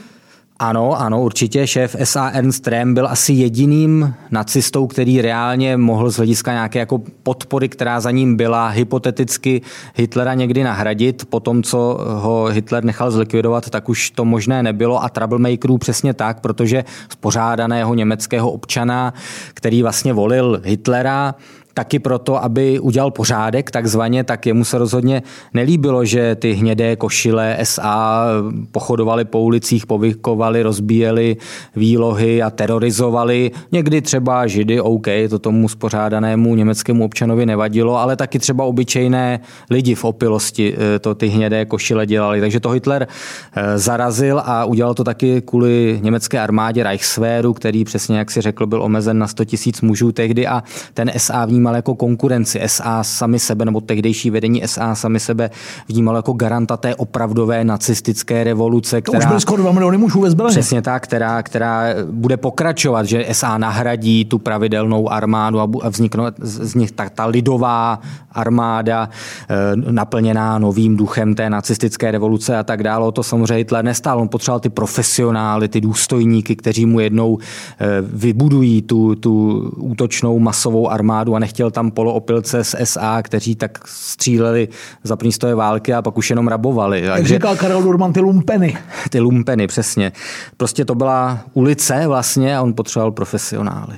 Ano, 0.60 1.02
ano, 1.02 1.22
určitě. 1.22 1.68
Šéf 1.68 1.96
SA 2.04 2.30
Ernst 2.30 2.68
Röhm 2.68 2.94
byl 2.94 3.08
asi 3.08 3.34
jediným 3.34 4.14
nacistou, 4.32 4.88
který 4.88 5.22
reálně 5.22 5.78
mohl 5.78 6.10
z 6.10 6.18
hlediska 6.18 6.52
nějaké 6.52 6.80
jako 6.80 7.02
podpory, 7.24 7.70
která 7.70 8.00
za 8.00 8.12
ním 8.12 8.38
byla, 8.38 8.68
hypoteticky 8.68 9.62
Hitlera 9.96 10.34
někdy 10.34 10.64
nahradit. 10.64 11.26
Po 11.30 11.40
tom, 11.40 11.64
co 11.64 11.98
ho 12.20 12.46
Hitler 12.46 12.84
nechal 12.84 13.12
zlikvidovat, 13.12 13.70
tak 13.70 13.90
už 13.90 14.12
to 14.12 14.26
možné 14.26 14.64
nebylo 14.64 15.04
a 15.04 15.10
troublemakerů 15.10 15.78
přesně 15.78 16.14
tak, 16.14 16.40
protože 16.40 16.84
spořádaného 17.10 17.94
německého 17.94 18.52
občana, 18.52 19.14
který 19.54 19.84
vlastně 19.84 20.14
volil 20.14 20.62
Hitlera, 20.64 21.36
taky 21.78 22.00
proto, 22.00 22.44
aby 22.44 22.80
udělal 22.80 23.12
pořádek 23.12 23.72
takzvaně, 23.72 24.24
tak 24.24 24.46
jemu 24.46 24.66
se 24.66 24.78
rozhodně 24.78 25.24
nelíbilo, 25.54 26.06
že 26.06 26.36
ty 26.36 26.54
hnědé 26.54 26.96
košile 26.96 27.58
SA 27.64 28.26
pochodovali 28.72 29.26
po 29.26 29.42
ulicích, 29.42 29.86
povykovali, 29.86 30.64
rozbíjeli 30.64 31.38
výlohy 31.76 32.42
a 32.42 32.50
terorizovali. 32.50 33.52
Někdy 33.72 34.02
třeba 34.02 34.48
židy, 34.48 34.82
OK, 34.82 35.08
to 35.30 35.40
tomu 35.40 35.70
spořádanému 35.70 36.56
německému 36.56 37.06
občanovi 37.06 37.46
nevadilo, 37.46 37.98
ale 37.98 38.16
taky 38.16 38.40
třeba 38.40 38.64
obyčejné 38.64 39.40
lidi 39.70 39.96
v 39.96 40.04
opilosti 40.04 40.74
eh, 40.74 41.00
to 41.00 41.16
ty 41.16 41.28
hnědé 41.28 41.66
košile 41.66 42.06
dělali. 42.06 42.42
Takže 42.42 42.60
to 42.60 42.70
Hitler 42.70 43.08
eh, 43.08 43.78
zarazil 43.78 44.42
a 44.46 44.66
udělal 44.66 44.94
to 44.94 45.04
taky 45.04 45.42
kvůli 45.42 46.00
německé 46.02 46.40
armádě 46.40 46.84
Reichswehru, 46.84 47.54
který 47.54 47.86
přesně, 47.86 48.18
jak 48.18 48.32
si 48.32 48.42
řekl, 48.42 48.66
byl 48.66 48.84
omezen 48.84 49.18
na 49.18 49.28
100 49.28 49.46
tisíc 49.46 49.82
mužů 49.82 50.12
tehdy 50.12 50.48
a 50.48 50.64
ten 50.94 51.12
SA 51.18 51.46
vnímal 51.46 51.67
vnímal 51.68 51.76
jako 51.76 51.96
konkurenci. 51.96 52.60
SA 52.68 53.04
sami 53.04 53.40
sebe, 53.40 53.66
nebo 53.66 53.82
tehdejší 53.82 54.30
vedení 54.30 54.62
SA 54.66 54.96
sami 54.96 55.20
sebe 55.20 55.50
vnímal 55.88 56.16
jako 56.16 56.34
garanta 56.34 56.78
té 56.78 56.96
opravdové 56.96 57.64
nacistické 57.64 58.44
revoluce. 58.44 59.02
Která, 59.02 59.20
to 59.20 59.24
už 59.24 59.28
byly 59.28 59.42
skoro 59.42 59.62
2 59.62 59.72
miliony 59.72 59.98
mužů 59.98 60.22
ve 60.22 60.30
zbraně. 60.30 60.52
Přesně 60.52 60.82
tak, 60.82 61.04
která, 61.04 61.44
která 61.44 61.84
bude 62.12 62.38
pokračovat, 62.38 63.06
že 63.06 63.26
SA 63.32 63.58
nahradí 63.58 64.26
tu 64.26 64.40
pravidelnou 64.40 65.12
armádu 65.12 65.60
a 65.60 65.90
vznikne 65.90 66.24
z 66.40 66.76
nich 66.76 66.92
ta, 66.92 67.10
ta 67.10 67.26
lidová 67.26 68.00
armáda 68.32 69.10
eh, 69.50 69.56
naplněná 69.92 70.60
novým 70.60 70.98
duchem 70.98 71.36
té 71.36 71.50
nacistické 71.50 72.12
revoluce 72.12 72.58
a 72.58 72.64
tak 72.64 72.84
dále. 72.84 73.12
To 73.12 73.24
samozřejmě 73.24 73.56
Hitler 73.56 73.86
nestál. 73.86 74.20
On 74.20 74.30
potřeboval 74.30 74.60
ty 74.60 74.70
profesionály, 74.70 75.68
ty 75.68 75.82
důstojníky, 75.82 76.56
kteří 76.56 76.86
mu 76.86 77.00
jednou 77.00 77.38
eh, 77.38 77.86
vybudují 78.02 78.82
tu, 78.82 79.16
tu 79.16 79.60
útočnou 79.78 80.40
masovou 80.40 80.90
armádu 80.90 81.36
a 81.36 81.40
nechtěl 81.58 81.70
chtěl 81.70 81.72
tam 81.72 81.92
poloopilce 81.92 82.64
z 82.64 82.76
SA, 82.84 83.22
kteří 83.22 83.56
tak 83.56 83.88
stříleli 83.88 84.68
za 85.04 85.16
první 85.16 85.32
stoje 85.32 85.56
války 85.56 85.94
a 85.94 86.02
pak 86.02 86.18
už 86.18 86.30
jenom 86.30 86.48
rabovali. 86.48 87.02
Jak 87.02 87.18
Takže, 87.18 87.34
říkal 87.34 87.56
Karel 87.56 87.82
Durman, 87.82 88.14
ty 88.14 88.20
lumpeny. 88.20 88.78
Ty 89.10 89.20
lumpeny, 89.20 89.68
přesně. 89.68 90.12
Prostě 90.58 90.86
to 90.86 90.96
byla 90.96 91.40
ulice 91.54 92.08
vlastně 92.08 92.58
a 92.58 92.62
on 92.62 92.74
potřeboval 92.74 93.12
profesionály. 93.12 93.98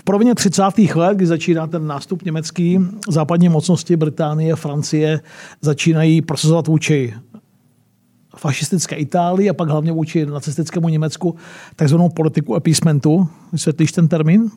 V 0.00 0.04
polovině 0.04 0.34
30. 0.34 0.62
let, 0.94 1.16
kdy 1.16 1.26
začíná 1.26 1.66
ten 1.66 1.86
nástup 1.86 2.24
německý, 2.24 2.80
západní 3.08 3.48
mocnosti 3.48 3.96
Británie, 3.96 4.56
Francie 4.56 5.20
začínají 5.60 6.22
procesovat 6.22 6.66
vůči 6.66 7.14
fašistické 8.36 8.96
Itálii 8.96 9.50
a 9.50 9.54
pak 9.54 9.68
hlavně 9.68 9.92
vůči 9.92 10.26
nacistickému 10.26 10.88
Německu 10.88 11.36
takzvanou 11.76 12.08
politiku 12.08 12.56
appeasementu. 12.56 13.28
Vysvětlíš 13.52 13.92
ten 13.92 14.08
termín? 14.08 14.50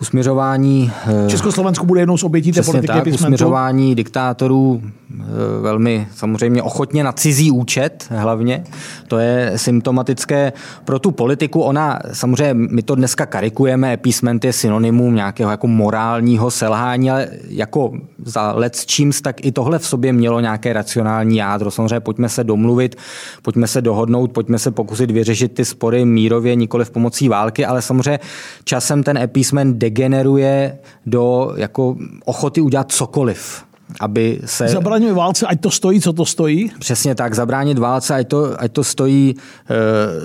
Usměřování... 0.00 0.92
Eh, 1.26 1.30
Československo 1.30 1.86
bude 1.86 2.00
jednou 2.00 2.16
z 2.16 2.24
obětí 2.24 2.52
té 2.52 2.62
politiky 2.62 2.92
tak, 2.92 3.06
usměřování 3.06 3.94
diktátorů 3.94 4.82
eh, 4.84 5.24
velmi 5.60 6.08
samozřejmě 6.14 6.62
ochotně 6.62 7.04
na 7.04 7.12
cizí 7.12 7.50
účet 7.50 8.06
hlavně. 8.10 8.64
To 9.08 9.18
je 9.18 9.52
symptomatické 9.56 10.52
pro 10.84 10.98
tu 10.98 11.10
politiku. 11.10 11.60
Ona, 11.60 11.98
samozřejmě 12.12 12.54
my 12.54 12.82
to 12.82 12.94
dneska 12.94 13.26
karikujeme, 13.26 13.94
appeasement 13.94 14.44
je 14.44 14.52
synonymum 14.52 15.14
nějakého 15.14 15.50
jako 15.50 15.66
morálního 15.66 16.50
selhání, 16.50 17.10
ale 17.10 17.28
jako 17.48 17.92
za 18.24 18.52
let 18.52 18.86
čím 18.86 19.12
tak 19.22 19.46
i 19.46 19.52
tohle 19.52 19.78
v 19.78 19.86
sobě 19.86 20.12
mělo 20.12 20.40
nějaké 20.40 20.72
racionální 20.72 21.36
jádro. 21.36 21.70
Samozřejmě 21.70 22.00
pojďme 22.00 22.28
se 22.28 22.44
domluvit, 22.44 22.96
pojďme 23.42 23.66
se 23.66 23.80
dohodnout, 23.80 24.32
pojďme 24.32 24.58
se 24.58 24.70
pokusit 24.70 25.10
vyřešit 25.10 25.54
ty 25.54 25.64
spory 25.64 26.04
mírově, 26.04 26.54
nikoli 26.54 26.84
v 26.84 26.90
pomocí 26.90 27.28
války, 27.28 27.66
ale 27.66 27.82
samozřejmě 27.82 28.20
časem 28.64 29.02
ten 29.02 29.18
appeasement 29.18 29.76
degeneruje 29.82 30.78
do 31.06 31.52
jako 31.56 31.96
ochoty 32.24 32.60
udělat 32.60 32.92
cokoliv 32.92 33.64
aby 34.00 34.40
se... 34.44 34.68
Zabránit 34.68 35.12
válce, 35.12 35.46
ať 35.46 35.60
to 35.60 35.70
stojí, 35.70 36.00
co 36.00 36.12
to 36.12 36.24
stojí? 36.24 36.70
Přesně 36.78 37.14
tak, 37.14 37.34
zabránit 37.34 37.78
válce, 37.78 38.14
ať 38.14 38.28
to, 38.28 38.60
ať 38.60 38.72
to 38.72 38.84
stojí, 38.84 39.34
eh, 39.36 39.74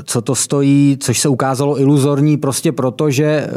co 0.04 0.22
to 0.22 0.36
stojí, 0.36 0.98
což 1.00 1.20
se 1.20 1.30
ukázalo 1.30 1.80
iluzorní 1.80 2.38
prostě 2.38 2.72
proto, 2.72 3.12
že 3.12 3.26
eh, 3.26 3.50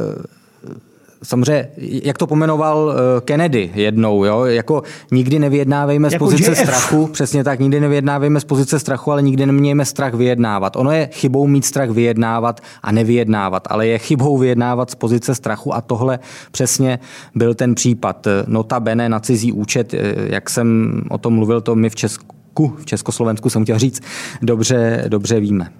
samozřejmě, 1.22 1.68
jak 1.78 2.18
to 2.18 2.26
pomenoval 2.26 2.92
eh, 2.92 3.20
Kennedy 3.20 3.70
jednou, 3.74 4.24
jo? 4.24 4.44
jako 4.44 4.82
nikdy 5.10 5.38
nevyjednávejme 5.38 6.08
jako 6.12 6.26
z 6.26 6.30
pozice 6.30 6.50
JF. 6.50 6.58
strachu, 6.58 7.06
přesně 7.06 7.44
tak, 7.44 7.60
nikdy 7.60 7.80
nevyjednávejme 7.80 8.40
z 8.40 8.44
pozice 8.44 8.78
strachu, 8.78 9.12
ale 9.12 9.22
nikdy 9.22 9.46
nemějme 9.46 9.84
strach 9.84 10.14
vyjednávat. 10.14 10.76
Ono 10.76 10.92
je 10.92 11.08
chybou 11.12 11.46
mít 11.46 11.64
strach 11.64 11.90
vyjednávat 11.90 12.60
a 12.82 12.92
nevyjednávat, 12.92 13.62
ale 13.70 13.86
je 13.86 13.98
chybou 13.98 14.38
vyjednávat 14.38 14.90
z 14.90 14.94
pozice 14.94 15.34
strachu 15.34 15.74
a 15.74 15.80
tohle 15.80 16.18
přesně 16.50 16.98
byl 17.34 17.54
ten 17.54 17.74
případ. 17.74 18.26
Notabene 18.46 19.08
na 19.08 19.20
cizí 19.20 19.52
účet, 19.52 19.94
eh, 19.94 20.14
jak 20.16 20.50
jsem 20.50 21.00
o 21.10 21.18
tom 21.18 21.34
mluvil, 21.34 21.60
to 21.60 21.74
my 21.74 21.90
v 21.90 21.94
Česku, 21.94 22.76
v 22.78 22.86
Československu 22.86 23.50
jsem 23.50 23.64
chtěl 23.64 23.78
říct, 23.78 24.02
dobře, 24.42 25.04
dobře 25.08 25.40
víme. 25.40 25.70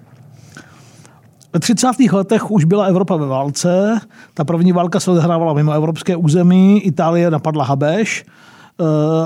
Ve 1.53 1.59
30. 1.59 1.87
letech 2.11 2.51
už 2.51 2.65
byla 2.65 2.85
Evropa 2.85 3.15
ve 3.15 3.25
válce. 3.25 3.99
Ta 4.33 4.43
první 4.43 4.71
válka 4.71 4.99
se 4.99 5.11
odehrávala 5.11 5.53
mimo 5.53 5.71
evropské 5.71 6.15
území. 6.15 6.79
Itálie 6.79 7.31
napadla 7.31 7.63
Habeš. 7.63 8.25
Eh, 8.25 8.83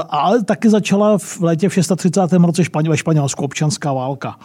ale 0.10 0.44
taky 0.44 0.70
začala 0.70 1.18
v 1.18 1.42
létě 1.42 1.70
v 1.70 1.74
630. 1.74 2.34
roce 2.34 2.64
ve 2.90 2.98
Španělsku 2.98 3.44
občanská 3.44 3.94
válka. 3.94 4.36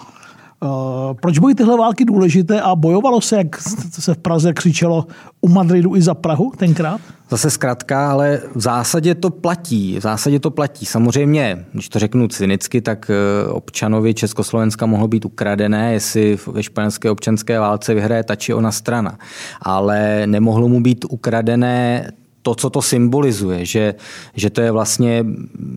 Eh, 0.65 1.15
proč 1.23 1.39
byly 1.39 1.55
tyhle 1.55 1.79
války 1.79 2.05
důležité 2.05 2.61
a 2.61 2.75
bojovalo 2.75 3.21
se, 3.21 3.37
jak 3.37 3.61
se 3.91 4.15
v 4.15 4.19
Praze 4.19 4.53
křičelo, 4.53 5.07
u 5.41 5.49
Madridu 5.49 5.97
i 5.97 6.03
za 6.03 6.15
Prahu 6.15 6.53
tenkrát? 6.57 7.01
Zase 7.31 7.51
zkrátka, 7.51 8.11
ale 8.11 8.41
v 8.55 8.61
zásadě 8.61 9.15
to 9.15 9.31
platí. 9.31 9.99
V 9.99 10.03
zásadě 10.03 10.41
to 10.41 10.51
platí. 10.51 10.87
Samozřejmě, 10.87 11.67
když 11.73 11.89
to 11.89 11.99
řeknu 11.99 12.29
cynicky, 12.29 12.81
tak 12.81 13.11
eh, 13.11 13.51
občanovi 13.51 14.15
Československa 14.15 14.87
mohlo 14.87 15.09
být 15.09 15.25
ukradené, 15.25 15.93
jestli 15.93 16.39
ve 16.47 16.63
španělské 16.63 17.11
občanské 17.11 17.59
válce 17.61 17.95
vyhraje 17.95 18.25
ta 18.25 18.37
či 18.37 18.55
ona 18.55 18.73
strana. 18.73 19.19
Ale 19.63 20.27
nemohlo 20.27 20.69
mu 20.69 20.81
být 20.81 21.05
ukradené 21.11 22.11
to, 22.43 22.55
co 22.55 22.71
to 22.71 22.83
symbolizuje, 22.83 23.65
že, 23.65 23.95
že 24.35 24.51
to 24.51 24.61
je 24.61 24.71
vlastně 24.71 25.25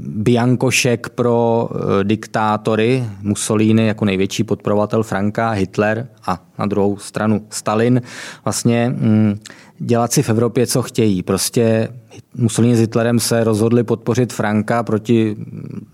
biankošek 0.07 1.09
pro 1.09 1.70
e, 1.72 2.03
diktátory, 2.03 3.03
Mussolini 3.22 3.88
jako 3.88 4.05
největší 4.05 4.43
podporovatel 4.43 5.03
Franka, 5.03 5.49
Hitler 5.49 6.07
a 6.26 6.39
na 6.59 6.66
druhou 6.66 6.97
stranu 6.97 7.41
Stalin, 7.49 8.01
vlastně 8.43 8.93
mm, 8.97 9.39
dělat 9.80 10.14
si 10.14 10.24
v 10.24 10.30
Evropě, 10.30 10.68
co 10.68 10.82
chtějí. 10.82 11.24
Prostě 11.24 11.89
Mussolini 12.36 12.76
s 12.76 12.80
Hitlerem 12.80 13.20
se 13.20 13.43
rozhodli 13.43 13.84
podpořit 13.84 14.34
Franka 14.34 14.84
proti 14.84 15.36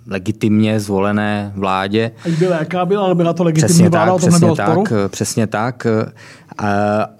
legitimně 0.07 0.79
zvolené 0.79 1.51
vládě. 1.55 2.11
Ať 2.25 2.31
byla 2.31 2.55
jaká 2.55 2.85
byla, 2.85 3.03
ale 3.03 3.15
byla 3.15 3.33
to 3.33 3.43
legitimní 3.43 3.67
přesně 3.67 3.89
vláda, 3.89 4.05
tak, 4.05 4.15
o 4.15 4.19
tom 4.19 4.29
přesně 4.29 4.55
tak, 4.55 4.69
sporu? 4.69 5.09
Přesně 5.09 5.47
tak. 5.47 5.87
A 6.57 7.18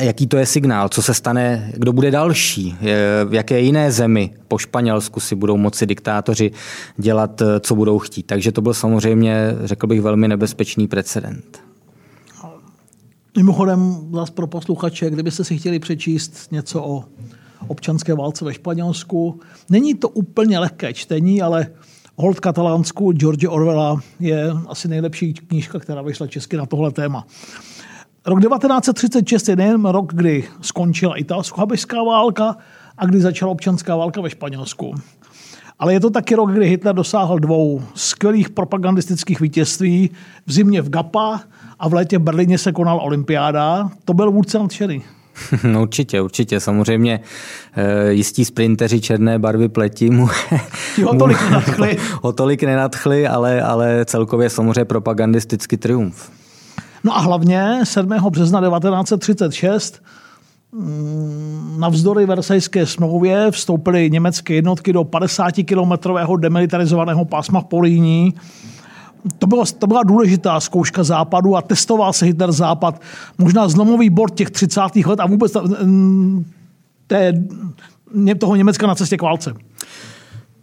jaký 0.00 0.26
to 0.26 0.36
je 0.36 0.46
signál, 0.46 0.88
co 0.88 1.02
se 1.02 1.14
stane, 1.14 1.72
kdo 1.76 1.92
bude 1.92 2.10
další, 2.10 2.76
v 3.24 3.34
jaké 3.34 3.60
jiné 3.60 3.92
zemi 3.92 4.34
po 4.48 4.58
Španělsku 4.58 5.20
si 5.20 5.34
budou 5.34 5.56
moci 5.56 5.86
diktátoři 5.86 6.50
dělat, 6.96 7.42
co 7.60 7.74
budou 7.74 7.98
chtít. 7.98 8.22
Takže 8.22 8.52
to 8.52 8.60
byl 8.60 8.74
samozřejmě, 8.74 9.56
řekl 9.64 9.86
bych, 9.86 10.00
velmi 10.00 10.28
nebezpečný 10.28 10.88
precedent. 10.88 11.60
Mimochodem, 13.36 14.08
zase 14.12 14.32
pro 14.32 14.46
posluchače, 14.46 15.10
kdybyste 15.10 15.44
si 15.44 15.58
chtěli 15.58 15.78
přečíst 15.78 16.52
něco 16.52 16.82
o 16.82 17.04
občanské 17.66 18.14
válce 18.14 18.44
ve 18.44 18.54
Španělsku, 18.54 19.40
není 19.68 19.94
to 19.94 20.08
úplně 20.08 20.58
lehké 20.58 20.94
čtení, 20.94 21.42
ale 21.42 21.66
Hold 22.16 22.40
katalánsku 22.40 23.12
George 23.12 23.44
Orwella 23.48 24.00
je 24.20 24.50
asi 24.68 24.88
nejlepší 24.88 25.34
knížka, 25.34 25.78
která 25.78 26.02
vyšla 26.02 26.26
česky 26.26 26.56
na 26.56 26.66
tohle 26.66 26.92
téma. 26.92 27.26
Rok 28.26 28.40
1936 28.40 29.48
je 29.48 29.56
nejen 29.56 29.84
rok, 29.84 30.12
kdy 30.14 30.44
skončila 30.60 31.14
italsko-habešská 31.16 32.04
válka 32.04 32.56
a 32.98 33.06
kdy 33.06 33.20
začala 33.20 33.52
občanská 33.52 33.96
válka 33.96 34.20
ve 34.20 34.30
Španělsku. 34.30 34.94
Ale 35.78 35.92
je 35.92 36.00
to 36.00 36.10
taky 36.10 36.34
rok, 36.34 36.52
kdy 36.52 36.68
Hitler 36.68 36.94
dosáhl 36.94 37.38
dvou 37.38 37.82
skvělých 37.94 38.50
propagandistických 38.50 39.40
vítězství. 39.40 40.10
V 40.46 40.52
zimě 40.52 40.82
v 40.82 40.90
Gapa 40.90 41.40
a 41.78 41.88
v 41.88 41.94
létě 41.94 42.18
v 42.18 42.22
Berlíně 42.22 42.58
se 42.58 42.72
konal 42.72 43.00
olympiáda. 43.02 43.90
To 44.04 44.14
byl 44.14 44.30
vůdce 44.30 44.58
nadšený. 44.58 45.02
No 45.64 45.82
určitě, 45.82 46.20
určitě. 46.20 46.60
Samozřejmě 46.60 47.20
eh, 47.74 48.12
jistí 48.12 48.44
sprinteři 48.44 49.00
černé 49.00 49.38
barvy 49.38 49.68
pleti 49.68 50.10
mu, 50.10 50.28
ho 51.04 51.14
tolik 51.18 51.42
nenadchli. 51.42 51.98
ho 52.22 52.32
tolik 52.32 52.62
nenadchli, 52.62 53.28
ale, 53.28 53.62
ale 53.62 54.04
celkově 54.04 54.50
samozřejmě 54.50 54.84
propagandistický 54.84 55.76
triumf. 55.76 56.41
No 57.04 57.16
a 57.16 57.20
hlavně 57.20 57.80
7. 57.84 58.08
března 58.30 58.60
1936 58.60 60.02
mm, 60.72 61.76
navzdory 61.78 62.26
Versajské 62.26 62.86
smlouvě 62.86 63.50
vstoupily 63.50 64.10
německé 64.10 64.54
jednotky 64.54 64.92
do 64.92 65.02
50-kilometrového 65.02 66.36
demilitarizovaného 66.36 67.24
pásma 67.24 67.60
v 67.60 67.64
Políní. 67.64 68.34
To, 69.38 69.46
bylo, 69.46 69.64
to 69.78 69.86
byla 69.86 70.02
důležitá 70.02 70.60
zkouška 70.60 71.02
západu 71.02 71.56
a 71.56 71.62
testoval 71.62 72.12
se 72.12 72.26
Hitler 72.26 72.52
západ. 72.52 73.00
Možná 73.38 73.68
zlomový 73.68 74.10
bod 74.10 74.34
těch 74.34 74.50
30. 74.50 74.80
let 75.06 75.20
a 75.20 75.26
vůbec 75.26 75.52
té, 77.06 77.32
toho 78.38 78.56
Německa 78.56 78.86
na 78.86 78.94
cestě 78.94 79.16
k 79.16 79.22
válce. 79.22 79.54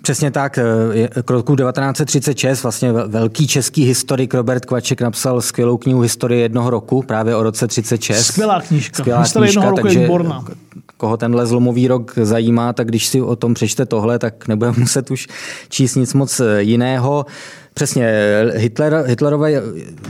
Přesně 0.10 0.32
tak. 0.32 0.58
Eh, 0.58 1.22
k 1.24 1.30
roku 1.30 1.56
1936 1.56 2.64
vlastně 2.64 2.92
velký 2.92 3.48
český 3.48 3.86
historik 3.86 4.34
Robert 4.34 4.66
Kvaček 4.66 5.02
napsal 5.02 5.42
skvělou 5.42 5.78
knihu 5.78 6.02
Historie 6.02 6.42
jednoho 6.42 6.70
roku, 6.70 7.02
právě 7.02 7.36
o 7.36 7.44
roce 7.44 7.68
36. 7.68 8.26
Skvělá 8.26 8.62
knížka. 8.62 9.04
Skvělá 9.04 9.22
Historie 9.22 9.48
knížka, 9.48 9.62
jednoho 9.62 9.76
takže 9.76 10.08
roku 10.08 10.24
je 10.24 10.56
koho 10.98 11.18
tenhle 11.18 11.46
zlomový 11.46 11.88
rok 11.88 12.14
zajímá, 12.22 12.74
tak 12.74 12.88
když 12.88 13.08
si 13.08 13.22
o 13.22 13.36
tom 13.36 13.54
přečte 13.54 13.86
tohle, 13.86 14.20
tak 14.20 14.48
nebude 14.48 14.72
muset 14.78 15.12
už 15.12 15.28
číst 15.70 15.96
nic 15.96 16.14
moc 16.14 16.40
eh, 16.40 16.62
jiného. 16.62 17.26
Přesně, 17.74 18.12
Hitler, 18.56 19.04
Hitlerové 19.08 19.62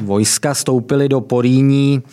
vojska 0.02 0.54
stoupily 0.54 1.10
do 1.10 1.22
Poríní 1.22 2.04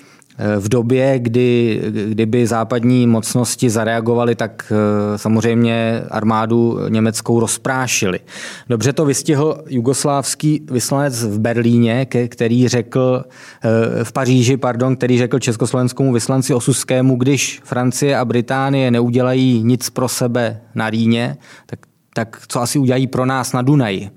v 0.58 0.68
době, 0.68 1.18
kdy, 1.18 1.80
kdyby 2.08 2.46
západní 2.46 3.06
mocnosti 3.06 3.70
zareagovaly, 3.70 4.34
tak 4.34 4.72
eh, 4.72 5.18
samozřejmě 5.18 6.02
armádu 6.10 6.78
německou 6.88 7.40
rozprášili. 7.40 8.20
Dobře 8.68 8.92
to 8.92 9.04
vystihl 9.04 9.64
jugoslávský 9.68 10.66
vyslanec 10.70 11.24
v 11.24 11.38
Berlíně, 11.38 12.06
který 12.28 12.68
řekl, 12.68 13.24
eh, 13.64 14.04
v 14.04 14.12
Paříži, 14.12 14.56
pardon, 14.56 14.96
který 14.96 15.18
řekl 15.18 15.38
československému 15.38 16.12
vyslanci 16.12 16.54
Osuskému, 16.54 17.16
když 17.16 17.60
Francie 17.64 18.18
a 18.18 18.24
Británie 18.24 18.90
neudělají 18.90 19.62
nic 19.64 19.90
pro 19.90 20.08
sebe 20.08 20.60
na 20.74 20.90
Rýně, 20.90 21.36
tak, 21.66 21.78
tak 22.14 22.42
co 22.48 22.60
asi 22.60 22.78
udělají 22.78 23.06
pro 23.06 23.26
nás 23.26 23.52
na 23.52 23.62
Dunaji. 23.62 24.10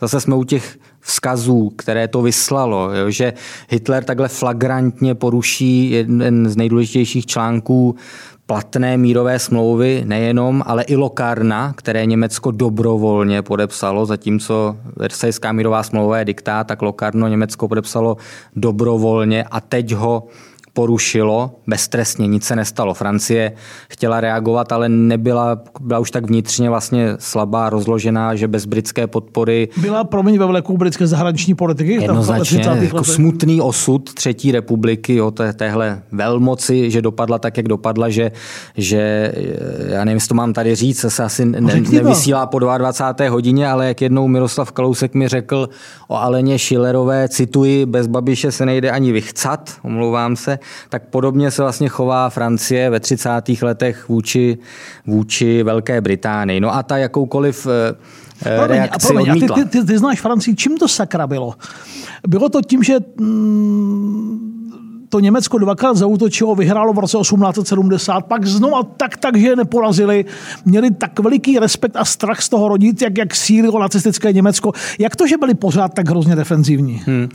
Zase 0.00 0.20
jsme 0.20 0.34
u 0.34 0.44
těch 0.44 0.78
vzkazů, 1.06 1.72
které 1.76 2.08
to 2.08 2.22
vyslalo, 2.22 2.90
jo, 2.94 3.10
že 3.10 3.32
Hitler 3.68 4.04
takhle 4.04 4.28
flagrantně 4.28 5.14
poruší 5.14 5.90
jeden 5.90 6.48
z 6.48 6.56
nejdůležitějších 6.56 7.26
článků 7.26 7.96
platné 8.46 8.96
mírové 8.96 9.38
smlouvy, 9.38 10.02
nejenom, 10.06 10.62
ale 10.66 10.82
i 10.82 10.96
Lokarna, 10.96 11.72
které 11.76 12.06
Německo 12.06 12.50
dobrovolně 12.50 13.42
podepsalo, 13.42 14.06
zatímco 14.06 14.76
Versajská 14.96 15.52
mírová 15.52 15.82
smlouva 15.82 16.18
je 16.18 16.24
diktát, 16.24 16.66
tak 16.66 16.82
Lokarno 16.82 17.28
Německo 17.28 17.68
podepsalo 17.68 18.16
dobrovolně 18.56 19.44
a 19.44 19.60
teď 19.60 19.92
ho 19.92 20.26
porušilo 20.76 21.50
beztrestně, 21.66 22.26
nic 22.26 22.44
se 22.44 22.56
nestalo. 22.56 22.94
Francie 22.94 23.52
chtěla 23.88 24.20
reagovat, 24.20 24.72
ale 24.72 24.88
nebyla, 24.88 25.62
byla 25.80 25.98
už 25.98 26.10
tak 26.10 26.26
vnitřně 26.26 26.70
vlastně 26.70 27.16
slabá, 27.18 27.70
rozložená, 27.70 28.34
že 28.34 28.48
bez 28.48 28.64
britské 28.64 29.06
podpory... 29.06 29.68
Byla, 29.76 30.04
promiň, 30.04 30.38
ve 30.38 30.46
vleku 30.46 30.76
britské 30.76 31.06
zahraniční 31.06 31.54
politiky? 31.54 31.92
Jednoznačně, 31.92 32.62
jako 32.80 33.04
smutný 33.04 33.60
osud 33.60 34.14
Třetí 34.14 34.52
republiky, 34.52 35.14
jo, 35.14 35.30
té, 35.30 35.52
téhle 35.52 36.02
velmoci, 36.12 36.90
že 36.90 37.02
dopadla 37.02 37.38
tak, 37.38 37.56
jak 37.56 37.68
dopadla, 37.68 38.08
že, 38.08 38.32
že 38.76 39.32
já 39.88 40.04
nevím, 40.04 40.16
jestli 40.16 40.28
to 40.28 40.34
mám 40.34 40.52
tady 40.52 40.74
říct, 40.74 41.04
se 41.08 41.24
asi 41.24 41.44
ne, 41.44 41.80
nevysílá 41.92 42.46
po 42.46 42.58
22. 42.58 43.30
hodině, 43.30 43.68
ale 43.68 43.88
jak 43.88 44.00
jednou 44.00 44.28
Miroslav 44.28 44.72
Kalousek 44.72 45.14
mi 45.14 45.28
řekl 45.28 45.68
o 46.08 46.16
Aleně 46.16 46.58
Šilerové, 46.58 47.28
cituji, 47.28 47.86
bez 47.86 48.06
Babiše 48.06 48.52
se 48.52 48.66
nejde 48.66 48.90
ani 48.90 49.12
vychcat, 49.12 49.72
omlouvám 49.82 50.36
se, 50.36 50.58
tak 50.88 51.02
podobně 51.10 51.50
se 51.50 51.62
vlastně 51.62 51.88
chová 51.88 52.30
Francie 52.30 52.90
ve 52.90 53.00
30. 53.00 53.30
letech 53.62 54.08
vůči, 54.08 54.58
vůči 55.06 55.62
Velké 55.62 56.00
Británii. 56.00 56.60
No 56.60 56.74
a 56.74 56.82
ta 56.82 56.96
jakoukoliv 56.96 57.66
eh, 57.66 58.56
promiň, 58.56 58.68
reakci 58.68 59.06
promiň, 59.06 59.30
a 59.30 59.34
ty, 59.34 59.40
ty, 59.40 59.64
ty, 59.64 59.84
ty 59.84 59.98
znáš 59.98 60.20
Francii, 60.20 60.56
čím 60.56 60.78
to 60.78 60.88
sakra 60.88 61.26
bylo? 61.26 61.54
Bylo 62.28 62.48
to 62.48 62.62
tím, 62.62 62.82
že 62.82 62.96
mm, 63.20 64.56
to 65.08 65.20
Německo 65.20 65.58
dvakrát 65.58 65.96
zautočilo, 65.96 66.54
vyhrálo 66.54 66.92
v 66.92 66.98
roce 66.98 67.18
1870, 67.18 68.20
pak 68.20 68.46
znovu 68.46 68.82
tak, 68.96 69.16
tak, 69.16 69.36
že 69.36 69.46
je 69.46 69.56
neporazili, 69.56 70.24
měli 70.64 70.90
tak 70.90 71.20
veliký 71.20 71.58
respekt 71.58 71.96
a 71.96 72.04
strach 72.04 72.42
z 72.42 72.48
toho 72.48 72.68
rodit, 72.68 73.02
jak, 73.02 73.18
jak 73.18 73.34
sílilo 73.34 73.80
nacistické 73.80 74.32
Německo. 74.32 74.72
Jak 74.98 75.16
to, 75.16 75.26
že 75.26 75.38
byli 75.38 75.54
pořád 75.54 75.94
tak 75.94 76.08
hrozně 76.08 76.36
defenzivní? 76.36 77.02
Hmm. 77.06 77.28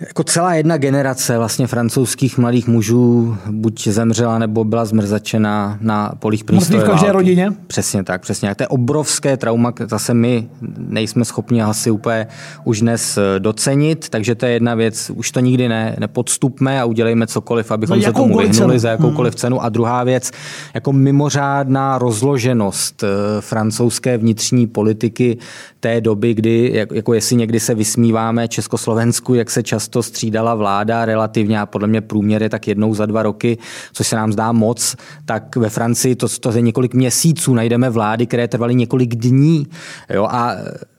Jako 0.00 0.24
celá 0.24 0.54
jedna 0.54 0.76
generace 0.76 1.38
vlastně 1.38 1.66
francouzských 1.66 2.38
mladých 2.38 2.68
mužů 2.68 3.36
buď 3.50 3.88
zemřela 3.88 4.38
nebo 4.38 4.64
byla 4.64 4.84
zmrzačena 4.84 5.78
na 5.80 6.12
polích 6.18 6.44
první 6.44 6.60
v 6.60 6.84
každé 6.84 7.12
rodině? 7.12 7.52
Přesně 7.66 8.04
tak, 8.04 8.22
přesně 8.22 8.48
tak. 8.48 8.56
To 8.56 8.62
je 8.62 8.68
obrovské 8.68 9.36
trauma, 9.36 9.72
zase 9.86 10.14
my 10.14 10.48
nejsme 10.78 11.24
schopni 11.24 11.62
asi 11.62 11.90
úplně 11.90 12.26
už 12.64 12.80
dnes 12.80 13.18
eh, 13.18 13.40
docenit, 13.40 14.08
takže 14.08 14.34
to 14.34 14.46
je 14.46 14.52
jedna 14.52 14.74
věc, 14.74 15.10
už 15.14 15.30
to 15.30 15.40
nikdy 15.40 15.68
ne, 15.68 15.96
nepodstupme 15.98 16.80
a 16.80 16.84
udělejme 16.84 17.26
cokoliv, 17.26 17.70
abychom 17.70 18.02
se 18.02 18.12
tomu 18.12 18.38
vyhnuli 18.38 18.54
cenu. 18.54 18.78
za 18.78 18.90
jakoukoliv 18.90 19.34
hmm. 19.34 19.38
cenu. 19.38 19.62
A 19.62 19.68
druhá 19.68 20.04
věc, 20.04 20.30
jako 20.74 20.92
mimořádná 20.92 21.98
rozloženost 21.98 23.02
eh, 23.02 23.06
francouzské 23.40 24.18
vnitřní 24.18 24.66
politiky 24.66 25.38
té 25.80 26.00
doby, 26.00 26.34
kdy, 26.34 26.86
jako 26.92 27.14
jestli 27.14 27.36
někdy 27.36 27.60
se 27.60 27.74
vysmíváme 27.74 28.48
Československu, 28.48 29.34
jak 29.34 29.50
se 29.50 29.62
často 29.62 29.87
často 29.88 30.02
střídala 30.02 30.54
vláda 30.54 31.04
relativně 31.04 31.60
a 31.60 31.66
podle 31.66 31.88
mě 31.88 32.00
průměr 32.00 32.42
je 32.42 32.48
tak 32.48 32.68
jednou 32.68 32.94
za 32.94 33.06
dva 33.06 33.22
roky, 33.22 33.58
což 33.92 34.06
se 34.06 34.16
nám 34.16 34.32
zdá 34.32 34.52
moc, 34.52 34.96
tak 35.24 35.56
ve 35.56 35.70
Francii 35.70 36.16
to, 36.16 36.28
to 36.28 36.52
je 36.52 36.60
několik 36.60 36.94
měsíců 36.94 37.54
najdeme 37.54 37.90
vlády, 37.90 38.26
které 38.26 38.48
trvaly 38.48 38.74
několik 38.74 39.14
dní. 39.14 39.66
Jo, 40.10 40.28
a 40.30 40.56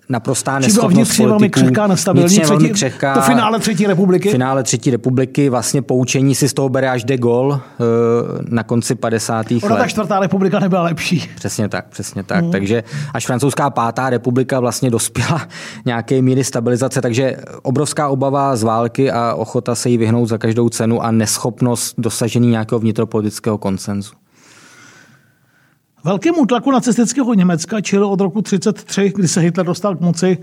naprostá 0.09 0.59
neschopnost 0.59 1.17
politiků. 1.17 1.49
křehká, 1.49 1.87
nestabilní. 1.87 2.29
Třetí, 2.29 2.49
velmi 2.49 2.69
křehká. 2.69 3.13
To 3.13 3.21
finále 3.21 3.59
třetí 3.59 3.87
republiky. 3.87 4.29
Finále 4.29 4.63
třetí 4.63 4.91
republiky, 4.91 5.49
vlastně 5.49 5.81
poučení 5.81 6.35
si 6.35 6.49
z 6.49 6.53
toho 6.53 6.69
bere 6.69 6.89
až 6.89 7.03
de 7.03 7.17
Gaulle 7.17 7.59
eh, 7.59 7.83
na 8.49 8.63
konci 8.63 8.95
50. 8.95 9.45
Ona 9.63 9.75
let. 9.75 9.81
ta 9.81 9.87
čtvrtá 9.87 10.19
republika 10.19 10.59
nebyla 10.59 10.81
lepší. 10.81 11.29
Přesně 11.35 11.69
tak, 11.69 11.87
přesně 11.89 12.23
tak. 12.23 12.43
Mm. 12.43 12.51
Takže 12.51 12.83
až 13.13 13.25
francouzská 13.25 13.69
pátá 13.69 14.09
republika 14.09 14.59
vlastně 14.59 14.89
dospěla 14.89 15.47
nějaké 15.85 16.21
míry 16.21 16.43
stabilizace, 16.43 17.01
takže 17.01 17.37
obrovská 17.61 18.07
obava 18.07 18.55
z 18.55 18.63
války 18.63 19.11
a 19.11 19.33
ochota 19.33 19.75
se 19.75 19.89
jí 19.89 19.97
vyhnout 19.97 20.25
za 20.25 20.37
každou 20.37 20.69
cenu 20.69 21.03
a 21.03 21.11
neschopnost 21.11 21.95
dosažení 21.97 22.49
nějakého 22.49 22.79
vnitropolitického 22.79 23.57
konsenzu. 23.57 24.18
Velkému 26.03 26.45
tlaku 26.45 26.71
nacistického 26.71 27.33
Německa 27.33 27.81
čil 27.81 28.05
od 28.05 28.21
roku 28.21 28.41
1933, 28.41 29.13
kdy 29.15 29.27
se 29.27 29.41
Hitler 29.41 29.65
dostal 29.65 29.95
k 29.95 30.01
moci, 30.01 30.37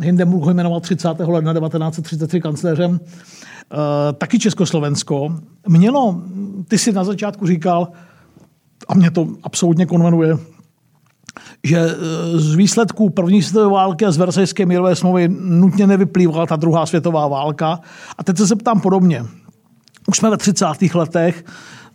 Hindenburg 0.00 0.44
ho 0.44 0.54
jmenoval 0.54 0.80
30. 0.80 1.08
ledna 1.18 1.52
1933 1.52 2.40
kancléřem, 2.40 3.00
eh, 3.00 4.12
taky 4.12 4.38
Československo, 4.38 5.38
mělo, 5.68 6.22
ty 6.68 6.78
si 6.78 6.92
na 6.92 7.04
začátku 7.04 7.46
říkal, 7.46 7.88
a 8.88 8.94
mě 8.94 9.10
to 9.10 9.28
absolutně 9.42 9.86
konvenuje, 9.86 10.38
že 11.64 11.78
eh, 11.78 11.94
z 12.38 12.54
výsledků 12.54 13.10
první 13.10 13.42
světové 13.42 13.74
války 13.74 14.04
a 14.04 14.10
z 14.10 14.16
Versajské 14.16 14.66
mírové 14.66 14.96
smlouvy 14.96 15.28
nutně 15.40 15.86
nevyplývala 15.86 16.46
ta 16.46 16.56
druhá 16.56 16.86
světová 16.86 17.28
válka. 17.28 17.80
A 18.18 18.24
teď 18.24 18.36
se 18.36 18.46
zeptám 18.46 18.80
podobně. 18.80 19.24
Už 20.08 20.16
jsme 20.16 20.30
ve 20.30 20.36
30. 20.36 20.66
letech, 20.94 21.44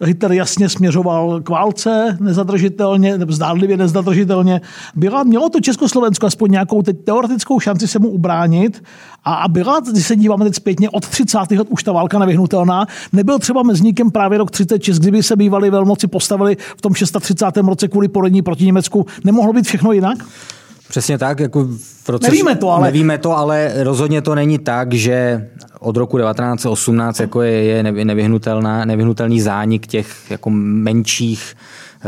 Hitler 0.03 0.31
jasně 0.31 0.69
směřoval 0.69 1.41
k 1.41 1.49
válce 1.49 2.17
nezadržitelně, 2.19 3.17
nebo 3.17 3.33
zdánlivě 3.33 3.77
nezadržitelně. 3.77 4.61
Byla, 4.95 5.23
mělo 5.23 5.49
to 5.49 5.59
Československo 5.59 6.25
aspoň 6.25 6.51
nějakou 6.51 6.81
teď 6.81 6.97
teoretickou 7.03 7.59
šanci 7.59 7.87
se 7.87 7.99
mu 7.99 8.09
ubránit 8.09 8.83
a 9.25 9.47
byla, 9.47 9.79
když 9.91 10.07
se 10.07 10.15
díváme 10.15 10.45
teď 10.45 10.55
zpětně, 10.55 10.89
od 10.89 11.07
30. 11.07 11.37
let 11.37 11.67
už 11.69 11.83
ta 11.83 11.91
válka 11.91 12.19
nevyhnutelná. 12.19 12.85
Nebyl 13.13 13.39
třeba 13.39 13.63
mezníkem 13.63 14.11
právě 14.11 14.37
rok 14.37 14.51
36, 14.51 14.99
kdyby 14.99 15.23
se 15.23 15.35
bývali 15.35 15.69
velmoci 15.69 16.07
postavili 16.07 16.57
v 16.77 16.81
tom 16.81 16.93
630. 16.93 17.57
roce 17.57 17.87
kvůli 17.87 18.07
porodní 18.07 18.41
proti 18.41 18.65
Německu. 18.65 19.05
Nemohlo 19.23 19.53
být 19.53 19.65
všechno 19.65 19.91
jinak? 19.91 20.17
Přesně 20.89 21.17
tak. 21.17 21.39
Jako 21.39 21.67
v 22.05 22.19
nevíme 22.21 22.55
to, 22.55 22.69
ale... 22.69 22.87
Nevíme 22.87 23.17
to, 23.17 23.37
ale 23.37 23.71
rozhodně 23.83 24.21
to 24.21 24.35
není 24.35 24.59
tak, 24.59 24.93
že 24.93 25.47
od 25.83 25.97
roku 25.97 26.17
1918 26.17 27.19
jako 27.19 27.41
je, 27.41 27.63
je 27.63 27.83
nevyhnutelná, 28.05 28.85
nevyhnutelný 28.85 29.41
zánik 29.41 29.87
těch 29.87 30.31
jako 30.31 30.49
menších 30.49 31.55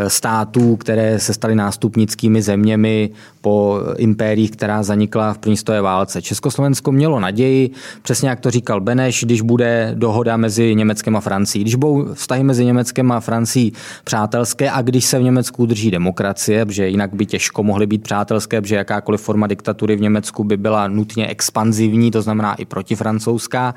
států, 0.07 0.75
které 0.75 1.19
se 1.19 1.33
staly 1.33 1.55
nástupnickými 1.55 2.41
zeměmi 2.41 3.09
po 3.41 3.79
impériích, 3.97 4.51
která 4.51 4.83
zanikla 4.83 5.33
v 5.33 5.37
první 5.37 5.57
stoje 5.57 5.81
válce. 5.81 6.21
Československo 6.21 6.91
mělo 6.91 7.19
naději, 7.19 7.69
přesně 8.01 8.29
jak 8.29 8.39
to 8.39 8.51
říkal 8.51 8.81
Beneš, 8.81 9.23
když 9.23 9.41
bude 9.41 9.91
dohoda 9.93 10.37
mezi 10.37 10.75
Německem 10.75 11.15
a 11.15 11.21
Francií, 11.21 11.63
když 11.63 11.75
budou 11.75 12.13
vztahy 12.13 12.43
mezi 12.43 12.65
Německem 12.65 13.11
a 13.11 13.19
Francií 13.19 13.73
přátelské 14.03 14.71
a 14.71 14.81
když 14.81 15.05
se 15.05 15.19
v 15.19 15.23
Německu 15.23 15.63
udrží 15.63 15.91
demokracie, 15.91 16.65
protože 16.65 16.87
jinak 16.87 17.13
by 17.13 17.25
těžko 17.25 17.63
mohly 17.63 17.87
být 17.87 18.03
přátelské, 18.03 18.61
protože 18.61 18.75
jakákoliv 18.75 19.21
forma 19.21 19.47
diktatury 19.47 19.95
v 19.95 20.01
Německu 20.01 20.43
by 20.43 20.57
byla 20.57 20.87
nutně 20.87 21.27
expanzivní, 21.27 22.11
to 22.11 22.21
znamená 22.21 22.53
i 22.53 22.65
protifrancouzská, 22.65 23.75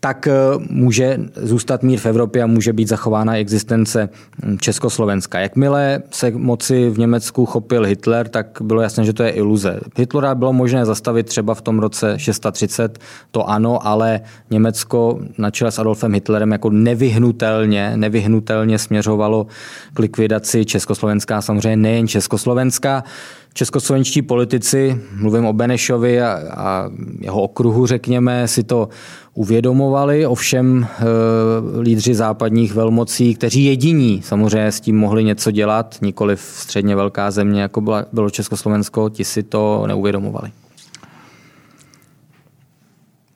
tak 0.00 0.26
eh, 0.26 0.32
může 0.70 1.18
zůstat 1.36 1.82
mír 1.82 1.98
v 1.98 2.06
Evropě 2.06 2.42
a 2.42 2.46
může 2.46 2.72
být 2.72 2.88
zachována 2.88 3.36
existence 3.36 4.08
hm, 4.44 4.58
Československa. 4.60 5.38
Jakmile 5.38 6.02
se 6.10 6.30
moci 6.30 6.90
v 6.90 6.98
Německu 6.98 7.46
chopil 7.46 7.84
Hitler, 7.84 8.28
tak 8.28 8.58
bylo 8.62 8.82
jasné, 8.82 9.04
že 9.04 9.12
to 9.12 9.22
je 9.22 9.30
iluze. 9.30 9.80
Hitlera 9.96 10.34
bylo 10.34 10.52
možné 10.52 10.84
zastavit 10.84 11.26
třeba 11.26 11.54
v 11.54 11.62
tom 11.62 11.78
roce 11.78 12.18
630, 12.18 12.98
to 13.30 13.50
ano, 13.50 13.86
ale 13.86 14.20
Německo 14.50 15.20
na 15.38 15.50
čele 15.50 15.72
s 15.72 15.78
Adolfem 15.78 16.14
Hitlerem 16.14 16.52
jako 16.52 16.70
nevyhnutelně, 16.70 17.92
nevyhnutelně 17.96 18.78
směřovalo 18.78 19.46
k 19.94 19.98
likvidaci 19.98 20.64
Československá, 20.64 21.42
samozřejmě 21.42 21.76
nejen 21.76 22.08
Československá. 22.08 23.04
Českoslovenští 23.52 24.22
politici, 24.22 25.00
mluvím 25.16 25.44
o 25.44 25.52
Benešovi 25.52 26.22
a, 26.22 26.40
a 26.56 26.90
jeho 27.20 27.42
okruhu, 27.42 27.86
řekněme, 27.86 28.48
si 28.48 28.62
to 28.62 28.88
uvědomovali, 29.38 30.26
ovšem 30.26 30.86
e, 30.86 31.04
lídři 31.80 32.14
západních 32.14 32.74
velmocí, 32.74 33.34
kteří 33.34 33.64
jediní 33.64 34.22
samozřejmě 34.22 34.72
s 34.72 34.80
tím 34.80 34.96
mohli 34.96 35.24
něco 35.24 35.50
dělat, 35.50 35.98
nikoli 36.02 36.36
v 36.36 36.40
středně 36.40 36.96
velká 36.96 37.30
země, 37.30 37.62
jako 37.62 37.80
bylo 38.12 38.30
Československo, 38.30 39.08
ti 39.08 39.24
si 39.24 39.42
to 39.42 39.84
neuvědomovali. 39.86 40.50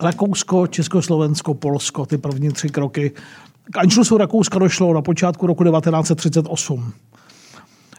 Rakousko, 0.01 0.67
Československo, 0.67 1.55
Polsko, 1.55 2.07
ty 2.07 2.19
první 2.19 2.53
tři 2.53 2.69
kroky. 2.69 3.13
K 3.73 3.79
Anšlusu 3.79 4.17
Rakouska 4.19 4.59
došlo 4.59 4.95
na 4.95 5.03
počátku 5.03 5.47
roku 5.47 5.65
1938. 5.65 6.93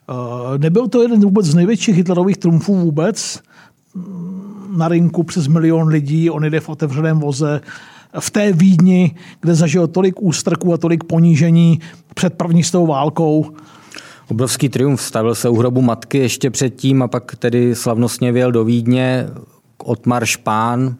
Eh, 0.09 0.57
nebyl 0.57 0.87
to 0.87 1.01
jeden 1.01 1.21
vůbec 1.21 1.45
z 1.45 1.55
největších 1.55 1.95
Hitlerových 1.95 2.37
trumfů 2.37 2.75
vůbec. 2.75 3.39
Na 4.77 4.87
rinku 4.87 5.23
přes 5.23 5.47
milion 5.47 5.87
lidí, 5.87 6.29
on 6.29 6.43
jde 6.43 6.59
v 6.59 6.69
otevřeném 6.69 7.19
voze, 7.19 7.61
v 8.19 8.31
té 8.31 8.51
Vídni, 8.51 9.15
kde 9.41 9.55
zažil 9.55 9.87
tolik 9.87 10.21
ústrků 10.21 10.73
a 10.73 10.77
tolik 10.77 11.03
ponížení 11.03 11.79
před 12.13 12.33
první 12.33 12.63
s 12.63 12.71
válkou. 12.71 13.45
Obrovský 14.27 14.69
triumf. 14.69 15.01
Stavil 15.01 15.35
se 15.35 15.49
u 15.49 15.55
hrobu 15.55 15.81
matky 15.81 16.17
ještě 16.17 16.49
předtím 16.49 17.01
a 17.01 17.07
pak 17.07 17.35
tedy 17.35 17.75
slavnostně 17.75 18.31
věl 18.31 18.51
do 18.51 18.63
Vídně. 18.63 19.27
Otmar 19.83 20.25
Špán, 20.25 20.95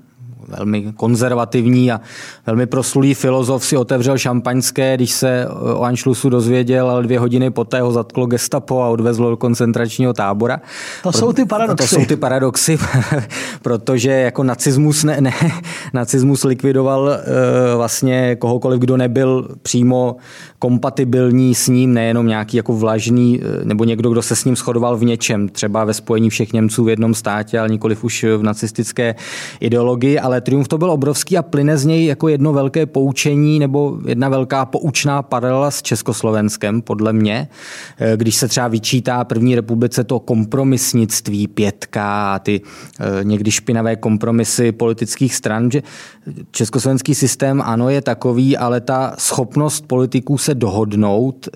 velmi 0.48 0.94
konzervativní 0.96 1.92
a 1.92 2.02
velmi 2.46 2.66
proslulý 2.66 3.14
filozof 3.14 3.66
si 3.66 3.78
otevřel 3.78 4.18
šampaňské, 4.18 4.96
když 4.96 5.12
se 5.12 5.48
o 5.50 5.82
Anšlusu 5.82 6.30
dozvěděl, 6.30 6.90
ale 6.90 7.04
dvě 7.04 7.20
hodiny 7.20 7.52
poté 7.52 7.82
ho 7.82 7.92
zatklo 7.92 8.26
gestapo 8.26 8.82
a 8.82 8.88
odvezlo 8.88 9.30
do 9.30 9.38
koncentračního 9.38 10.14
tábora. 10.14 10.62
To 11.04 11.12
jsou 11.12 11.34
ty 11.34 11.46
paradoxy. 11.46 11.96
To 11.96 11.96
jsou 11.96 12.06
ty 12.06 12.16
paradoxy, 12.16 12.78
protože 13.62 14.12
jako 14.12 14.44
nacismus, 14.44 15.04
ne, 15.04 15.22
ne, 15.22 15.34
nacismus 15.94 16.44
likvidoval 16.44 17.02
uh, 17.02 17.78
vlastně 17.78 18.36
kohokoliv, 18.36 18.80
kdo 18.80 18.98
nebyl 18.98 19.48
přímo 19.62 20.16
kompatibilní 20.60 21.56
s 21.56 21.68
ním, 21.68 21.94
nejenom 21.94 22.28
nějaký 22.28 22.58
jako 22.58 22.74
vlažný, 22.74 23.42
eh, 23.42 23.66
nebo 23.66 23.84
někdo, 23.84 24.10
kdo 24.10 24.22
se 24.22 24.36
s 24.36 24.46
ním 24.46 24.56
shodoval 24.56 24.98
v 24.98 25.04
něčem, 25.04 25.50
třeba 25.50 25.84
ve 25.84 25.94
spojení 25.94 26.30
všech 26.30 26.54
Němců 26.54 26.84
v 26.84 26.90
jednom 26.90 27.14
státě, 27.14 27.60
ale 27.60 27.70
nikoliv 27.70 28.04
už 28.04 28.26
v 28.38 28.44
nacistické 28.44 29.16
ideologii, 29.60 30.20
ale 30.20 30.33
triumf 30.42 30.68
to 30.68 30.78
byl 30.78 30.92
obrovský 30.92 31.38
a 31.38 31.42
plyne 31.42 31.78
z 31.78 31.86
něj 31.86 32.06
jako 32.06 32.28
jedno 32.28 32.54
velké 32.54 32.86
poučení 32.86 33.60
nebo 33.60 34.00
jedna 34.08 34.30
velká 34.30 34.66
poučná 34.66 35.22
paralela 35.22 35.72
s 35.72 35.82
Československem, 35.82 36.82
podle 36.82 37.14
mě, 37.14 37.48
eh, 38.00 38.18
když 38.18 38.36
se 38.36 38.48
třeba 38.48 38.68
vyčítá 38.68 39.24
první 39.24 39.56
republice 39.56 40.04
to 40.04 40.20
kompromisnictví, 40.20 41.48
pětka 41.48 42.34
a 42.34 42.40
ty 42.40 42.62
eh, 43.00 43.24
někdy 43.24 43.52
špinavé 43.52 43.96
kompromisy 43.96 44.72
politických 44.72 45.36
stran, 45.36 45.72
že 45.72 45.82
československý 46.52 47.16
systém 47.16 47.62
ano 47.66 47.90
je 47.90 48.02
takový, 48.02 48.58
ale 48.58 48.82
ta 48.82 49.16
schopnost 49.18 49.88
politiků 49.88 50.38
se 50.38 50.56
dohodnout 50.56 51.50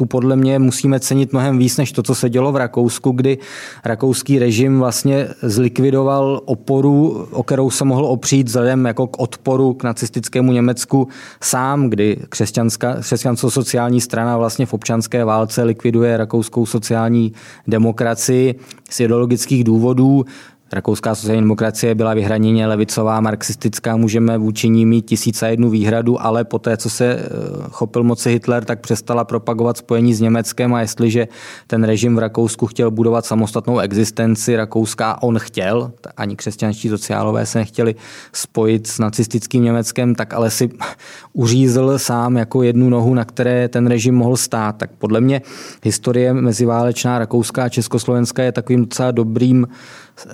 tu 0.00 0.06
podle 0.06 0.36
mě 0.36 0.58
musíme 0.58 1.00
cenit 1.00 1.32
mnohem 1.32 1.58
víc 1.58 1.76
než 1.76 1.92
to, 1.92 2.02
co 2.02 2.14
se 2.14 2.30
dělo 2.30 2.52
v 2.52 2.56
Rakousku, 2.56 3.10
kdy 3.10 3.38
rakouský 3.84 4.38
režim 4.38 4.78
vlastně 4.78 5.28
zlikvidoval 5.42 6.40
oporu, 6.44 7.26
o 7.30 7.42
kterou 7.42 7.70
se 7.70 7.84
mohl 7.84 8.04
opřít 8.04 8.46
vzhledem 8.46 8.86
jako 8.86 9.06
k 9.06 9.18
odporu 9.18 9.74
k 9.74 9.82
nacistickému 9.84 10.52
Německu 10.52 11.08
sám, 11.42 11.90
kdy 11.90 12.16
křesťanská, 12.28 12.94
křesťansko-sociální 13.00 14.00
strana 14.00 14.38
vlastně 14.38 14.66
v 14.66 14.74
občanské 14.74 15.24
válce 15.24 15.62
likviduje 15.62 16.16
rakouskou 16.16 16.66
sociální 16.66 17.32
demokracii 17.66 18.54
z 18.90 19.00
ideologických 19.00 19.64
důvodů. 19.64 20.24
Rakouská 20.72 21.14
sociální 21.14 21.42
demokracie 21.42 21.94
byla 21.94 22.14
vyhraněně 22.14 22.66
levicová, 22.66 23.20
marxistická, 23.20 23.96
můžeme 23.96 24.38
vůči 24.38 24.68
ní 24.68 24.86
mít 24.86 25.02
tisíce 25.02 25.50
jednu 25.50 25.70
výhradu, 25.70 26.22
ale 26.22 26.44
poté, 26.44 26.76
co 26.76 26.90
se 26.90 27.04
eh, 27.04 27.28
chopil 27.70 28.02
moci 28.02 28.30
Hitler, 28.30 28.64
tak 28.64 28.80
přestala 28.80 29.24
propagovat 29.24 29.76
spojení 29.76 30.14
s 30.14 30.20
Německem 30.20 30.74
a 30.74 30.80
jestliže 30.80 31.28
ten 31.66 31.84
režim 31.84 32.16
v 32.16 32.18
Rakousku 32.18 32.66
chtěl 32.66 32.90
budovat 32.90 33.26
samostatnou 33.26 33.78
existenci 33.78 34.56
Rakouska, 34.56 35.22
on 35.22 35.38
chtěl, 35.38 35.92
ani 36.16 36.36
křesťanští 36.36 36.88
sociálové 36.88 37.46
se 37.46 37.58
nechtěli 37.58 37.94
spojit 38.32 38.86
s 38.86 38.98
nacistickým 38.98 39.64
Německem, 39.64 40.14
tak 40.14 40.34
ale 40.34 40.50
si 40.50 40.70
uřízl 41.32 41.98
sám 41.98 42.36
jako 42.36 42.62
jednu 42.62 42.88
nohu, 42.88 43.14
na 43.14 43.24
které 43.24 43.68
ten 43.68 43.86
režim 43.86 44.14
mohl 44.14 44.36
stát. 44.36 44.76
Tak 44.76 44.90
podle 44.98 45.20
mě 45.20 45.42
historie 45.82 46.34
meziválečná 46.34 47.18
Rakouská 47.18 47.64
a 47.64 47.68
Československá 47.68 48.42
je 48.42 48.52
takovým 48.52 48.80
docela 48.80 49.10
dobrým 49.10 49.66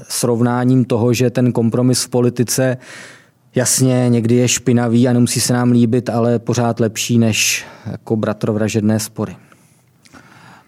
srovnáním 0.09 0.85
toho, 0.85 1.13
že 1.13 1.31
ten 1.31 1.53
kompromis 1.53 2.05
v 2.05 2.09
politice 2.09 2.77
jasně 3.55 4.07
někdy 4.09 4.35
je 4.35 4.49
špinavý 4.49 5.09
a 5.09 5.13
nemusí 5.13 5.41
se 5.41 5.53
nám 5.53 5.71
líbit, 5.71 6.09
ale 6.09 6.39
pořád 6.39 6.81
lepší 6.81 7.19
než 7.19 7.67
jako 7.91 8.17
bratrovražedné 8.17 9.01
spory. 9.01 9.37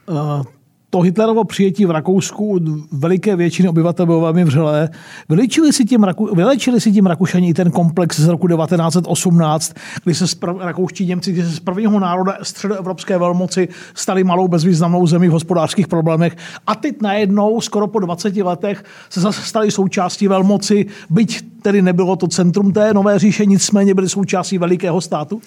Uh, 0.07 0.43
to 0.91 1.01
Hitlerovo 1.01 1.45
přijetí 1.45 1.87
v 1.87 1.91
Rakousku 1.91 2.61
veliké 2.93 3.37
většiny 3.37 3.69
obyvatel 3.69 4.07
bylo 4.07 4.21
velmi 4.21 4.45
vřelé. 4.45 4.89
Vylečili 5.29 5.73
si 5.73 5.85
tím, 5.85 6.07
vylečili 6.35 6.81
si 6.81 6.93
tím 6.93 7.07
Rakušani 7.07 7.49
i 7.49 7.55
ten 7.55 7.71
komplex 7.71 8.21
z 8.21 8.29
roku 8.29 8.49
1918, 8.49 9.75
kdy 10.05 10.15
se 10.15 10.25
spr- 10.25 10.59
rakouští 10.59 11.07
Němci, 11.07 11.33
kdy 11.33 11.43
se 11.43 11.51
z 11.51 11.61
prvního 11.61 12.01
národa 12.01 12.39
středoevropské 12.43 13.19
velmoci 13.19 13.69
stali 13.95 14.25
malou 14.25 14.49
bezvýznamnou 14.49 15.07
zemí 15.07 15.29
v 15.29 15.33
hospodářských 15.33 15.89
problémech. 15.89 16.37
A 16.67 16.75
teď 16.75 17.03
najednou, 17.03 17.61
skoro 17.61 17.87
po 17.87 17.99
20 17.99 18.37
letech, 18.37 18.85
se 19.11 19.21
zase 19.21 19.43
stali 19.43 19.71
součástí 19.71 20.29
velmoci, 20.29 20.87
byť 21.11 21.45
tedy 21.63 21.83
nebylo 21.83 22.17
to 22.17 22.29
centrum 22.29 22.73
té 22.73 22.95
nové 22.95 23.19
říše, 23.19 23.47
nicméně 23.47 23.95
byly 23.95 24.09
součástí 24.09 24.59
velikého 24.59 25.01
státu? 25.01 25.41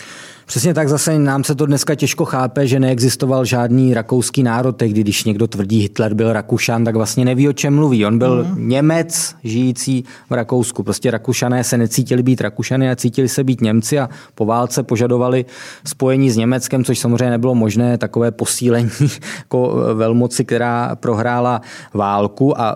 Přesně 0.46 0.74
tak 0.74 0.89
zase 0.89 1.20
nám 1.20 1.44
se 1.44 1.56
to 1.56 1.66
dneska 1.66 1.96
těžko 1.96 2.26
chápe, 2.26 2.68
že 2.68 2.80
neexistoval 2.80 3.46
žádný 3.46 3.94
rakouský 3.94 4.44
národ 4.44 4.72
tehdy, 4.72 5.02
když 5.02 5.24
někdo 5.24 5.48
tvrdí 5.48 5.80
Hitler 5.80 6.14
byl 6.14 6.34
Rakušan, 6.34 6.84
tak 6.84 6.96
vlastně 6.96 7.26
neví, 7.26 7.50
o 7.50 7.54
čem 7.54 7.76
mluví. 7.76 8.06
On 8.06 8.18
byl 8.18 8.44
mm. 8.44 8.70
Němec 8.70 9.36
žijící 9.44 10.04
v 10.30 10.34
Rakousku. 10.34 10.84
Prostě 10.84 11.12
Rakušané 11.12 11.64
se 11.64 11.78
necítili 11.78 12.24
být 12.24 12.42
Rakušany 12.42 12.92
a 12.92 12.96
cítili 12.96 13.30
se 13.30 13.44
být 13.44 13.62
Němci 13.62 14.00
a 14.00 14.10
po 14.36 14.46
válce 14.46 14.84
požadovali 14.84 15.46
spojení 15.86 16.32
s 16.32 16.38
Německem, 16.38 16.84
což 16.84 17.00
samozřejmě 17.00 17.30
nebylo 17.30 17.56
možné, 17.56 17.98
takové 17.98 18.32
posílení 18.32 18.89
jako 19.39 19.76
velmoci, 19.94 20.46
která 20.46 20.96
prohrála 20.96 21.62
válku 21.94 22.62
a 22.62 22.76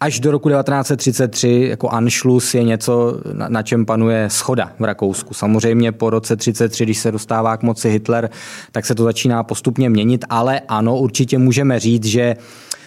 až 0.00 0.20
do 0.20 0.30
roku 0.30 0.48
1933 0.48 1.66
jako 1.70 1.88
Anschluss 1.88 2.54
je 2.54 2.62
něco, 2.62 3.20
na, 3.32 3.48
na 3.48 3.62
čem 3.62 3.86
panuje 3.86 4.30
schoda 4.30 4.72
v 4.78 4.84
Rakousku. 4.84 5.34
Samozřejmě 5.34 5.92
po 5.92 6.10
roce 6.10 6.36
33, 6.36 6.84
když 6.84 6.98
se 6.98 7.12
dostává 7.12 7.56
k 7.56 7.62
moci 7.62 7.90
Hitler, 7.90 8.30
tak 8.72 8.86
se 8.86 8.94
to 8.94 9.04
začíná 9.04 9.42
postupně 9.42 9.90
měnit, 9.90 10.24
ale 10.28 10.60
ano, 10.68 10.98
určitě 10.98 11.38
můžeme 11.38 11.80
říct, 11.80 12.04
že 12.04 12.36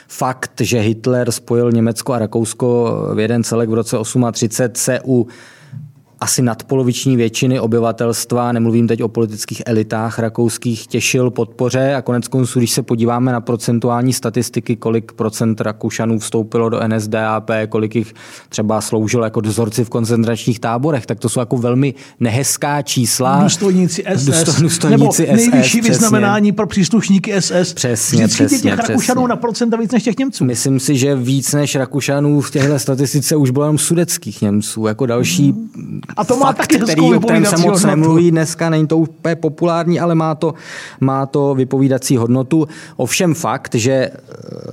fakt, 0.08 0.52
že 0.62 0.80
Hitler 0.80 1.32
spojil 1.32 1.72
Německo 1.72 2.14
a 2.14 2.20
Rakousko 2.20 3.00
v 3.14 3.20
jeden 3.20 3.44
celek 3.44 3.70
v 3.70 3.74
roce 3.74 3.98
38 4.32 4.76
se 4.76 5.00
u 5.06 5.28
asi 6.22 6.42
nadpoloviční 6.42 7.16
většiny 7.16 7.60
obyvatelstva, 7.60 8.52
nemluvím 8.52 8.88
teď 8.88 9.04
o 9.04 9.08
politických 9.08 9.62
elitách 9.66 10.20
rakouských, 10.20 10.88
těšil 10.88 11.32
podpoře 11.32 11.96
a 11.96 12.02
konec 12.02 12.28
konců, 12.28 12.60
když 12.60 12.72
se 12.72 12.84
podíváme 12.84 13.32
na 13.32 13.42
procentuální 13.42 14.14
statistiky, 14.14 14.76
kolik 14.76 15.12
procent 15.12 15.62
Rakušanů 15.62 16.20
vstoupilo 16.20 16.70
do 16.70 16.88
NSDAP, 16.88 17.50
kolik 17.70 17.96
jich 17.96 18.14
třeba 18.50 18.82
sloužilo 18.82 19.24
jako 19.24 19.42
dozorci 19.42 19.86
v 19.86 19.90
koncentračních 19.90 20.60
táborech, 20.60 21.06
tak 21.06 21.20
to 21.20 21.30
jsou 21.30 21.40
jako 21.40 21.58
velmi 21.58 21.94
nehezká 22.20 22.82
čísla. 22.82 23.44
Důstojníci 23.44 24.04
SS, 24.16 24.62
důstojníci 24.62 25.28
nebo 25.28 25.36
nejvyšší 25.36 25.82
SS, 25.82 25.88
vyznamenání 25.88 26.52
pro 26.52 26.68
příslušníky 26.68 27.42
SS. 27.42 27.74
Přesně, 27.74 28.18
Vždycky 28.26 28.46
přesně, 28.46 28.72
těch 28.72 28.80
Rakušanů 28.80 29.28
na 29.28 29.36
procenta 29.36 29.78
víc 29.78 29.92
než 29.92 30.04
těch 30.04 30.18
Němců. 30.18 30.46
Myslím 30.46 30.80
si, 30.80 30.98
že 30.98 31.16
víc 31.16 31.54
než 31.54 31.76
Rakušanů 31.76 32.42
v 32.42 32.52
těchto 32.52 32.80
statistice 32.80 33.36
už 33.36 33.50
bylo 33.50 33.66
jenom 33.66 33.78
sudeckých 33.78 34.42
Němců. 34.42 34.88
Jako 34.88 35.06
další 35.06 35.52
hmm 35.52 36.09
a 36.18 36.24
to 36.24 36.38
má 36.38 36.46
fakt, 36.46 36.58
taky 36.58 36.80
který, 36.80 37.02
o 37.02 37.20
kterém 37.20 37.46
se 37.46 37.58
moc 37.58 37.84
nemluví 37.84 38.32
dneska, 38.32 38.70
není 38.70 38.88
to 38.88 38.98
úplně 38.98 39.36
populární, 39.36 40.00
ale 40.00 40.16
má 40.16 40.36
to, 40.36 40.54
má 41.00 41.26
to 41.26 41.56
vypovídací 41.56 42.18
hodnotu. 42.18 42.68
Ovšem 42.96 43.34
fakt, 43.34 43.76
že 43.76 43.92
eh, 43.92 44.12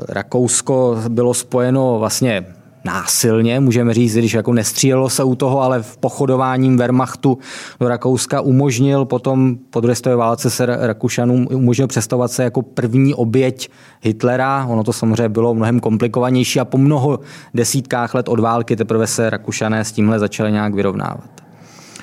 Rakousko 0.09 0.99
bylo 1.09 1.35
spojeno 1.35 1.99
vlastně 1.99 2.47
násilně, 2.87 3.61
můžeme 3.61 3.95
říct, 3.95 4.17
když 4.17 4.33
jako 4.33 4.53
nestřílelo 4.53 5.11
se 5.11 5.25
u 5.25 5.35
toho, 5.35 5.63
ale 5.63 5.83
v 5.83 5.97
pochodováním 5.97 6.77
Wehrmachtu 6.77 7.39
do 7.81 7.89
Rakouska 7.89 8.41
umožnil 8.41 9.05
potom 9.05 9.57
po 9.71 9.81
druhé 9.81 9.95
světové 9.95 10.17
válce 10.17 10.51
se 10.51 10.67
Rakušanům 10.67 11.47
umožnil 11.51 11.87
představovat 11.87 12.33
se 12.33 12.43
jako 12.43 12.63
první 12.63 13.15
oběť 13.15 13.71
Hitlera. 14.03 14.67
Ono 14.69 14.85
to 14.85 14.93
samozřejmě 14.93 15.29
bylo 15.29 15.55
mnohem 15.55 15.81
komplikovanější 15.81 16.61
a 16.61 16.65
po 16.65 16.79
mnoho 16.79 17.21
desítkách 17.55 18.15
let 18.15 18.29
od 18.29 18.41
války 18.41 18.77
teprve 18.77 19.07
se 19.07 19.31
Rakušané 19.31 19.85
s 19.85 19.93
tímhle 19.93 20.19
začali 20.19 20.53
nějak 20.53 20.75
vyrovnávat. 20.75 21.31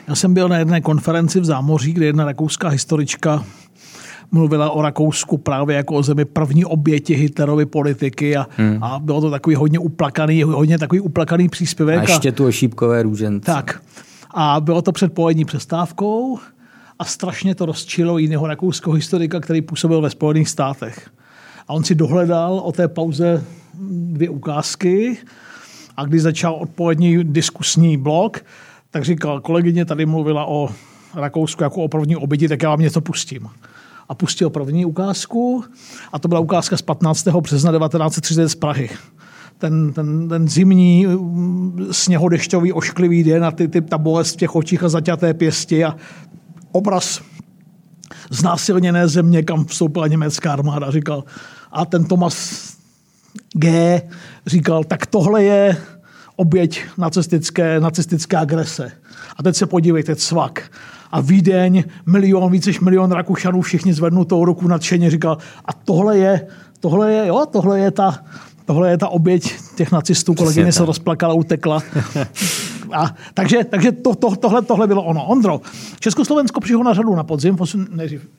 Já 0.08 0.16
jsem 0.16 0.34
byl 0.34 0.50
na 0.50 0.58
jedné 0.58 0.82
konferenci 0.82 1.40
v 1.40 1.46
Zámoří, 1.46 1.94
kde 1.94 2.06
jedna 2.06 2.26
rakouská 2.26 2.68
historička 2.68 3.44
mluvila 4.34 4.70
o 4.70 4.82
Rakousku 4.82 5.38
právě 5.38 5.76
jako 5.76 5.96
o 5.96 6.04
zemi 6.04 6.26
první 6.26 6.66
oběti 6.66 7.14
Hitlerovy 7.14 7.66
politiky 7.66 8.38
a, 8.38 8.48
hmm. 8.58 8.84
a 8.84 9.00
bylo 9.00 9.22
to 9.22 9.32
takový 9.32 9.56
hodně 9.56 9.80
uplakaný, 9.80 10.44
hodně 10.44 10.78
takový 10.78 11.02
uplakaný 11.02 11.50
příspěvek. 11.50 11.98
A 11.98 12.02
ještě 12.02 12.32
tu 12.32 12.46
ošípkové 12.46 13.04
růžence. 13.04 13.46
Tak. 13.46 13.82
A 14.32 14.60
bylo 14.60 14.82
to 14.82 14.92
před 14.92 15.14
polední 15.14 15.46
přestávkou 15.46 16.40
a 17.00 17.06
strašně 17.06 17.56
to 17.56 17.66
rozčilo 17.66 18.18
jiného 18.18 18.48
rakouského 18.48 18.94
historika, 18.94 19.40
který 19.40 19.62
působil 19.62 20.02
ve 20.02 20.10
Spojených 20.10 20.50
státech. 20.50 21.10
A 21.68 21.74
on 21.74 21.84
si 21.84 21.96
dohledal 21.96 22.54
o 22.54 22.72
té 22.72 22.88
pauze 22.88 23.44
dvě 23.90 24.30
ukázky 24.30 25.18
a 25.98 26.06
když 26.06 26.22
začal 26.22 26.54
odpolední 26.54 27.24
diskusní 27.24 27.98
blok, 27.98 28.46
tak 28.92 29.04
říkal, 29.04 29.42
kolegyně 29.42 29.86
tady 29.86 30.06
mluvila 30.06 30.46
o 30.46 30.70
Rakousku 31.16 31.64
jako 31.64 31.84
o 31.84 31.88
první 31.88 32.16
oběti, 32.16 32.48
tak 32.48 32.64
já 32.64 32.70
vám 32.70 32.80
něco 32.80 33.02
pustím 33.02 33.50
a 34.14 34.16
pustil 34.16 34.50
první 34.50 34.86
ukázku 34.86 35.64
a 36.14 36.20
to 36.20 36.28
byla 36.28 36.40
ukázka 36.40 36.78
z 36.78 36.82
15. 36.82 37.28
března 37.28 37.72
1930 37.72 38.50
z 38.50 38.56
Prahy. 38.56 38.90
Ten, 39.58 39.94
ten, 39.94 40.30
ten 40.30 40.48
zimní 40.48 41.06
mm, 41.06 41.88
sněhodešťový 41.92 42.74
ošklivý 42.74 43.24
den 43.24 43.46
a 43.46 43.52
ty, 43.52 43.68
ty, 43.68 43.82
ta 43.82 43.98
bolest 43.98 44.34
v 44.34 44.38
těch 44.38 44.56
očích 44.56 44.84
a 44.84 44.90
zaťaté 44.90 45.34
pěsti 45.34 45.86
a 45.86 45.96
obraz 46.72 47.22
znásilněné 48.30 49.08
země, 49.08 49.44
kam 49.44 49.66
vstoupila 49.66 50.08
německá 50.08 50.54
armáda. 50.54 50.92
Říkal, 50.92 51.24
a 51.72 51.86
ten 51.86 52.06
Thomas 52.06 52.68
G. 53.56 54.02
říkal, 54.46 54.84
tak 54.84 55.06
tohle 55.06 55.44
je 55.44 55.78
oběť 56.36 56.86
nacistické, 56.98 57.80
nacistické 57.80 58.38
agrese. 58.38 58.92
A 59.38 59.44
teď 59.44 59.56
se 59.56 59.66
podívejte, 59.66 60.16
cvak 60.16 60.70
a 61.14 61.22
Vídeň, 61.22 61.84
milion, 62.06 62.52
více 62.52 62.70
než 62.70 62.80
milion 62.80 63.12
Rakušanů, 63.12 63.62
všichni 63.62 63.94
zvednou 63.94 64.24
tou 64.24 64.46
ruku 64.46 64.68
nadšeně, 64.68 65.10
říkal, 65.10 65.38
a 65.66 65.74
tohle 65.74 66.18
je, 66.18 66.48
tohle 66.80 67.14
je, 67.14 67.28
jo, 67.28 67.46
tohle 67.52 67.80
je 67.80 67.92
ta, 67.92 68.20
tohle 68.66 68.90
je 68.90 68.98
ta 68.98 69.08
oběť 69.08 69.54
těch 69.76 69.92
nacistů, 69.92 70.34
kolegyně 70.34 70.72
se 70.72 70.86
rozplakala, 70.86 71.34
utekla. 71.34 71.84
A, 72.94 73.16
takže 73.34 73.64
takže 73.64 73.92
to, 73.92 74.16
to, 74.16 74.36
tohle, 74.36 74.62
tohle 74.62 74.88
bylo 74.88 75.04
ono. 75.04 75.26
Ondro, 75.26 75.62
Československo 76.00 76.60
přišlo 76.60 76.84
na 76.84 76.94
řadu 76.94 77.16
na 77.16 77.24
podzim, 77.24 77.58
nejdřív 77.90 78.30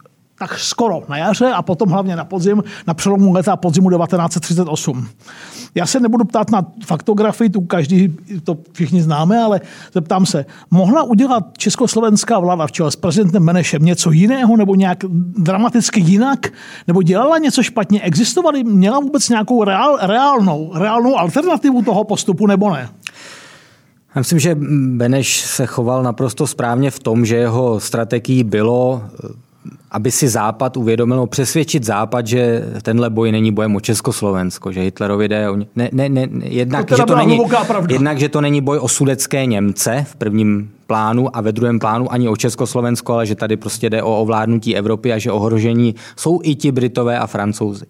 tak 0.49 0.59
skoro 0.59 1.03
na 1.09 1.17
jaře 1.17 1.47
a 1.47 1.63
potom 1.63 1.89
hlavně 1.89 2.17
na 2.17 2.25
podzim, 2.25 2.63
na 2.87 2.95
přelomu 2.95 3.33
leta 3.33 3.53
a 3.53 3.57
podzimu 3.57 3.91
1938. 3.91 5.09
Já 5.75 5.87
se 5.87 6.01
nebudu 6.01 6.25
ptát 6.25 6.51
na 6.51 6.67
faktografii, 6.87 7.51
tu 7.51 7.61
každý, 7.61 8.17
to 8.45 8.59
všichni 8.73 9.03
známe, 9.03 9.39
ale 9.39 9.61
zeptám 9.93 10.27
se, 10.27 10.47
mohla 10.71 11.03
udělat 11.03 11.45
československá 11.59 12.39
vláda 12.39 12.67
v 12.67 12.73
čele 12.73 12.91
s 12.91 12.97
prezidentem 12.97 13.43
Menešem 13.43 13.85
něco 13.85 14.11
jiného 14.11 14.57
nebo 14.57 14.75
nějak 14.75 14.99
dramaticky 15.39 16.01
jinak? 16.01 16.47
Nebo 16.87 17.03
dělala 17.03 17.39
něco 17.39 17.63
špatně? 17.63 18.01
Existovaly, 18.01 18.65
měla 18.65 19.01
vůbec 19.01 19.29
nějakou 19.29 19.65
reál, 19.65 19.99
reálnou, 20.03 20.73
reálnou 20.75 21.17
alternativu 21.17 21.83
toho 21.83 22.05
postupu 22.05 22.47
nebo 22.47 22.71
ne? 22.71 22.89
Já 24.15 24.21
myslím, 24.21 24.39
že 24.39 24.57
Beneš 24.95 25.41
se 25.41 25.67
choval 25.67 26.03
naprosto 26.03 26.47
správně 26.47 26.91
v 26.91 26.99
tom, 26.99 27.27
že 27.27 27.37
jeho 27.37 27.81
strategií 27.81 28.45
bylo 28.45 29.03
aby 29.95 30.11
si 30.11 30.29
Západ 30.29 30.77
uvědomil, 30.77 31.17
no 31.17 31.27
přesvědčit 31.27 31.85
Západ, 31.85 32.27
že 32.27 32.63
tenhle 32.83 33.11
boj 33.11 33.33
není 33.33 33.53
bojem 33.53 33.77
o 33.77 33.81
Československo, 33.81 34.73
že 34.73 34.81
Hitlerovi 34.81 35.29
jde 35.29 35.51
o... 35.51 35.57
Ne, 35.57 35.89
ne, 35.93 36.09
ne, 36.09 36.29
jednak, 36.43 36.87
to 36.87 36.97
že 36.97 37.03
to 37.03 37.17
není, 37.17 37.41
jednak, 37.89 38.19
že 38.19 38.29
to 38.29 38.41
není 38.41 38.61
boj 38.61 38.79
o 38.79 38.89
sudecké 38.89 39.47
Němce 39.47 40.07
v 40.09 40.17
prvním 40.17 40.71
plánu 40.87 41.37
a 41.37 41.41
ve 41.41 41.53
druhém 41.53 41.79
plánu 41.79 42.13
ani 42.13 42.29
o 42.29 42.37
Československo, 42.37 43.13
ale 43.13 43.27
že 43.27 43.35
tady 43.35 43.57
prostě 43.57 43.91
jde 43.91 44.03
o 44.03 44.21
ovládnutí 44.21 44.77
Evropy 44.77 45.13
a 45.13 45.19
že 45.19 45.33
ohrožení 45.33 45.95
jsou 46.17 46.41
i 46.43 46.55
ti 46.55 46.73
Britové 46.73 47.19
a 47.19 47.27
Francouzi. 47.27 47.85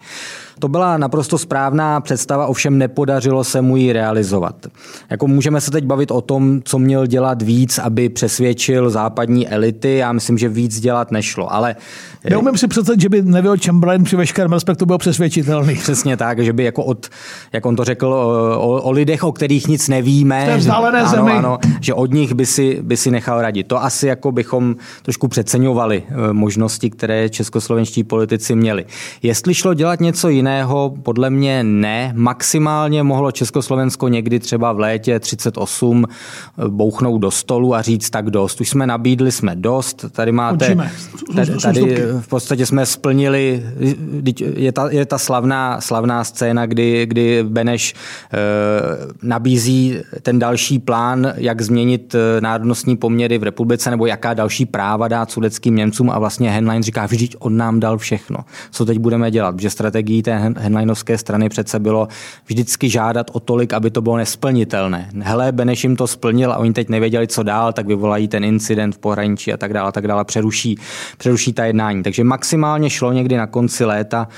To 0.59 0.69
byla 0.69 0.97
naprosto 0.97 1.39
správná 1.39 2.01
představa, 2.01 2.47
ovšem 2.47 2.79
nepodařilo 2.79 3.45
se 3.45 3.63
mu 3.63 3.77
ji 3.77 3.93
realizovat. 3.93 4.67
Jako 5.11 5.27
můžeme 5.27 5.61
se 5.61 5.71
teď 5.71 5.85
bavit 5.85 6.11
o 6.11 6.21
tom, 6.21 6.61
co 6.65 6.79
měl 6.79 7.07
dělat 7.07 7.43
víc, 7.43 7.79
aby 7.79 8.09
přesvědčil 8.09 8.91
západní 8.91 9.49
elity. 9.49 9.97
Já 9.97 10.13
myslím, 10.13 10.39
že 10.39 10.49
víc 10.49 10.81
dělat 10.81 11.11
nešlo, 11.11 11.53
ale... 11.53 11.77
Neumím 12.31 12.59
si 12.59 12.69
představit, 12.69 13.01
že 13.01 13.09
by 13.09 13.23
Neville 13.23 13.59
Chamberlain 13.65 14.05
při 14.05 14.17
veškerém 14.17 14.53
respektu 14.53 14.87
byl 14.87 14.99
přesvědčitelný. 14.99 15.75
Přesně 15.75 16.17
tak, 16.17 16.45
že 16.45 16.53
by 16.53 16.65
jako 16.65 16.85
od, 16.85 17.09
jak 17.53 17.67
on 17.67 17.77
to 17.77 17.85
řekl, 17.85 18.07
o, 18.07 18.83
o 18.83 18.91
lidech, 18.91 19.25
o 19.25 19.33
kterých 19.33 19.69
nic 19.69 19.89
nevíme. 19.89 20.57
Vzdálené 20.57 21.01
ano, 21.01 21.11
zemi. 21.11 21.33
Ano, 21.33 21.59
že 21.81 21.95
od 21.95 22.13
nich 22.13 22.33
by 22.33 22.47
si 22.47 22.79
by 22.83 22.97
si 22.97 23.11
nechal 23.11 23.43
radit. 23.43 23.67
To 23.67 23.83
asi 23.83 24.07
jako 24.07 24.33
bychom 24.33 24.77
trošku 25.03 25.29
přeceňovali 25.29 26.03
eh, 26.09 26.33
možnosti, 26.33 26.91
které 26.91 27.29
českoslovenští 27.29 28.05
politici 28.05 28.55
měli. 28.55 28.85
Jestli 29.23 29.55
šlo 29.55 29.75
dělat 29.75 30.01
něco 30.01 30.29
jiného, 30.29 30.95
podle 31.03 31.31
mě 31.31 31.65
ne. 31.65 32.13
Maximálně 32.17 33.03
mohlo 33.03 33.33
Československo 33.33 34.09
někdy 34.09 34.41
třeba 34.41 34.73
v 34.73 34.79
létě 34.79 35.21
38 35.21 36.05
eh, 36.05 36.69
bouchnout 36.69 37.21
do 37.21 37.31
stolu 37.31 37.75
a 37.75 37.83
říct 37.83 38.11
tak 38.11 38.31
dost. 38.31 38.61
Už 38.61 38.69
jsme 38.69 38.87
nabídli, 38.87 39.33
jsme 39.33 39.57
dost. 39.57 40.05
Tady 40.13 40.33
máte, 40.33 40.77
tady, 41.35 41.57
tady 41.63 41.74
v 42.21 42.29
podstatě 42.29 42.67
jsme 42.67 42.87
splnili, 42.87 43.65
je 44.57 44.73
ta, 44.73 44.91
je 44.91 45.07
ta 45.07 45.19
slavná, 45.19 45.81
slavná 45.81 46.25
scéna, 46.25 46.67
kdy, 46.67 47.07
kdy 47.07 47.45
Beneš 47.49 47.95
eh, 47.95 48.39
nabízí 49.23 49.99
ten 50.23 50.39
další 50.39 50.79
plán, 50.79 51.33
jak 51.37 51.63
změnit 51.63 52.15
eh, 52.15 52.41
národnostní 52.41 52.97
poměry 52.97 53.39
v 53.39 53.43
republice 53.43 53.91
nebo 53.91 54.07
jaká 54.07 54.35
další 54.35 54.67
práva 54.67 55.09
dát 55.09 55.31
sudeckým 55.31 55.77
Němcům 55.77 56.11
a 56.11 56.19
vlastně 56.19 56.51
Henlein 56.51 56.83
říká, 56.83 57.07
vždyť 57.07 57.37
on 57.39 57.57
nám 57.57 57.81
dal 57.81 57.99
všechno. 57.99 58.39
Co 58.71 58.85
teď 58.85 58.99
budeme 58.99 59.31
dělat? 59.31 59.57
Protože 59.57 59.71
strategií 59.71 60.23
té 60.23 60.53
Henleinovské 60.57 61.19
strany 61.19 61.49
přece 61.49 61.79
bylo 61.79 62.09
vždycky 62.47 62.89
žádat 62.91 63.31
o 63.33 63.41
tolik, 63.41 63.73
aby 63.73 63.91
to 63.91 64.03
bylo 64.03 64.17
nesplnitelné. 64.17 65.11
Hele, 65.21 65.53
Beneš 65.53 65.85
jim 65.85 65.97
to 65.97 66.07
splnil 66.07 66.53
a 66.53 66.57
oni 66.57 66.73
teď 66.73 66.89
nevěděli, 66.89 67.27
co 67.27 67.43
dál, 67.43 67.73
tak 67.73 67.87
vyvolají 67.87 68.29
ten 68.29 68.45
incident 68.45 68.95
v 68.95 68.99
pohraničí 68.99 69.53
a 69.53 69.57
tak 69.57 69.73
dále, 69.73 69.89
a 69.89 69.93
tak 69.93 70.07
dále, 70.07 70.25
přeruší, 70.25 70.79
přeruší 71.19 71.53
ta 71.53 71.64
jednání. 71.65 72.03
Takže 72.03 72.25
maximálně 72.25 72.91
šlo 72.91 73.13
někdy 73.13 73.37
na 73.37 73.47
konci 73.47 73.85
léta 73.85 74.29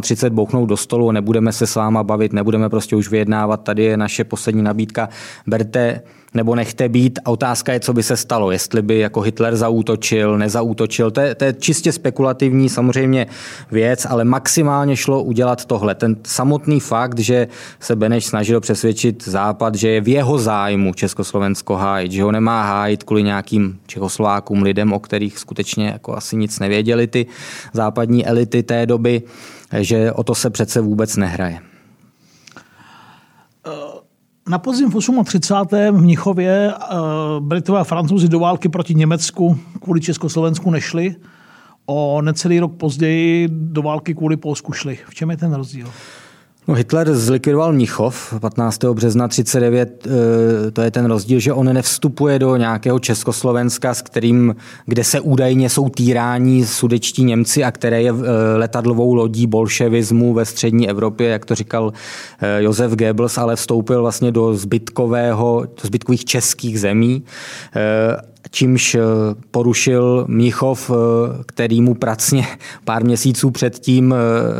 38 0.00 0.34
bouchnout 0.34 0.68
do 0.68 0.76
stolu, 0.76 1.10
nebudeme 1.10 1.52
se 1.52 1.66
s 1.66 1.74
váma 1.74 2.02
bavit, 2.02 2.32
nebudeme 2.32 2.68
prostě 2.68 2.96
už 2.96 3.10
vyjednávat, 3.10 3.56
tady 3.56 3.84
je 3.84 3.96
naše 3.96 4.24
poslední 4.24 4.62
nabídka, 4.62 5.08
berte 5.46 6.02
nebo 6.34 6.54
nechte 6.54 6.88
být. 6.88 7.18
A 7.24 7.30
otázka 7.30 7.72
je, 7.72 7.80
co 7.80 7.92
by 7.92 8.02
se 8.02 8.16
stalo, 8.16 8.50
jestli 8.50 8.82
by 8.82 8.98
jako 8.98 9.20
Hitler 9.20 9.56
zaútočil, 9.56 10.38
nezaútočil. 10.38 11.10
To 11.10 11.20
je, 11.20 11.34
to 11.34 11.44
je 11.44 11.52
čistě 11.52 11.92
spekulativní 11.92 12.68
samozřejmě 12.68 13.26
věc, 13.70 14.06
ale 14.10 14.24
maximálně 14.24 14.96
šlo 14.96 15.22
udělat 15.22 15.64
tohle. 15.64 15.94
Ten 15.94 16.16
samotný 16.26 16.80
fakt, 16.80 17.18
že 17.18 17.48
se 17.80 17.96
Beneš 17.96 18.26
snažil 18.26 18.60
přesvědčit 18.60 19.28
Západ, 19.28 19.74
že 19.74 19.88
je 19.88 20.00
v 20.00 20.08
jeho 20.08 20.38
zájmu 20.38 20.94
Československo 20.94 21.76
hájit, 21.76 22.12
že 22.12 22.22
ho 22.22 22.32
nemá 22.32 22.62
hájit 22.62 23.04
kvůli 23.04 23.22
nějakým 23.22 23.78
Čechoslovákům, 23.86 24.62
lidem, 24.62 24.92
o 24.92 25.00
kterých 25.00 25.38
skutečně 25.38 25.86
jako 25.86 26.16
asi 26.16 26.36
nic 26.36 26.58
nevěděli 26.58 27.06
ty 27.06 27.26
západní 27.72 28.26
elity 28.26 28.62
té 28.62 28.86
doby, 28.86 29.22
že 29.80 30.12
o 30.12 30.22
to 30.22 30.34
se 30.34 30.50
přece 30.50 30.80
vůbec 30.80 31.16
nehraje. 31.16 31.73
Na 34.48 34.58
podzim 34.58 34.90
v 34.90 35.24
38. 35.24 35.98
v 35.98 36.00
Mnichově 36.00 36.72
eh, 36.72 36.86
Britové 37.40 37.80
a 37.80 37.84
Francouzi 37.84 38.28
do 38.28 38.38
války 38.38 38.68
proti 38.68 38.94
Německu 38.94 39.58
kvůli 39.82 40.00
Československu 40.00 40.70
nešli. 40.70 41.16
O 41.86 42.22
necelý 42.22 42.60
rok 42.60 42.76
později 42.76 43.48
do 43.50 43.82
války 43.82 44.14
kvůli 44.14 44.36
Polsku 44.36 44.72
šli. 44.72 44.98
V 45.08 45.14
čem 45.14 45.30
je 45.30 45.36
ten 45.36 45.54
rozdíl? 45.54 45.88
No, 46.68 46.74
Hitler 46.74 47.14
zlikvidoval 47.14 47.72
Mnichov 47.72 48.34
15. 48.40 48.84
března 48.84 49.28
39. 49.28 50.06
Eh, 50.06 50.70
to 50.70 50.82
je 50.82 50.90
ten 50.90 51.04
rozdíl, 51.04 51.40
že 51.40 51.52
on 51.52 51.74
nevstupuje 51.74 52.38
do 52.38 52.56
nějakého 52.56 52.98
Československa, 52.98 53.94
s 53.94 54.02
kterým, 54.02 54.56
kde 54.86 55.04
se 55.04 55.20
údajně 55.20 55.70
jsou 55.70 55.88
týrání 55.88 56.66
sudečtí 56.66 57.24
Němci 57.24 57.64
a 57.64 57.70
které 57.70 58.02
je 58.02 58.10
eh, 58.10 58.56
letadlovou 58.56 59.14
lodí 59.14 59.46
bolševismu 59.46 60.34
ve 60.34 60.44
střední 60.44 60.90
Evropě, 60.90 61.28
jak 61.28 61.44
to 61.44 61.54
říkal 61.54 61.92
eh, 62.40 62.62
Josef 62.62 62.92
Goebbels, 62.92 63.38
ale 63.38 63.56
vstoupil 63.56 64.00
vlastně 64.00 64.32
do 64.32 64.54
zbytkového, 64.54 65.62
do 65.82 65.86
zbytkových 65.86 66.24
českých 66.24 66.80
zemí 66.80 67.24
čímž 68.50 68.96
porušil 69.50 70.24
Mnichov, 70.28 70.90
který 71.46 71.82
mu 71.82 71.94
pracně 71.94 72.46
pár 72.84 73.04
měsíců 73.04 73.50
předtím 73.50 74.14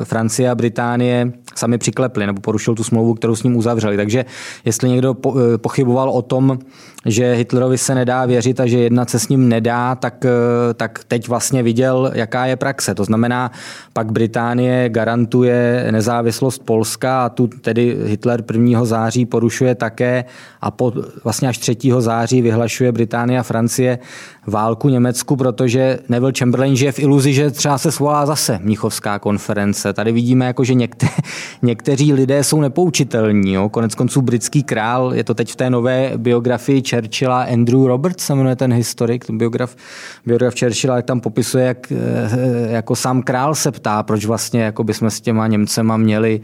Francie 0.04 0.50
a 0.50 0.54
Británie 0.54 1.32
sami 1.58 1.78
přiklepli 1.78 2.26
nebo 2.26 2.40
porušil 2.40 2.74
tu 2.74 2.84
smlouvu, 2.84 3.14
kterou 3.14 3.36
s 3.36 3.42
ním 3.42 3.56
uzavřeli. 3.56 3.96
Takže 3.96 4.24
jestli 4.64 4.88
někdo 4.88 5.16
eh, 5.26 5.58
pochyboval 5.58 6.10
o 6.10 6.22
tom, 6.22 6.58
že 7.06 7.34
Hitlerovi 7.34 7.78
se 7.78 7.94
nedá 7.94 8.26
věřit 8.26 8.60
a 8.60 8.66
že 8.66 8.78
jednat 8.78 9.10
se 9.10 9.18
s 9.18 9.28
ním 9.28 9.48
nedá, 9.48 9.94
tak, 9.94 10.24
eh, 10.24 10.74
tak 10.74 11.04
teď 11.08 11.28
vlastně 11.28 11.62
viděl, 11.62 12.10
jaká 12.14 12.46
je 12.46 12.56
praxe. 12.56 12.94
To 12.94 13.04
znamená, 13.04 13.50
pak 13.92 14.12
Británie 14.12 14.88
garantuje 14.88 15.88
nezávislost 15.90 16.58
Polska 16.58 17.24
a 17.24 17.28
tu 17.28 17.46
tedy 17.46 17.96
Hitler 18.04 18.42
1. 18.52 18.84
září 18.84 19.26
porušuje 19.26 19.74
také 19.74 20.24
a 20.60 20.70
po, 20.70 20.92
vlastně 21.24 21.48
až 21.48 21.58
3. 21.58 21.76
září 21.98 22.42
vyhlašuje 22.42 22.92
Británie 22.92 23.38
a 23.38 23.42
Francie 23.42 23.98
válku 24.46 24.88
Německu, 24.88 25.36
protože 25.36 25.98
Neville 26.08 26.32
Chamberlain 26.38 26.76
žije 26.76 26.92
v 26.92 26.98
iluzi, 26.98 27.32
že 27.32 27.50
třeba 27.50 27.78
se 27.78 27.92
svolá 27.92 28.26
zase 28.26 28.58
Mnichovská 28.62 29.18
konference. 29.18 29.92
Tady 29.92 30.12
vidíme, 30.12 30.46
jako, 30.46 30.64
že 30.64 30.74
někte, 30.74 31.06
někteří 31.62 32.12
lidé 32.12 32.44
jsou 32.44 32.60
nepoučitelní. 32.60 33.52
Jo. 33.52 33.68
Konec 33.68 33.94
konců 33.94 34.22
britský 34.22 34.62
král, 34.62 35.14
je 35.14 35.24
to 35.24 35.34
teď 35.34 35.52
v 35.52 35.56
té 35.56 35.70
nové 35.70 36.12
biografii 36.16 36.82
Churchilla, 36.90 37.42
Andrew 37.42 37.84
Roberts 37.86 38.24
se 38.24 38.34
jmenuje 38.34 38.56
ten 38.56 38.72
historik, 38.72 39.24
ten 39.24 39.38
biograf, 39.38 39.76
biograf 40.26 40.54
Churchilla, 40.58 40.96
jak 40.96 41.04
tam 41.04 41.20
popisuje, 41.20 41.66
jak 41.66 41.92
eh, 41.92 42.72
jako 42.72 42.96
sám 42.96 43.22
král 43.22 43.54
se 43.54 43.72
ptá, 43.72 44.02
proč 44.02 44.24
vlastně 44.24 44.62
jako 44.62 44.84
bychom 44.84 45.10
s 45.10 45.20
těma 45.20 45.46
Němcema 45.46 45.96
měli 45.96 46.40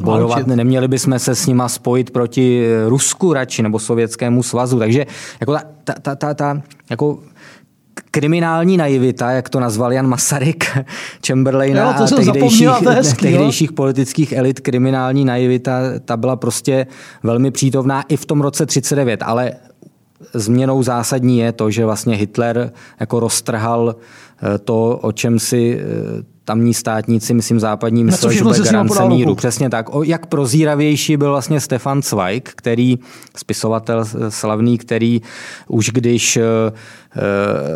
bojovat, 0.00 0.46
neměli 0.46 0.88
bychom 0.88 1.18
se 1.18 1.34
s 1.34 1.46
nima 1.46 1.68
spojit 1.68 2.10
proti 2.10 2.66
Rusku 2.86 3.32
radši 3.32 3.62
nebo 3.62 3.78
Sovětskému 3.78 4.42
svazu. 4.42 4.78
Takže 4.78 5.06
jako 5.40 5.52
ta, 5.52 5.62
ta, 5.84 5.94
ta, 6.00 6.14
ta, 6.14 6.34
ta 6.34 6.62
jako 6.90 7.18
kriminální 8.12 8.76
naivita, 8.76 9.30
jak 9.30 9.48
to 9.48 9.60
nazval 9.60 9.92
Jan 9.92 10.06
Masaryk, 10.06 10.78
Chamberlaina 11.26 11.80
jo, 11.80 11.88
a 11.88 12.06
tehdejších, 12.16 12.68
hezký, 12.88 13.26
tehdejších 13.26 13.70
jo? 13.70 13.74
politických 13.74 14.32
elit, 14.32 14.60
kriminální 14.60 15.24
naivita, 15.24 15.80
ta 16.04 16.16
byla 16.16 16.36
prostě 16.36 16.86
velmi 17.22 17.50
přítomná 17.50 18.02
i 18.02 18.16
v 18.16 18.26
tom 18.26 18.40
roce 18.40 18.66
39, 18.66 19.22
ale 19.22 19.52
změnou 20.34 20.82
zásadní 20.82 21.38
je 21.38 21.52
to, 21.52 21.70
že 21.70 21.84
vlastně 21.84 22.16
Hitler 22.16 22.72
jako 23.00 23.20
roztrhal 23.20 23.96
eh, 23.96 24.58
to, 24.58 24.98
o 25.02 25.12
čem 25.12 25.38
si 25.38 25.80
eh, 25.80 26.32
tamní 26.44 26.74
státníci, 26.74 27.34
myslím 27.34 27.60
západní, 27.60 28.04
mysleli, 28.04 28.36
že 28.36 28.44
bude 28.44 28.58
garance 28.58 29.08
míru. 29.08 29.34
Přesně 29.34 29.70
tak. 29.70 29.94
O, 29.94 30.02
jak 30.02 30.26
prozíravější 30.26 31.16
byl 31.16 31.30
vlastně 31.30 31.60
Stefan 31.60 32.02
Zweig, 32.02 32.52
který, 32.56 32.98
spisovatel 33.36 34.04
slavný, 34.28 34.78
který 34.78 35.22
už 35.68 35.90
když 35.90 36.36
uh, 36.36 36.42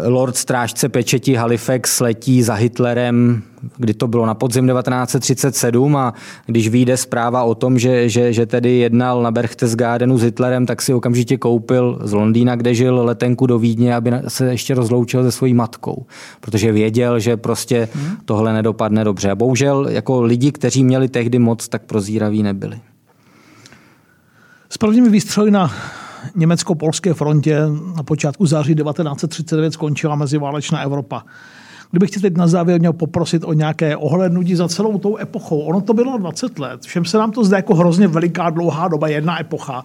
Lord 0.04 0.36
strážce 0.36 0.88
pečeti 0.88 1.34
Halifax 1.34 2.00
letí 2.00 2.42
za 2.42 2.54
Hitlerem, 2.54 3.42
kdy 3.76 3.94
to 3.94 4.08
bylo 4.08 4.26
na 4.26 4.34
podzim 4.34 4.66
1937 4.66 5.96
a 5.96 6.14
když 6.46 6.68
vyjde 6.68 6.96
zpráva 6.96 7.42
o 7.42 7.54
tom, 7.54 7.78
že, 7.78 8.08
že, 8.08 8.32
že 8.32 8.46
tedy 8.46 8.78
jednal 8.78 9.22
na 9.22 9.30
Berchtesgadenu 9.30 10.18
s 10.18 10.22
Hitlerem, 10.22 10.66
tak 10.66 10.82
si 10.82 10.94
okamžitě 10.94 11.36
koupil 11.36 11.98
z 12.02 12.12
Londýna, 12.12 12.56
kde 12.56 12.74
žil 12.74 13.04
letenku 13.04 13.46
do 13.46 13.58
Vídně, 13.58 13.94
aby 13.94 14.12
se 14.28 14.50
ještě 14.50 14.74
rozloučil 14.74 15.24
se 15.24 15.32
svojí 15.32 15.54
matkou, 15.54 16.06
protože 16.40 16.72
věděl, 16.72 17.20
že 17.20 17.36
prostě 17.36 17.88
hmm. 17.94 18.16
tohle 18.24 18.52
nedopadne 18.52 19.04
dobře. 19.04 19.30
A 19.30 19.34
bohužel 19.34 19.88
jako 19.88 20.22
lidi, 20.22 20.52
kteří 20.52 20.84
měli 20.84 21.08
tehdy 21.08 21.38
moc, 21.38 21.68
tak 21.68 21.82
prozíraví 21.82 22.42
nebyli. 22.42 22.80
S 24.70 24.78
prvními 24.78 25.08
výstřely 25.08 25.50
na 25.50 25.70
německo-polské 26.34 27.14
frontě 27.14 27.60
na 27.96 28.02
počátku 28.02 28.46
září 28.46 28.74
1939 28.74 29.72
skončila 29.72 30.14
meziválečná 30.14 30.80
Evropa. 30.80 31.24
Kdybych 31.90 32.10
tě 32.10 32.20
teď 32.20 32.36
na 32.36 32.46
závěr 32.46 32.80
měl 32.80 32.92
poprosit 32.92 33.44
o 33.44 33.52
nějaké 33.52 33.96
ohlednutí 33.96 34.54
za 34.54 34.68
celou 34.68 34.98
tou 34.98 35.18
epochou. 35.18 35.60
Ono 35.60 35.80
to 35.80 35.94
bylo 35.94 36.18
20 36.18 36.58
let. 36.58 36.82
Všem 36.82 37.04
se 37.04 37.18
nám 37.18 37.30
to 37.30 37.44
zdá 37.44 37.56
jako 37.56 37.74
hrozně 37.74 38.08
veliká, 38.08 38.50
dlouhá 38.50 38.88
doba, 38.88 39.08
jedna 39.08 39.40
epocha. 39.40 39.84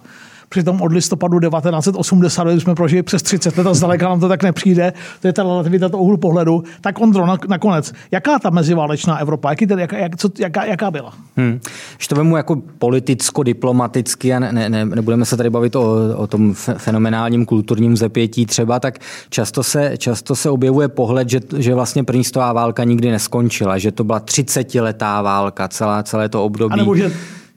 Přitom 0.52 0.80
od 0.80 0.92
listopadu 0.92 1.40
1980, 1.40 2.44
když 2.44 2.62
jsme 2.62 2.74
prožili 2.74 3.02
přes 3.02 3.22
30 3.22 3.58
let 3.58 3.66
a 3.66 3.74
zdaleka 3.74 4.08
nám 4.08 4.20
to 4.20 4.28
tak 4.28 4.42
nepřijde, 4.42 4.92
to 5.20 5.26
je 5.26 5.32
ta 5.32 5.42
relativita 5.42 5.88
toho 5.88 6.02
úhlu 6.02 6.16
pohledu. 6.16 6.62
Tak 6.80 7.00
Ondro, 7.00 7.26
nakonec, 7.48 7.92
jaká 8.10 8.38
ta 8.38 8.50
meziválečná 8.50 9.18
Evropa, 9.18 9.50
jaký 9.50 9.66
ten, 9.66 9.78
jaká, 9.78 9.96
jak, 9.98 10.16
co, 10.16 10.28
jaká, 10.38 10.64
jaká 10.64 10.90
byla? 10.90 11.12
Hmm. 11.36 11.60
Když 11.96 12.08
to 12.08 12.14
vemu 12.14 12.36
jako 12.36 12.62
politicko-diplomaticky 12.78 14.34
a 14.34 14.38
ne, 14.38 14.52
ne, 14.52 14.68
ne, 14.68 14.84
nebudeme 14.84 15.24
se 15.24 15.36
tady 15.36 15.50
bavit 15.50 15.76
o, 15.76 15.96
o 16.16 16.26
tom 16.26 16.54
fenomenálním 16.54 17.46
kulturním 17.46 17.96
zepětí 17.96 18.46
třeba, 18.46 18.80
tak 18.80 18.98
často 19.30 19.62
se, 19.62 19.92
často 19.98 20.36
se 20.36 20.50
objevuje 20.50 20.88
pohled, 20.88 21.28
že, 21.28 21.40
že 21.58 21.74
vlastně 21.74 22.04
první 22.04 22.24
stová 22.24 22.52
válka 22.52 22.84
nikdy 22.84 23.10
neskončila, 23.10 23.78
že 23.78 23.92
to 23.92 24.04
byla 24.04 24.20
30-letá 24.20 25.22
válka, 25.22 25.68
celá, 25.68 26.02
celé 26.02 26.28
to 26.28 26.44
období. 26.44 26.72
A 26.72 26.76
nebo 26.76 26.96
že 26.96 27.12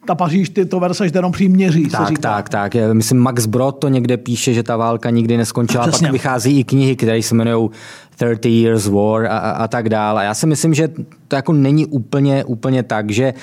ta 0.06 0.16
Paříž, 0.16 0.50
ty 0.50 0.66
to 0.66 0.80
Versailles 0.80 1.16
jenom 1.16 1.32
příměří. 1.32 1.84
Tak, 1.88 2.02
se 2.02 2.08
říká. 2.10 2.22
tak, 2.22 2.50
tak. 2.50 2.76
Myslím, 2.94 3.20
Max 3.20 3.46
Brod 3.46 3.80
to 3.80 3.88
někde 3.88 4.18
píše, 4.18 4.54
že 4.54 4.64
ta 4.64 4.78
válka 4.78 5.10
nikdy 5.10 5.38
neskončila. 5.38 5.88
Přesně. 5.88 6.08
Pak 6.08 6.14
vychází 6.14 6.60
i 6.60 6.64
knihy, 6.64 6.96
které 6.96 7.22
se 7.22 7.36
jmenují 7.36 7.70
30 8.18 8.46
Years 8.50 8.88
War 8.88 9.26
a, 9.26 9.38
a 9.38 9.68
tak 9.68 9.90
dále. 9.90 10.26
Já 10.26 10.34
si 10.34 10.48
myslím, 10.48 10.74
že 10.74 10.90
to 11.28 11.36
jako 11.36 11.54
není 11.54 11.86
úplně, 11.86 12.44
úplně 12.44 12.84
tak, 12.84 13.12
že 13.12 13.34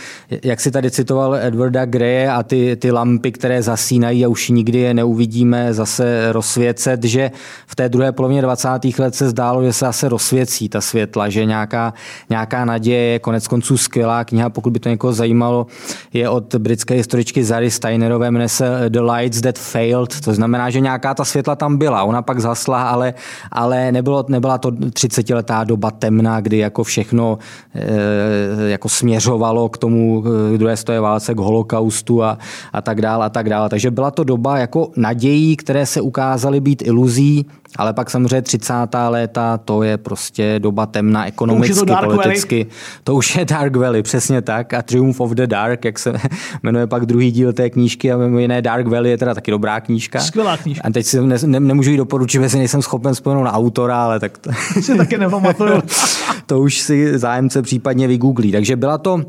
jak 0.45 0.61
si 0.61 0.71
tady 0.71 0.91
citoval 0.91 1.37
Edwarda 1.37 1.85
Greje 1.85 2.31
a 2.31 2.43
ty, 2.43 2.77
ty 2.77 2.91
lampy, 2.91 3.33
které 3.33 3.63
zasínají 3.63 4.25
a 4.25 4.29
už 4.29 4.49
nikdy 4.49 4.79
je 4.79 4.95
neuvidíme 4.95 5.75
zase 5.75 6.33
rozsvěcet, 6.33 7.05
že 7.05 7.31
v 7.67 7.77
té 7.77 7.89
druhé 7.89 8.13
polovině 8.13 8.43
20. 8.43 8.69
let 8.99 9.15
se 9.15 9.29
zdálo, 9.29 9.65
že 9.65 9.73
se 9.73 9.85
zase 9.85 10.09
rozsvěcí 10.09 10.69
ta 10.69 10.81
světla, 10.81 11.29
že 11.29 11.45
nějaká, 11.45 11.95
nějaká 12.31 12.65
naděje 12.65 13.03
je 13.03 13.19
konec 13.19 13.49
konců 13.49 13.77
skvělá 13.77 14.25
kniha, 14.25 14.51
pokud 14.51 14.73
by 14.73 14.79
to 14.79 14.89
někoho 14.89 15.13
zajímalo, 15.13 15.67
je 16.13 16.29
od 16.29 16.55
britské 16.55 16.95
historičky 16.95 17.45
Zary 17.45 17.71
Steinerové, 17.71 18.31
jmenuje 18.31 18.49
se 18.49 18.85
The 18.89 19.01
Lights 19.01 19.41
That 19.41 19.59
Failed, 19.59 20.21
to 20.21 20.35
znamená, 20.35 20.71
že 20.71 20.81
nějaká 20.81 21.15
ta 21.15 21.25
světla 21.25 21.57
tam 21.57 21.77
byla, 21.77 22.03
ona 22.03 22.23
pak 22.23 22.41
zasla, 22.41 22.83
ale, 22.83 23.15
ale 23.53 23.93
nebylo, 23.93 24.25
nebyla 24.29 24.59
to 24.63 24.71
30-letá 24.71 25.65
doba 25.65 25.91
temná, 25.91 26.41
kdy 26.41 26.59
jako 26.59 26.85
všechno 26.85 27.39
e, 27.75 28.71
jako 28.71 28.89
směřovalo 28.89 29.69
k 29.69 29.79
tomu 29.79 30.25
eh, 30.55 30.59
druhé 30.59 30.77
stoje 30.77 31.01
válce, 31.01 31.35
k 31.35 31.39
holokaustu 31.39 32.23
a, 32.23 32.39
a 32.73 32.83
tak 32.83 33.01
dále 33.01 33.27
a 33.27 33.29
tak 33.29 33.49
dále. 33.49 33.69
Takže 33.69 33.91
byla 33.91 34.11
to 34.11 34.25
doba 34.25 34.59
jako 34.59 34.91
nadějí, 34.97 35.57
které 35.57 35.87
se 35.87 36.01
ukázaly 36.01 36.61
být 36.61 36.83
iluzí, 36.87 37.47
ale 37.77 37.93
pak 37.93 38.11
samozřejmě 38.11 38.43
30. 38.43 38.75
léta, 39.09 39.59
to 39.59 39.83
je 39.83 39.97
prostě 39.97 40.55
doba 40.59 40.87
temna 40.87 41.27
ekonomicky, 41.27 41.87
to 41.87 41.97
politicky. 42.05 42.65
Valley. 42.65 42.77
To 43.05 43.15
už 43.15 43.37
je 43.37 43.45
Dark 43.45 43.77
Valley, 43.77 44.03
přesně 44.03 44.43
tak. 44.43 44.75
A 44.75 44.83
Triumph 44.83 45.21
of 45.21 45.31
the 45.31 45.47
Dark, 45.47 45.85
jak 45.85 45.99
se 45.99 46.13
jmenuje 46.63 46.87
pak 46.87 47.07
druhý 47.07 47.31
díl 47.31 47.53
té 47.53 47.71
knížky 47.71 48.13
a 48.13 48.17
mimo 48.17 48.39
jiné 48.39 48.63
Dark 48.63 48.87
Valley 48.87 49.11
je 49.11 49.19
teda 49.19 49.35
taky 49.35 49.51
dobrá 49.51 49.81
knížka. 49.81 50.21
Skvělá 50.21 50.57
knížka. 50.57 50.89
A 50.89 50.91
teď 50.91 51.07
si 51.07 51.21
ne, 51.21 51.37
ne, 51.47 51.61
nemůžu 51.61 51.91
jí 51.91 51.97
doporučit, 51.97 52.43
jestli 52.43 52.59
nejsem 52.59 52.83
schopen 52.83 53.15
vzpomenout 53.15 53.45
na 53.45 53.53
autora, 53.53 54.05
ale 54.05 54.21
tak... 54.21 54.39
To, 54.39 54.51
si 54.81 54.97
taky 54.97 55.19
nepamatuju. 55.23 55.83
To 56.53 56.61
už 56.61 56.81
si 56.81 57.19
zájemce 57.19 57.63
případně 57.63 58.09
vygooglí. 58.09 58.53
Takže 58.53 58.77
byla 58.77 58.99
to, 58.99 59.23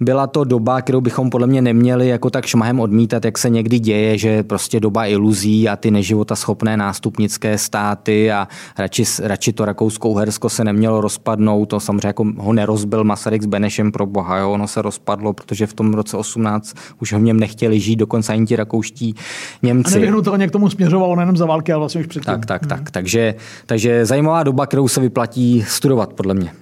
byla 0.00 0.26
to 0.26 0.44
doba, 0.44 0.82
kterou 0.82 1.00
bychom 1.00 1.30
podle 1.30 1.46
mě 1.46 1.62
neměli 1.62 2.08
jako 2.08 2.30
tak 2.30 2.46
šmahem 2.46 2.80
odmítat, 2.80 3.24
jak 3.24 3.38
se 3.38 3.50
někdy 3.50 3.78
děje, 3.78 4.18
že 4.18 4.42
prostě 4.42 4.80
doba 4.80 5.06
iluzí 5.06 5.68
a 5.68 5.76
ty 5.76 5.90
neživota 5.90 6.36
schopné 6.36 6.76
nástupnické 6.76 7.58
státy 7.58 8.32
a 8.32 8.48
radši, 8.78 9.04
radši 9.22 9.52
to 9.52 9.64
Rakousko-Uhersko 9.64 10.48
se 10.48 10.64
nemělo 10.64 11.00
rozpadnout, 11.00 11.66
to 11.66 11.80
samozřejmě 11.80 12.06
jako 12.06 12.26
ho 12.38 12.52
nerozbil 12.52 13.04
Masaryk 13.04 13.42
s 13.42 13.46
Benešem 13.46 13.92
pro 13.92 14.06
boha, 14.06 14.38
jo, 14.38 14.52
ono 14.52 14.68
se 14.68 14.82
rozpadlo, 14.82 15.32
protože 15.32 15.66
v 15.66 15.74
tom 15.74 15.94
roce 15.94 16.16
18 16.16 16.76
už 17.00 17.12
ho 17.12 17.18
v 17.18 17.22
něm 17.22 17.40
nechtěli 17.40 17.80
žít, 17.80 17.96
dokonce 17.96 18.32
ani 18.32 18.46
ti 18.46 18.56
rakouští 18.56 19.14
Němci. 19.62 19.94
A 19.94 19.98
nevyhnutelně 19.98 20.48
k 20.48 20.50
tomu 20.50 20.70
směřovalo 20.70 21.16
nejenom 21.16 21.36
za 21.36 21.46
války, 21.46 21.72
ale 21.72 21.78
vlastně 21.78 22.00
už 22.00 22.06
předtím. 22.06 22.32
Tak, 22.32 22.46
tak, 22.46 22.62
hmm. 22.62 22.68
tak. 22.68 22.90
Takže, 22.90 23.34
takže 23.66 24.06
zajímavá 24.06 24.42
doba, 24.42 24.66
kterou 24.66 24.88
se 24.88 25.00
vyplatí 25.00 25.64
studovat, 25.68 26.12
podle 26.12 26.34
mě. 26.34 26.52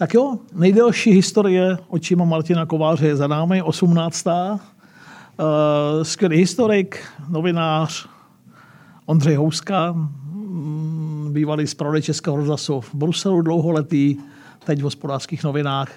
Tak 0.00 0.14
jo, 0.14 0.38
nejdelší 0.52 1.10
historie 1.10 1.78
očima 1.88 2.24
Martina 2.24 2.66
Kováře 2.66 3.06
je 3.06 3.16
za 3.16 3.26
námi, 3.26 3.62
18. 3.62 4.26
Uh, 4.26 4.32
eh, 4.32 6.04
skvělý 6.04 6.36
historik, 6.36 7.04
novinář 7.28 8.08
Ondřej 9.06 9.34
Houska, 9.34 9.92
mm, 9.92 11.30
bývalý 11.32 11.66
zpravodaj 11.66 12.02
Českého 12.02 12.36
rozhlasu 12.36 12.80
v 12.80 12.94
Bruselu 12.94 13.42
dlouholetý, 13.42 14.16
teď 14.64 14.80
v 14.80 14.82
hospodářských 14.82 15.44
novinách. 15.44 15.88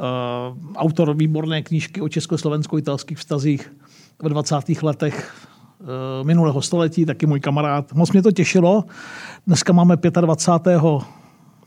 Uh, 0.00 0.76
autor 0.76 1.16
výborné 1.16 1.62
knížky 1.62 2.00
o 2.00 2.08
československo-italských 2.08 3.18
vztazích 3.18 3.72
v 4.22 4.28
20. 4.28 4.82
letech 4.82 5.34
uh, 5.80 6.26
minulého 6.26 6.62
století, 6.62 7.06
taky 7.06 7.26
můj 7.26 7.40
kamarád. 7.40 7.92
Moc 7.92 8.12
mě 8.12 8.22
to 8.22 8.32
těšilo. 8.32 8.84
Dneska 9.46 9.72
máme 9.72 9.96
25 10.20 10.80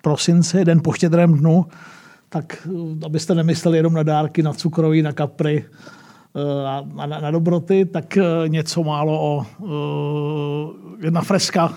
prosince, 0.05 0.65
den 0.65 0.79
po 0.83 0.93
štědrém 0.93 1.33
dnu, 1.33 1.65
tak 2.29 2.67
eh, 2.67 3.05
abyste 3.05 3.35
nemysleli 3.35 3.77
jenom 3.77 3.93
na 3.93 4.03
dárky, 4.03 4.43
na 4.43 4.53
cukroví, 4.53 5.01
na 5.01 5.11
kapry, 5.11 5.65
eh, 5.65 6.67
a 6.97 7.05
na, 7.05 7.19
na 7.19 7.31
dobroty, 7.31 7.85
tak 7.85 8.17
eh, 8.17 8.23
něco 8.47 8.83
málo 8.83 9.13
o 9.21 9.45
jedna 11.01 11.21
freska, 11.21 11.73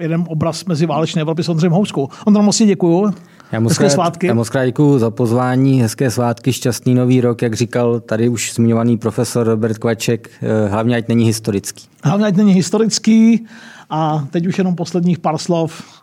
jeden 0.00 0.24
obraz 0.28 0.64
mezi 0.64 0.86
válečné 0.86 1.22
Evropy 1.22 1.42
s 1.42 1.48
Ondřejem 1.48 1.72
Houskou. 1.72 2.08
Ondra, 2.26 2.42
moc 2.42 2.58
děkuju. 2.58 3.14
Já 3.52 3.60
moc 3.60 3.72
Hezké 3.72 3.84
krát, 3.84 3.90
svátky. 3.90 4.26
Já 4.26 4.34
moc 4.34 4.48
krát 4.48 4.64
děkuju 4.64 4.98
za 4.98 5.10
pozvání, 5.10 5.80
hezké 5.82 6.10
svátky, 6.10 6.52
šťastný 6.52 6.94
nový 6.94 7.20
rok, 7.20 7.42
jak 7.42 7.54
říkal 7.54 8.00
tady 8.00 8.28
už 8.28 8.54
zmiňovaný 8.54 8.96
profesor 8.96 9.46
Robert 9.46 9.78
Kvaček, 9.78 10.30
hlavně 10.68 10.96
ať 10.96 11.08
není 11.08 11.24
historický. 11.24 11.88
Hlavně 12.04 12.26
ať 12.26 12.36
není 12.36 12.52
historický 12.52 13.46
a 13.90 14.26
teď 14.30 14.46
už 14.46 14.58
jenom 14.58 14.74
posledních 14.74 15.18
pár 15.18 15.38
slov 15.38 16.01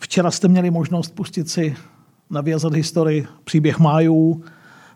Včera 0.00 0.30
jste 0.30 0.48
měli 0.48 0.70
možnost 0.70 1.14
pustit 1.14 1.48
si 1.48 1.76
navězat 2.30 2.74
historii 2.74 3.26
příběh 3.44 3.78
májů, 3.78 4.42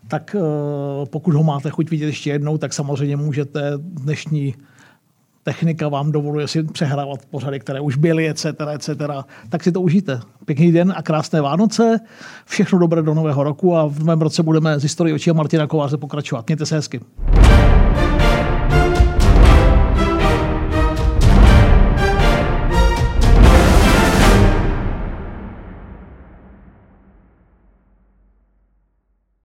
tak 0.07 0.35
eh, 0.35 1.05
pokud 1.05 1.33
ho 1.33 1.43
máte 1.43 1.69
chuť 1.69 1.89
vidět 1.89 2.05
ještě 2.05 2.29
jednou, 2.29 2.57
tak 2.57 2.73
samozřejmě 2.73 3.17
můžete 3.17 3.73
dnešní 3.77 4.55
technika 5.43 5.89
vám 5.89 6.11
dovoluje 6.11 6.47
si 6.47 6.63
přehrávat 6.63 7.25
pořady, 7.25 7.59
které 7.59 7.79
už 7.79 7.95
byly, 7.95 8.29
etc., 8.29 8.45
etc., 8.73 8.89
tak 9.49 9.63
si 9.63 9.71
to 9.71 9.81
užijte. 9.81 10.19
Pěkný 10.45 10.71
den 10.71 10.93
a 10.97 11.01
krásné 11.01 11.41
Vánoce, 11.41 11.99
všechno 12.45 12.79
dobré 12.79 13.01
do 13.01 13.13
nového 13.13 13.43
roku 13.43 13.75
a 13.75 13.87
v 13.87 13.99
novém 13.99 14.21
roce 14.21 14.43
budeme 14.43 14.79
z 14.79 14.83
historii 14.83 15.13
očí 15.13 15.31
Martina 15.31 15.67
Kováře 15.67 15.97
pokračovat. 15.97 16.47
Mějte 16.47 16.65
se 16.65 16.75
hezky. 16.75 17.01